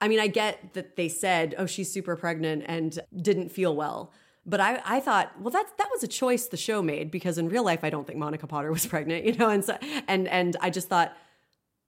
[0.00, 4.12] I mean, I get that they said, oh, she's super pregnant and didn't feel well.
[4.46, 7.48] But I, I thought, well, that that was a choice the show made because in
[7.48, 9.76] real life, I don't think Monica Potter was pregnant, you know, and so
[10.06, 11.14] and and I just thought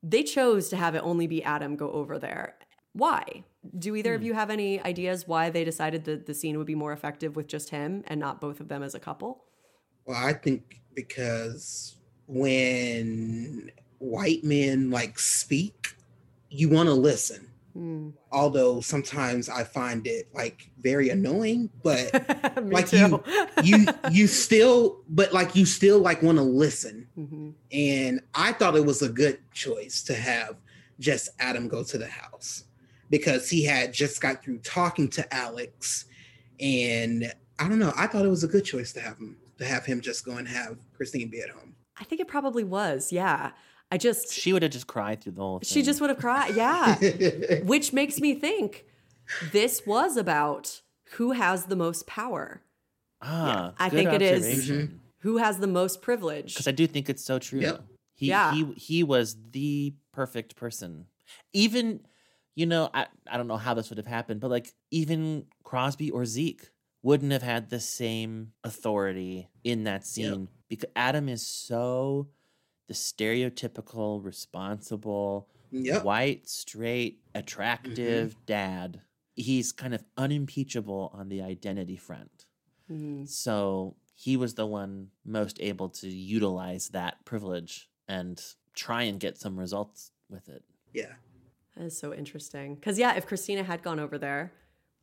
[0.03, 2.57] they chose to have it only be Adam go over there.
[2.93, 3.45] Why?
[3.79, 4.17] Do either hmm.
[4.17, 7.37] of you have any ideas why they decided that the scene would be more effective
[7.37, 9.45] with just him and not both of them as a couple?
[10.05, 11.97] Well, I think because
[12.27, 15.95] when white men like speak,
[16.49, 17.50] you want to listen.
[17.77, 18.13] Mm.
[18.33, 22.13] Although sometimes I find it like very annoying, but
[22.63, 23.23] like you,
[23.63, 27.09] you, you still, but like you still like want to listen.
[27.19, 27.51] Mm-hmm.
[27.73, 30.57] And I thought it was a good choice to have
[30.99, 32.65] just Adam go to the house
[33.09, 36.05] because he had just got through talking to Alex,
[36.61, 37.93] and I don't know.
[37.97, 40.37] I thought it was a good choice to have him to have him just go
[40.37, 41.75] and have Christine be at home.
[41.99, 43.51] I think it probably was, yeah.
[43.91, 45.67] I just she would have just cried through the whole thing.
[45.67, 46.97] She just would have cried, yeah.
[47.65, 48.85] Which makes me think
[49.53, 50.81] this was about
[51.13, 52.63] who has the most power.
[53.21, 54.71] Ah, yeah, I think it is.
[55.19, 56.55] Who has the most privilege.
[56.55, 57.61] Because I do think it's so true.
[57.61, 57.85] Yep.
[58.15, 58.55] He Yeah.
[58.55, 61.07] he he was the perfect person.
[61.53, 62.01] Even
[62.55, 66.11] you know, I, I don't know how this would have happened, but like even Crosby
[66.11, 66.69] or Zeke
[67.03, 72.29] wouldn't have had the same authority in that scene because Adam is so
[72.91, 76.03] the stereotypical, responsible, Yep.
[76.03, 79.03] white, straight, attractive dad.
[79.37, 82.47] He's kind of unimpeachable on the identity front.
[82.91, 83.29] Mm.
[83.29, 88.43] So he was the one most able to utilize that privilege and
[88.75, 90.65] try and get some results with it.
[90.93, 91.13] Yeah.
[91.77, 92.75] That is so interesting.
[92.75, 94.53] Because, yeah, if Christina had gone over there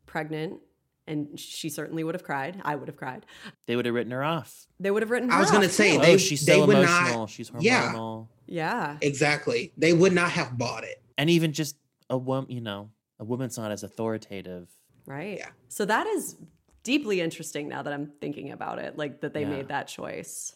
[0.06, 0.60] pregnant,
[1.08, 3.26] and she certainly would have cried, I would have cried.
[3.66, 4.68] They would have written her off.
[4.80, 5.40] They would have written her off.
[5.40, 6.02] I was gonna say too.
[6.02, 7.20] they oh, she's they so would emotional.
[7.20, 7.30] not.
[7.30, 7.94] she's Yeah.
[7.94, 8.28] hormonal.
[8.46, 8.92] Yeah.
[8.92, 8.98] yeah.
[9.02, 9.74] Exactly.
[9.78, 11.02] They would not have bought it.
[11.18, 11.76] And even just
[12.10, 14.70] a woman, you know, a woman's not as authoritative.
[15.06, 15.38] Right.
[15.40, 15.50] Yeah.
[15.70, 16.36] So that is
[16.84, 19.50] deeply interesting now that I'm thinking about it, like that they Yeah.
[19.50, 20.56] made that choice.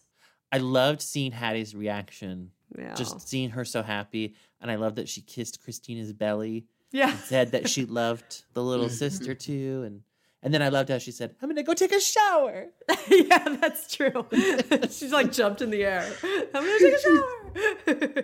[0.51, 2.51] I loved seeing Haddie's reaction.
[2.77, 2.93] Yeah.
[2.93, 4.35] Just seeing her so happy.
[4.59, 6.65] And I love that she kissed Christina's belly.
[6.91, 7.11] Yeah.
[7.11, 8.95] And said that she loved the little mm-hmm.
[8.95, 9.83] sister too.
[9.85, 10.01] And
[10.43, 12.67] and then I loved how she said, I'm gonna go take a shower.
[13.09, 14.25] yeah, that's true.
[14.89, 16.11] She's like jumped in the air.
[16.23, 17.01] I'm gonna take a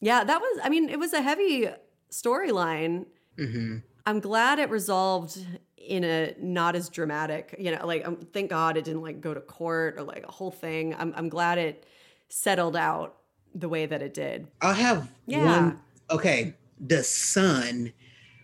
[0.00, 0.60] yeah, that was.
[0.64, 1.68] I mean, it was a heavy
[2.10, 3.06] storyline.
[3.38, 3.78] Mm-hmm.
[4.06, 5.38] I'm glad it resolved
[5.76, 7.54] in a not as dramatic.
[7.58, 10.30] You know, like um, thank God it didn't like go to court or like a
[10.32, 10.94] whole thing.
[10.98, 11.86] I'm I'm glad it
[12.28, 13.16] settled out
[13.54, 14.48] the way that it did.
[14.60, 15.44] I'll have Yeah.
[15.44, 15.80] one.
[16.10, 17.92] Okay, the son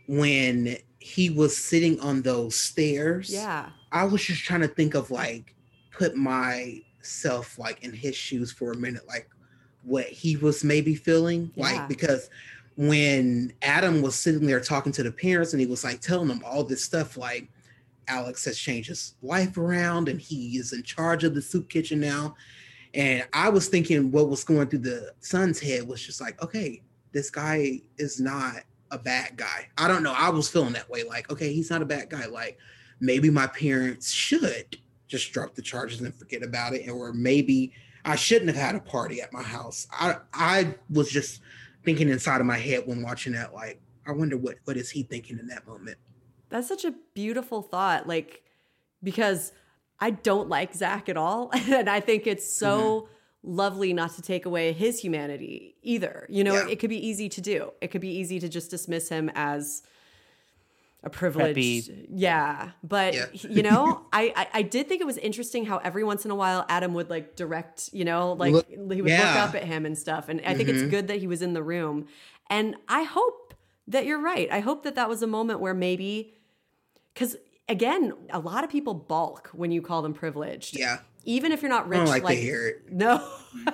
[0.07, 3.31] when he was sitting on those stairs.
[3.33, 3.71] Yeah.
[3.93, 5.55] I was just trying to think of like
[5.93, 9.29] put myself like in his shoes for a minute, like
[9.83, 11.65] what he was maybe feeling, Yeah.
[11.65, 12.31] like because
[12.77, 16.43] when Adam was sitting there talking to the parents and he was like telling them
[16.45, 17.49] all this stuff, like
[18.07, 22.01] Alex has changed his life around and he is in charge of the soup kitchen
[22.01, 22.35] now.
[22.95, 26.83] And I was thinking what was going through the son's head was just like, okay,
[27.13, 28.57] this guy is not
[28.91, 29.69] a bad guy.
[29.77, 30.15] I don't know.
[30.17, 31.05] I was feeling that way.
[31.05, 32.27] Like, okay, he's not a bad guy.
[32.27, 32.59] Like,
[33.01, 36.89] maybe my parents should just drop the charges and forget about it.
[36.89, 37.73] Or maybe
[38.05, 39.87] I shouldn't have had a party at my house.
[39.93, 41.41] I I was just
[41.85, 45.03] thinking inside of my head when watching that, like, I wonder what what is he
[45.03, 45.99] thinking in that moment?
[46.51, 48.09] That's such a beautiful thought.
[48.09, 48.43] Like,
[49.03, 49.53] because
[50.01, 51.51] I don't like Zach at all.
[51.69, 53.13] And I think it's so mm-hmm.
[53.43, 56.27] Lovely not to take away his humanity either.
[56.29, 57.73] You know, it, it could be easy to do.
[57.81, 59.83] It could be easy to just dismiss him as
[61.05, 61.57] a privileged.
[61.91, 62.07] Preppy.
[62.11, 62.71] Yeah.
[62.83, 63.27] But, Yeah.
[63.33, 66.35] you know, I, I, I did think it was interesting how every once in a
[66.35, 69.87] while Adam would like direct, you know, like Look- he would look up at him
[69.87, 70.29] and stuff.
[70.29, 70.91] And I think it's Mhm.
[70.91, 72.07] good that he was in the room.
[72.51, 73.55] And I hope
[73.87, 74.51] that you're right.
[74.51, 76.35] I hope that that was a moment where maybe
[77.15, 77.37] because
[77.69, 80.77] again, a lot of people balk when you call them privileged.
[80.77, 80.99] Yeah.
[81.29, 82.77] Even if you're not rich, like to hear it.
[82.91, 83.23] No,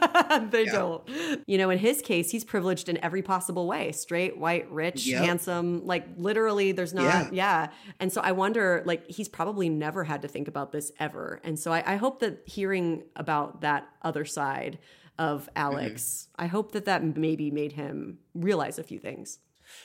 [0.51, 1.09] they don't.
[1.47, 5.25] You know, in his case, he's privileged in every possible way straight, white, rich, Yep.
[5.25, 5.87] handsome.
[5.87, 7.69] Like, literally, there's not, Yeah.
[7.69, 7.69] yeah.
[8.01, 11.41] And so I wonder, like, he's probably never had to think about this ever.
[11.45, 14.79] And so I, I hope that hearing about that other side
[15.17, 16.45] of Alex, mm-hmm.
[16.45, 19.39] I hope that that maybe made him realize a few things.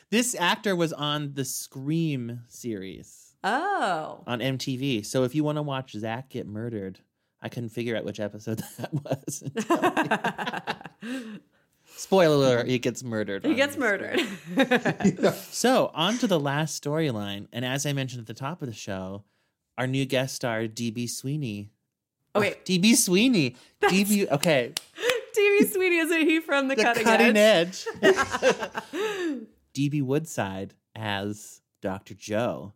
[0.09, 4.23] This actor was on the Scream series Oh.
[4.27, 5.05] on MTV.
[5.05, 6.99] So if you want to watch Zach get murdered,
[7.41, 9.43] I couldn't figure out which episode that was.
[11.95, 13.45] Spoiler alert, he gets murdered.
[13.45, 15.35] He gets the murdered.
[15.51, 17.47] So, on to the last storyline.
[17.51, 19.23] And as I mentioned at the top of the show,
[19.77, 21.71] our new guest star, DB Sweeney.
[22.35, 22.63] Oh, wait.
[22.65, 23.55] DB Sweeney.
[23.83, 24.73] DB, okay.
[25.37, 27.85] DB Sweeney, isn't he from the, The cutting, cutting edge?
[29.73, 32.13] DB Woodside as Dr.
[32.13, 32.73] Joe,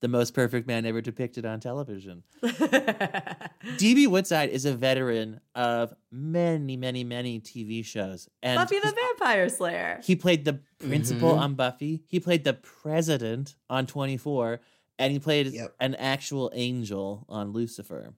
[0.00, 2.22] the most perfect man ever depicted on television.
[2.42, 8.28] DB Woodside is a veteran of many, many, many TV shows.
[8.42, 10.00] And Buffy the Vampire Slayer.
[10.02, 11.38] he played the principal Mhm.
[11.38, 12.02] on Buffy.
[12.06, 14.60] He played the president on 24.
[15.00, 18.14] And he played an actual angel on Lucifer.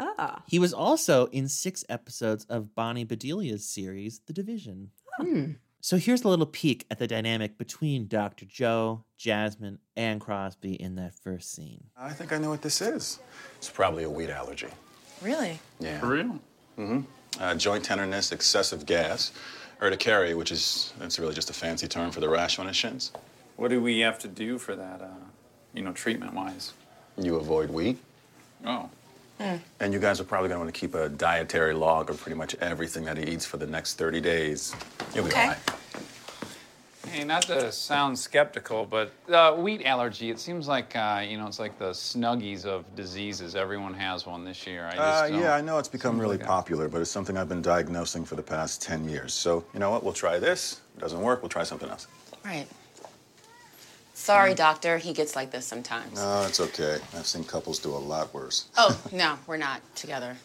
[0.00, 0.42] Ah.
[0.48, 4.90] He was also in six episodes of Bonnie Bedelia's series, The Division.
[5.20, 5.52] Hmm.
[5.84, 8.46] So here's a little peek at the dynamic between Dr.
[8.46, 11.84] Joe, Jasmine, and Crosby in that first scene.
[11.94, 13.18] I think I know what this is.
[13.58, 14.68] It's probably a wheat allergy.
[15.20, 15.60] Really?
[15.80, 16.00] Yeah.
[16.00, 16.40] For real?
[16.78, 17.00] Mm-hmm.
[17.38, 19.32] Uh, joint tenderness, excessive gas,
[19.82, 23.12] urticaria, which is that's really just a fancy term for the rash on his shins.
[23.56, 25.08] What do we have to do for that, uh,
[25.74, 26.72] you know, treatment wise?
[27.18, 27.98] You avoid wheat,
[28.64, 28.88] Oh.
[29.38, 32.36] And you guys are probably going to want to keep a dietary log of pretty
[32.36, 34.74] much everything that he eats for the next 30 days.
[35.14, 35.42] You'll be Okay.
[35.42, 35.58] all right.
[37.08, 41.46] Hey, not to sound skeptical, but uh, wheat allergy, it seems like, uh, you know,
[41.46, 43.54] it's like the snuggies of diseases.
[43.54, 44.90] Everyone has one this year.
[44.92, 47.62] I uh, yeah, I know it's become really like popular, but it's something I've been
[47.62, 49.32] diagnosing for the past 10 years.
[49.32, 50.02] So, you know what?
[50.02, 50.80] We'll try this.
[50.96, 52.08] It doesn't work, we'll try something else.
[52.44, 52.66] Right.
[54.14, 54.98] Sorry, doctor.
[54.98, 56.14] He gets like this sometimes.
[56.14, 56.98] No, it's okay.
[57.16, 58.66] I've seen couples do a lot worse.
[58.78, 60.36] Oh, no, we're not together.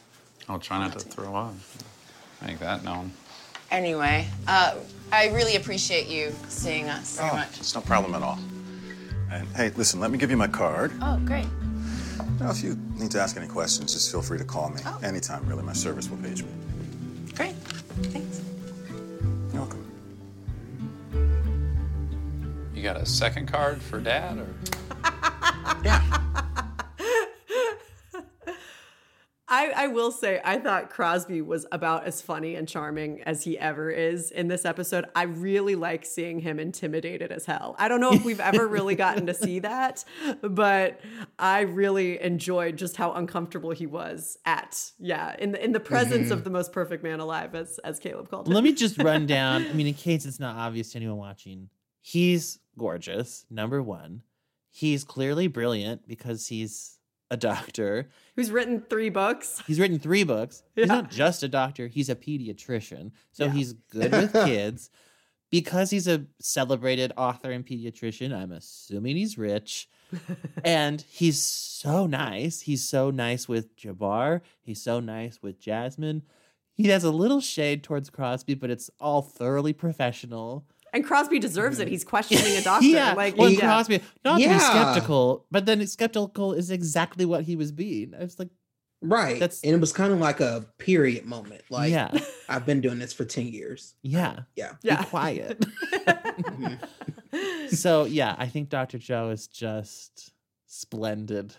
[0.49, 1.53] I'll try not to throw up.
[2.45, 3.11] Make that known.
[3.71, 4.75] Anyway, uh,
[5.11, 7.59] I really appreciate you seeing us very oh, much.
[7.59, 8.39] It's no problem at all.
[9.31, 10.91] And hey, listen, let me give you my card.
[11.01, 11.45] Oh, great.
[12.39, 14.81] Now, if you need to ask any questions, just feel free to call me.
[14.85, 14.99] Oh.
[15.03, 15.61] Anytime, really.
[15.61, 16.49] My service will page me.
[17.35, 17.53] Great.
[18.11, 18.41] Thanks.
[22.79, 24.47] You got a second card for dad, or?
[29.49, 33.59] I, I will say, I thought Crosby was about as funny and charming as he
[33.59, 35.03] ever is in this episode.
[35.13, 37.75] I really like seeing him intimidated as hell.
[37.77, 40.05] I don't know if we've ever really gotten to see that,
[40.41, 41.01] but
[41.37, 46.27] I really enjoyed just how uncomfortable he was at, yeah, in the in the presence
[46.27, 46.31] mm-hmm.
[46.31, 48.53] of the most perfect man alive, as as Caleb called him.
[48.53, 49.67] Let me just run down.
[49.67, 51.67] I mean, in case it's not obvious to anyone watching,
[51.99, 53.45] he's gorgeous.
[53.49, 54.23] Number one,
[54.71, 56.97] he's clearly brilliant because he's
[57.31, 59.61] a doctor who's written three books.
[59.67, 60.63] He's written three books.
[60.75, 60.81] Yeah.
[60.83, 63.11] He's not just a doctor, he's a pediatrician.
[63.31, 63.51] So yeah.
[63.51, 64.89] he's good with kids.
[65.51, 69.89] because he's a celebrated author and pediatrician, I'm assuming he's rich.
[70.65, 72.61] and he's so nice.
[72.61, 74.41] He's so nice with Jabbar.
[74.61, 76.23] He's so nice with Jasmine.
[76.73, 80.65] He has a little shade towards Crosby, but it's all thoroughly professional.
[80.93, 81.87] And Crosby deserves it.
[81.87, 82.87] He's questioning a doctor.
[82.87, 83.59] yeah, like well, yeah.
[83.59, 84.47] Crosby, not yeah.
[84.47, 88.13] to be skeptical, but then skeptical is exactly what he was being.
[88.15, 88.49] I was like,
[89.01, 89.39] right.
[89.39, 91.61] That's and it was kind of like a period moment.
[91.69, 92.11] Like, yeah,
[92.49, 93.95] I've been doing this for ten years.
[94.01, 94.73] Yeah, yeah.
[94.81, 95.03] Be yeah.
[95.03, 95.63] quiet.
[97.69, 98.97] so yeah, I think Dr.
[98.97, 100.33] Joe is just
[100.65, 101.55] splendid.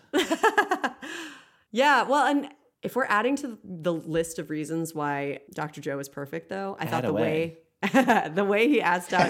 [1.71, 2.03] yeah.
[2.03, 2.49] Well, and
[2.83, 5.81] if we're adding to the list of reasons why Dr.
[5.81, 7.21] Joe is perfect, though, I Add thought the away.
[7.21, 7.57] way
[7.93, 9.21] the way he asked out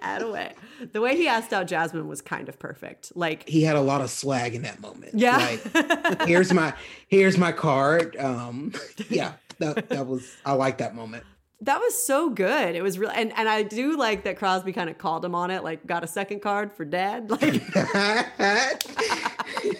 [0.00, 0.54] add away.
[0.92, 3.12] The way he asked out Jasmine was kind of perfect.
[3.14, 5.14] Like he had a lot of swag in that moment.
[5.14, 5.36] Yeah.
[5.36, 6.74] Like here's my
[7.08, 8.16] here's my card.
[8.16, 8.72] Um
[9.08, 11.24] yeah, that that was I like that moment.
[11.62, 12.76] That was so good.
[12.76, 15.50] It was real, and and I do like that Crosby kind of called him on
[15.50, 15.64] it.
[15.64, 17.30] Like, got a second card for Dad.
[17.30, 17.62] Like,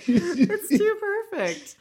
[0.09, 0.97] it's too
[1.31, 1.77] perfect.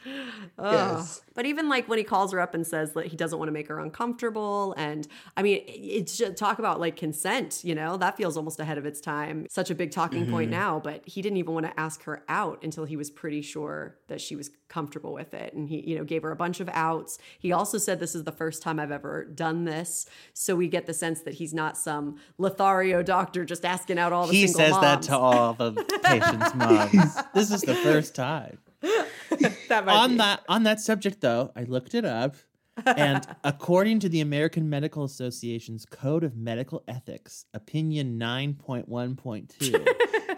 [0.58, 1.22] Yes.
[1.36, 3.52] But even like when he calls her up and says that he doesn't want to
[3.52, 5.06] make her uncomfortable, and
[5.36, 7.60] I mean, it's just talk about like consent.
[7.62, 9.46] You know, that feels almost ahead of its time.
[9.50, 10.32] Such a big talking mm-hmm.
[10.32, 13.42] point now, but he didn't even want to ask her out until he was pretty
[13.42, 16.60] sure that she was comfortable with it, and he you know gave her a bunch
[16.60, 17.18] of outs.
[17.38, 20.86] He also said this is the first time I've ever done this, so we get
[20.86, 24.32] the sense that he's not some Lothario doctor just asking out all the.
[24.32, 24.82] He says moms.
[24.82, 25.72] that to all the
[26.02, 27.18] patients' moms.
[27.34, 28.58] this is the first time.
[29.68, 30.16] that on be.
[30.18, 32.36] that on that subject though, I looked it up.
[32.84, 39.88] and according to the American Medical Association's Code of Medical Ethics, opinion 9.1.2,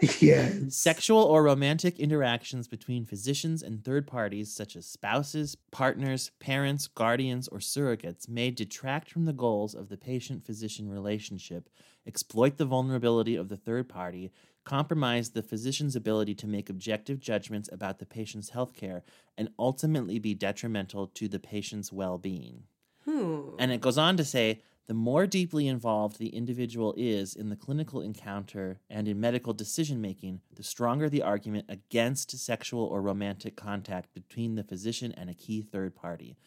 [0.21, 0.73] yes.
[0.73, 7.49] sexual or romantic interactions between physicians and third parties, such as spouses, partners, parents, guardians,
[7.49, 11.67] or surrogates, may detract from the goals of the patient physician relationship,
[12.07, 14.31] exploit the vulnerability of the third party,
[14.69, 19.01] compromise the physician's ability to make objective judgments about the patient's health care,
[19.35, 22.61] and ultimately be detrimental to the patient's well being.
[23.03, 23.55] Hmm.
[23.57, 27.55] And it goes on to say the more deeply involved the individual is in the
[27.55, 33.55] clinical encounter and in medical decision making, the stronger the argument against sexual or romantic
[33.55, 36.37] contact between the physician and a key third party.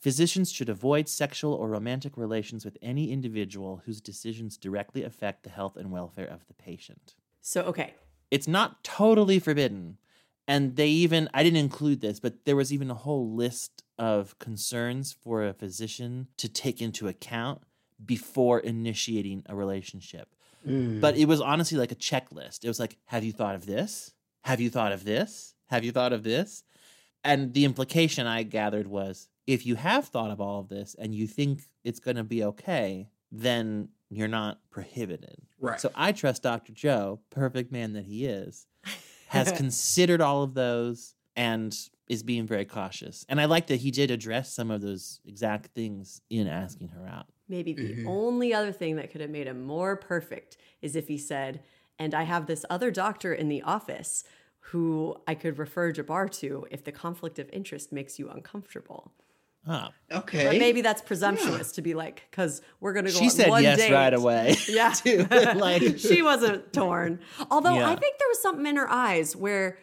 [0.00, 5.50] Physicians should avoid sexual or romantic relations with any individual whose decisions directly affect the
[5.50, 7.14] health and welfare of the patient.
[7.48, 7.94] So, okay.
[8.30, 9.96] It's not totally forbidden.
[10.46, 14.38] And they even, I didn't include this, but there was even a whole list of
[14.38, 17.62] concerns for a physician to take into account
[18.04, 20.28] before initiating a relationship.
[20.66, 21.00] Mm.
[21.00, 22.64] But it was honestly like a checklist.
[22.64, 24.12] It was like, have you thought of this?
[24.44, 25.54] Have you thought of this?
[25.68, 26.64] Have you thought of this?
[27.24, 31.14] And the implication I gathered was if you have thought of all of this and
[31.14, 35.36] you think it's going to be okay, then you're not prohibited.
[35.60, 35.80] Right.
[35.80, 36.72] So I trust Dr.
[36.72, 38.66] Joe, perfect man that he is,
[39.28, 41.76] has considered all of those and
[42.08, 43.24] is being very cautious.
[43.28, 47.06] And I like that he did address some of those exact things in asking her
[47.06, 47.26] out.
[47.48, 48.08] Maybe the mm-hmm.
[48.08, 51.62] only other thing that could have made him more perfect is if he said,
[51.98, 54.24] and I have this other doctor in the office
[54.60, 59.12] who I could refer Jabbar to if the conflict of interest makes you uncomfortable.
[59.66, 59.88] Oh.
[60.10, 60.46] Okay.
[60.46, 63.18] But maybe that's presumptuous to be like, because we're gonna go.
[63.18, 63.92] She on said one yes date.
[63.92, 64.56] right away.
[64.68, 65.26] Yeah, too.
[65.30, 67.20] Like- she wasn't torn.
[67.50, 67.90] Although Yeah.
[67.90, 69.78] I think there was something in her eyes where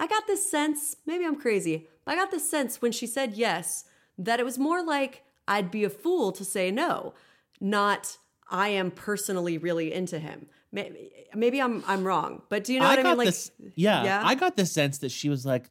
[0.00, 0.96] I got this sense.
[1.06, 3.84] Maybe I'm crazy, but I got this sense when she said yes
[4.18, 7.14] that it was more like I'd be a fool to say no,
[7.60, 8.16] not
[8.50, 10.46] I am personally really into him.
[10.72, 13.18] Maybe, maybe I'm I'm wrong, but do you know I what I mean?
[13.18, 13.50] Like, this.
[13.74, 15.68] Yeah, yeah, I got the sense that she was like,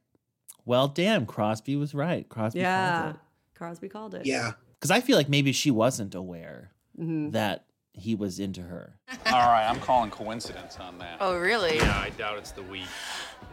[0.65, 2.27] "Well, damn, Crosby was right.
[2.29, 2.67] Crosby called it.
[2.67, 3.13] yeah.
[3.59, 4.25] Called it." Crosby called it.
[4.25, 4.53] Yeah.
[4.79, 7.31] Because I feel like maybe she wasn't aware Mhm.
[7.33, 8.95] that he was into her.
[9.25, 11.17] All right, I'm calling coincidence on that.
[11.19, 11.75] Oh, really?
[11.77, 12.85] Yeah, I doubt it's the week.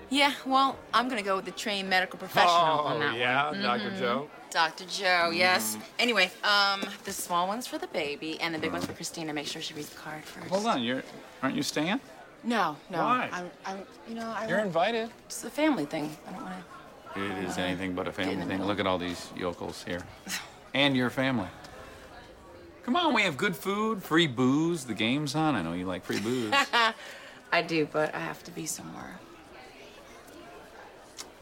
[0.09, 3.61] Yeah, well, I'm gonna go with the trained medical professional on that Oh, yeah, one.
[3.63, 3.91] Dr.
[3.91, 3.99] Mhm.
[3.99, 4.31] Joe?
[4.51, 4.85] Dr.
[4.87, 5.77] Joe, yes.
[5.99, 9.33] Anyway, um, the small one's for the baby and the big one's for Christina.
[9.33, 10.47] Make sure she reads the card first.
[10.49, 11.03] Hold on, you're
[11.43, 12.01] aren't you staying?
[12.45, 12.99] No, no.
[12.99, 13.29] Why?
[13.33, 13.79] I'm, I'm,
[14.09, 14.47] you know, I.
[14.47, 15.11] You're invited.
[15.25, 16.17] It's a family thing.
[16.29, 16.65] I don't want to.
[17.17, 18.63] It is anything but a family thing.
[18.65, 20.03] Look at all these yokels here.
[20.75, 21.49] And your family.
[22.85, 25.57] Come on, we have good food, free booze, the game's on.
[25.57, 26.53] I know you like free booze.
[27.53, 29.19] I do, but I have to be somewhere.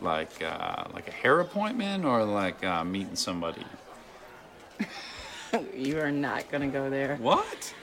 [0.01, 3.65] like uh, like a hair appointment or like uh, meeting somebody?
[5.77, 7.17] you are not gonna go there.
[7.17, 7.75] What?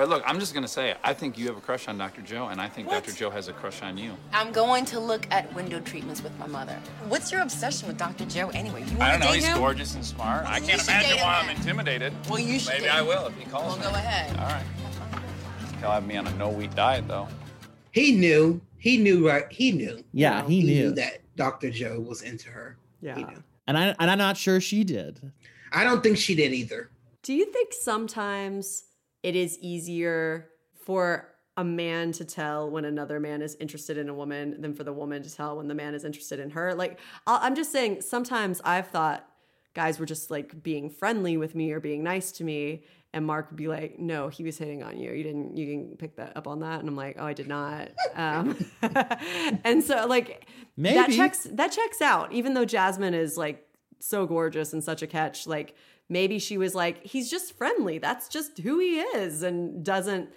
[0.00, 0.96] All right, look, I'm just gonna say it.
[1.04, 2.22] I think you have a crush on Dr.
[2.22, 3.04] Joe, and I think What?
[3.04, 3.14] Dr.
[3.14, 4.14] Joe has a crush on you.
[4.32, 6.80] I'm going to look at window treatments with my mother.
[7.08, 8.24] What's your obsession with Dr.
[8.24, 8.82] Joe anyway?
[8.90, 9.26] You I don't know.
[9.26, 9.58] He's him?
[9.58, 10.46] gorgeous and smart.
[10.46, 12.14] I can't imagine why I'm intimidated.
[12.30, 13.82] Well, you should Maybe date I will if he calls Well, me.
[13.82, 14.38] go ahead.
[14.38, 14.64] All right.
[15.80, 17.28] He'll have me on a no wheat diet though.
[17.90, 18.58] He knew.
[18.78, 19.28] He knew.
[19.28, 19.44] Right.
[19.52, 20.02] He knew.
[20.14, 20.92] Yeah, he knew.
[20.92, 21.70] that Dr.
[21.70, 22.78] Joe was into her.
[23.02, 23.16] Yeah.
[23.16, 23.42] He knew.
[23.66, 25.30] And I and I'm not sure she did.
[25.72, 26.88] I don't think she did either.
[27.22, 28.84] Do you think sometimes
[29.22, 30.48] it is easier
[30.84, 34.84] for a man to tell when another man is interested in a woman than for
[34.84, 36.74] the woman to tell when the man is interested in her?
[36.74, 39.26] Like, I'm just saying, sometimes I've thought
[39.74, 42.84] guys were just like being friendly with me or being nice to me.
[43.12, 45.10] And Mark would be like, "No, he was hitting on you.
[45.10, 45.56] You didn't.
[45.56, 48.56] You didn't pick that up on that." And I'm like, "Oh, I did not." Um,
[49.64, 50.46] and so, like,
[50.78, 52.32] that checks that checks out.
[52.32, 53.66] Even though Jasmine is like
[53.98, 55.74] so gorgeous and such a catch, like
[56.10, 57.96] maybe she was like, "He's just friendly.
[57.98, 60.28] That's just who he is," and doesn't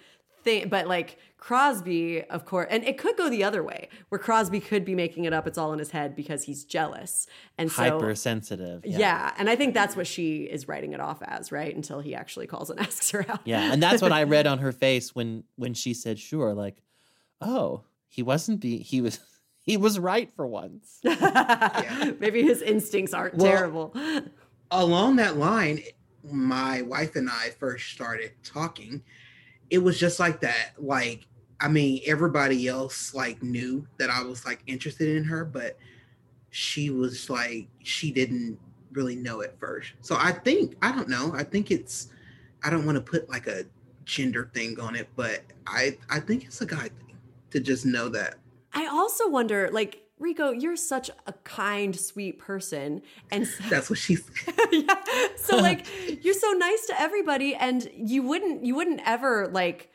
[0.42, 0.70] think.
[0.70, 4.84] But like Crosby, of course, and it could go the other way, where Crosby could
[4.84, 5.46] be making it up.
[5.46, 7.26] It's all in his head because he's jealous,
[7.58, 8.86] and so Hypersensitive.
[8.86, 9.34] yeah.
[9.36, 11.74] and I think that's what she is writing it off as, right?
[11.74, 13.40] Until he actually calls and asks her out.
[13.44, 16.76] Yeah, and that's what I read on her face when when she said sure like,
[17.42, 19.20] "Oh, he wasn't be he was
[19.60, 23.94] he was right for once." Maybe his instincts aren't Well, terrible.
[24.70, 25.82] Along that line,
[26.24, 29.02] my wife and I first started talking.
[29.70, 30.72] It was just like that.
[30.78, 31.26] Like,
[31.60, 35.76] I mean, everybody else like knew that I was like interested in her, but
[36.50, 38.58] she was like she didn't
[38.92, 39.92] really know at first.
[40.00, 41.32] So I think I don't know.
[41.34, 42.08] I think it's
[42.62, 43.64] I don't want to put like a
[44.04, 47.18] gender thing on it, but I I think it's a guy thing
[47.50, 48.36] to just know that.
[48.72, 53.02] I also wonder, like, Rico, you're such a kind, sweet person.
[53.30, 54.16] And so, That's what she
[55.36, 55.86] so like
[56.24, 59.90] you're so nice to everybody and you wouldn't you wouldn't ever like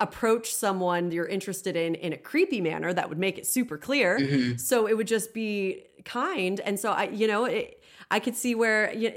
[0.00, 4.18] approach someone you're interested in in a creepy manner that would make it super clear
[4.18, 4.58] Mhm.
[4.60, 7.80] so it would just be kind and so i you know it,
[8.10, 9.12] i could see where you,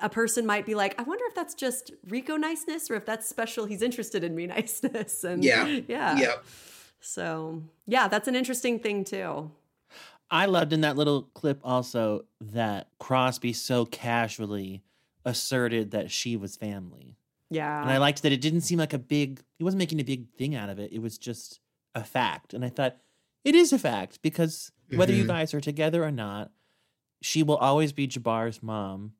[0.00, 3.28] a person might be like i wonder if that's just rico niceness or if that's
[3.28, 5.66] special he's interested in me niceness and Yeah.
[5.86, 6.44] yeah Yep.
[7.00, 9.50] so yeah that's an interesting thing too
[10.32, 14.82] I loved in that little clip also that Crosby so casually
[15.24, 17.16] asserted that she was family.
[17.50, 20.04] yeah And I liked that it didn't seem like a big, he wasn't making a
[20.04, 20.90] big thing out of it.
[20.92, 21.60] It was just
[21.94, 22.54] a fact.
[22.54, 22.96] And I thought,
[23.44, 25.28] it is a fact because whether you Mhm.
[25.28, 26.50] guys are together or not,
[27.20, 29.12] she will always be Jabbar's mom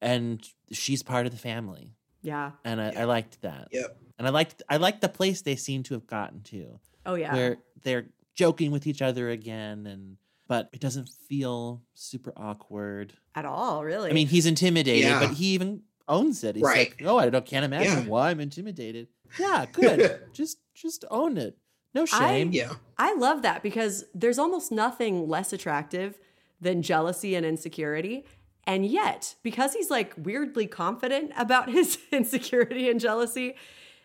[0.00, 1.94] and she's part of the family.
[2.22, 3.68] yeah And I, I liked that.
[3.72, 3.96] Yep.
[4.18, 6.78] And I liked I liked the place they seem to have gotten to.
[7.06, 10.16] oh yeah Where they're joking with each other again and
[10.48, 13.12] but it doesn't feel super awkward.
[13.34, 15.20] at all really I mean, he's intimidated, Yeah.
[15.20, 16.56] but he even owns it.
[16.56, 16.90] He's Right.
[16.90, 18.08] like, "No, I don't can't imagine Yeah.
[18.08, 19.06] why I'm intimidated."
[19.38, 20.20] Yeah, good.
[20.32, 21.56] just just own it.
[21.94, 22.50] No shame.
[22.52, 22.72] Yeah.
[22.96, 26.18] I love that because there's almost nothing less attractive
[26.60, 28.24] than jealousy and insecurity.
[28.64, 33.54] And yet, because he's like weirdly confident about his insecurity and jealousy,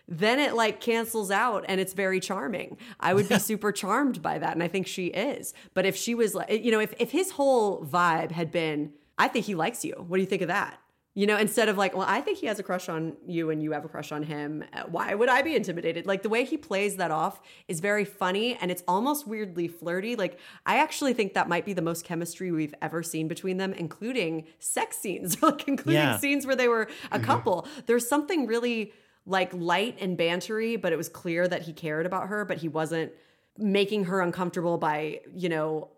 [0.07, 2.77] then it like cancels out and it's very charming.
[2.99, 4.53] I would be super charmed by that.
[4.53, 5.53] And I think she is.
[5.73, 9.27] But if she was like, you know, if, if his whole vibe had been, I
[9.27, 9.93] think he likes you.
[10.07, 10.79] What do you think of that?
[11.15, 13.61] You know, instead of like, well, I think he has a crush on you and
[13.61, 14.63] you have a crush on him.
[14.73, 16.07] Uh, why would I be intimidated?
[16.07, 20.15] Like the way he plays that off is very funny and it's almost weirdly flirty.
[20.15, 23.73] Like I actually think that might be the most chemistry we've ever seen between them,
[23.73, 26.17] including sex scenes, like including yeah.
[26.17, 27.25] scenes where they were a mm-hmm.
[27.25, 27.67] couple.
[27.85, 28.91] There's something really
[29.25, 32.67] like light and bantery, but it was clear that he cared about her, but he
[32.67, 33.11] wasn't
[33.57, 35.89] making her uncomfortable by, you know,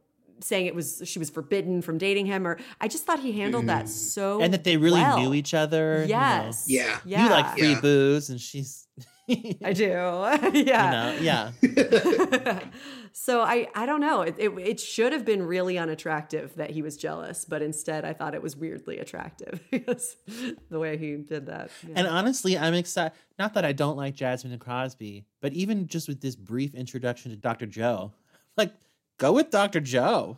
[0.42, 3.64] saying it was she was forbidden from dating him or I just thought he handled
[3.64, 3.68] mm.
[3.68, 5.18] that so and that they really well.
[5.18, 6.06] knew each other.
[6.08, 6.66] Yes.
[6.68, 6.86] You know?
[6.86, 7.00] Yeah.
[7.06, 7.24] yeah.
[7.24, 7.82] You like free yeah.
[7.82, 8.85] booze and she's
[9.28, 9.84] I do.
[10.54, 11.14] yeah.
[11.14, 12.60] You know, yeah.
[13.12, 14.22] so I I don't know.
[14.22, 18.14] It, it, it should have been really unattractive that he was jealous, but instead I
[18.14, 20.16] thought it was weirdly attractive because
[20.70, 21.72] the way he did that.
[21.88, 21.94] Yeah.
[21.98, 23.14] And honestly, I'm excited.
[23.40, 27.32] Not that I don't like Jasmine and Crosby, but even just with this brief introduction
[27.32, 27.66] to Dr.
[27.66, 28.14] Joe,
[28.58, 28.74] like
[29.18, 29.80] go with Dr.
[29.80, 30.38] Joe.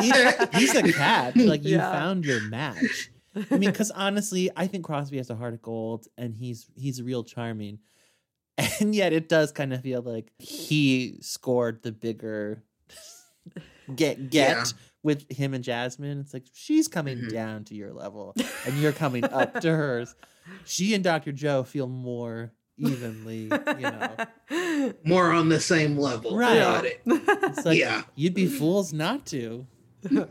[0.00, 0.12] He,
[0.54, 1.36] he's a cat.
[1.36, 1.92] Like you yeah.
[1.92, 3.10] found your match.
[3.50, 7.00] I mean, because honestly, I think Crosby has a heart of gold, and he's he's
[7.02, 7.78] real charming.
[8.80, 12.64] And yet, it does kind of feel like he scored the bigger
[13.94, 14.64] get get yeah.
[15.02, 16.20] with him and Jasmine.
[16.20, 17.28] It's like she's coming mm-hmm.
[17.28, 18.34] down to your level,
[18.66, 20.14] and you're coming up to hers.
[20.64, 21.32] She and Dr.
[21.32, 24.16] Joe feel more evenly, you know.
[25.04, 26.36] More on the same level.
[26.36, 26.58] Right.
[26.58, 27.02] Got it.
[27.04, 28.02] It's like, yeah.
[28.14, 29.66] You'd be fools not to.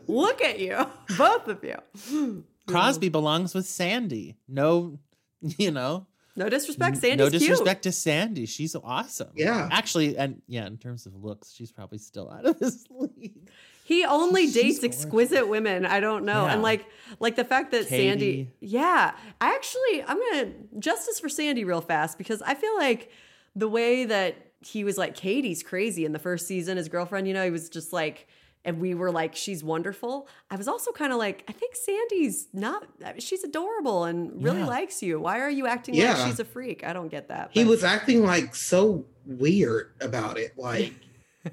[0.07, 0.77] Look at you,
[1.17, 2.43] both of you.
[2.65, 4.37] Crosby belongs with Sandy.
[4.47, 4.97] No,
[5.41, 6.07] you know.
[6.37, 7.93] No disrespect, Sandy's No disrespect cute.
[7.93, 8.45] to Sandy.
[8.45, 9.29] She's awesome.
[9.35, 9.67] Yeah.
[9.71, 13.49] Actually, and yeah, in terms of looks, she's probably still out of his league.
[13.83, 15.85] He only dates exquisite women.
[15.85, 16.45] I don't know.
[16.45, 16.53] Yeah.
[16.53, 16.85] And like
[17.19, 18.09] like the fact that Katie.
[18.09, 19.13] Sandy Yeah.
[19.41, 23.11] I actually I'm gonna justice for Sandy real fast because I feel like
[23.55, 27.33] the way that he was like Katie's crazy in the first season, his girlfriend, you
[27.33, 28.27] know, he was just like
[28.67, 30.27] and we were like, she's wonderful.
[30.51, 32.85] I was also kind of like, I think Sandy's not,
[33.17, 34.65] she's adorable and really yeah.
[34.65, 35.21] likes you.
[35.21, 36.17] Why are you acting yeah.
[36.17, 36.83] like she's a freak?
[36.85, 37.51] I don't get that.
[37.53, 37.57] But.
[37.57, 40.57] He was acting like so weird about it.
[40.57, 40.93] Like,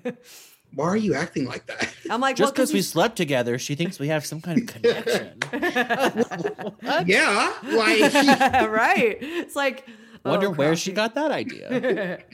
[0.75, 1.89] why are you acting like that?
[2.11, 4.67] I'm like, just because well, we slept together, she thinks we have some kind of
[4.75, 5.39] connection.
[7.07, 8.13] yeah, like
[8.73, 9.19] right.
[9.21, 9.87] It's like,
[10.25, 12.25] wonder oh, where she got that idea.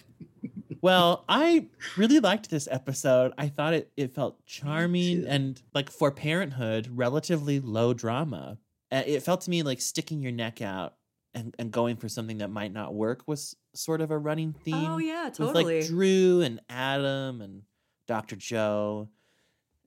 [0.82, 1.66] Well, I
[1.97, 3.32] really liked this episode.
[3.36, 8.59] I thought it it felt charming and like for parenthood, relatively low drama.
[8.90, 10.94] It felt to me like sticking your neck out
[11.35, 14.61] and, and going for something that might not work was sort of a running oh,
[14.65, 14.90] theme.
[14.90, 15.65] Oh yeah, totally.
[15.65, 17.62] With like Drew and Adam and
[18.07, 18.36] Dr.
[18.36, 19.09] Joe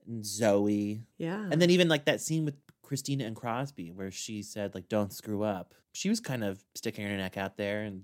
[0.08, 1.04] and Zoe.
[1.18, 1.48] Yeah.
[1.52, 5.12] And then even like that scene with Christina and Crosby where she said like don't
[5.12, 5.74] screw up.
[5.92, 8.04] She was kind of sticking her neck out there and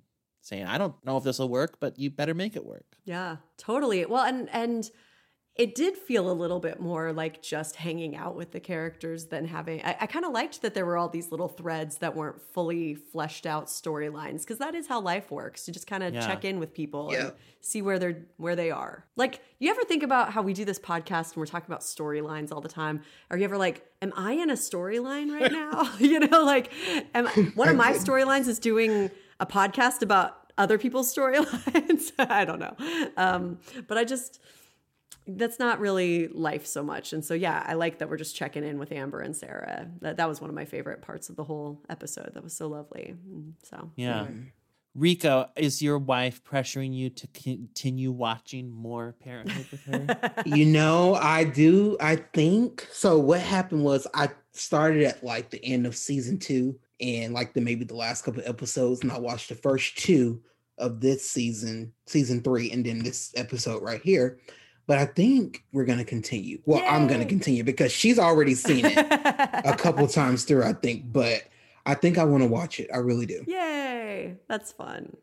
[0.49, 2.85] saying, I don't know if this will work, but you better make it work.
[3.05, 4.05] Yeah, totally.
[4.05, 4.89] Well, and and
[5.59, 9.45] it did feel a little bit more like just hanging out with the characters than
[9.45, 12.41] having i, I kind of liked that there were all these little threads that weren't
[12.41, 16.25] fully fleshed out storylines because that is how life works you just kind of yeah.
[16.25, 17.19] check in with people yeah.
[17.19, 20.63] and see where they're where they are like you ever think about how we do
[20.63, 24.13] this podcast and we're talking about storylines all the time are you ever like am
[24.15, 26.71] i in a storyline right now you know like
[27.13, 29.11] am, one of my storylines is doing
[29.41, 32.75] a podcast about other people's storylines i don't know
[33.17, 33.57] um,
[33.87, 34.39] but i just
[35.37, 37.13] that's not really life so much.
[37.13, 39.87] And so, yeah, I like that we're just checking in with Amber and Sarah.
[40.01, 42.31] That that was one of my favorite parts of the whole episode.
[42.33, 43.15] That was so lovely.
[43.29, 44.27] Mm, so, yeah.
[44.95, 50.43] Rico, is your wife pressuring you to continue watching more Parenthood with her?
[50.45, 51.95] you know, I do.
[52.01, 53.19] I think so.
[53.19, 57.61] What happened was I started at like the end of season two and like the
[57.61, 60.41] maybe the last couple episodes, and I watched the first two
[60.77, 64.39] of this season, season three, and then this episode right here
[64.89, 66.63] but I think we're going to continue.
[66.65, 66.87] Well, Yay!
[66.87, 71.13] I'm going to continue because she's already seen it a couple times through, I think,
[71.13, 71.43] but
[71.85, 72.89] I think I want to watch it.
[72.91, 73.43] I really do.
[73.45, 74.37] Yay.
[74.47, 75.15] That's fun.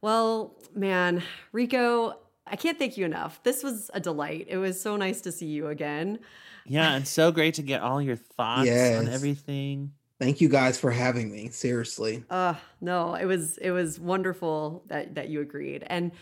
[0.00, 1.22] Well, man,
[1.52, 3.42] Rico, I can't thank you enough.
[3.42, 4.46] This was a delight.
[4.48, 6.18] It was so nice to see you again.
[6.64, 9.00] Yeah, and so great to get all your thoughts yes.
[9.00, 9.92] on everything.
[10.24, 11.50] Thank you guys for having me.
[11.50, 12.24] Seriously.
[12.30, 15.84] Uh no, it was it was wonderful that that you agreed.
[15.86, 16.12] And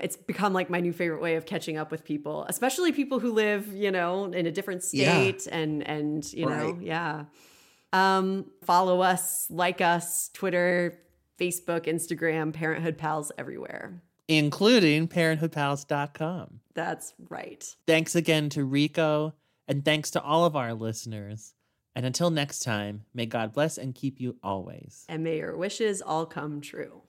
[0.00, 3.32] it's become like my new favorite way of catching up with people, especially people who
[3.32, 5.56] live, you know, in a different state yeah.
[5.56, 6.58] and and you right.
[6.58, 7.24] know, yeah.
[7.92, 10.98] Um, follow us, like us, Twitter,
[11.38, 14.02] Facebook, Instagram, Parenthood Pals everywhere.
[14.26, 16.58] Including parenthoodpals.com.
[16.74, 17.76] That's right.
[17.86, 19.34] Thanks again to Rico,
[19.68, 21.54] and thanks to all of our listeners.
[21.96, 25.04] And until next time, may God bless and keep you always.
[25.08, 27.02] And may your wishes all come true.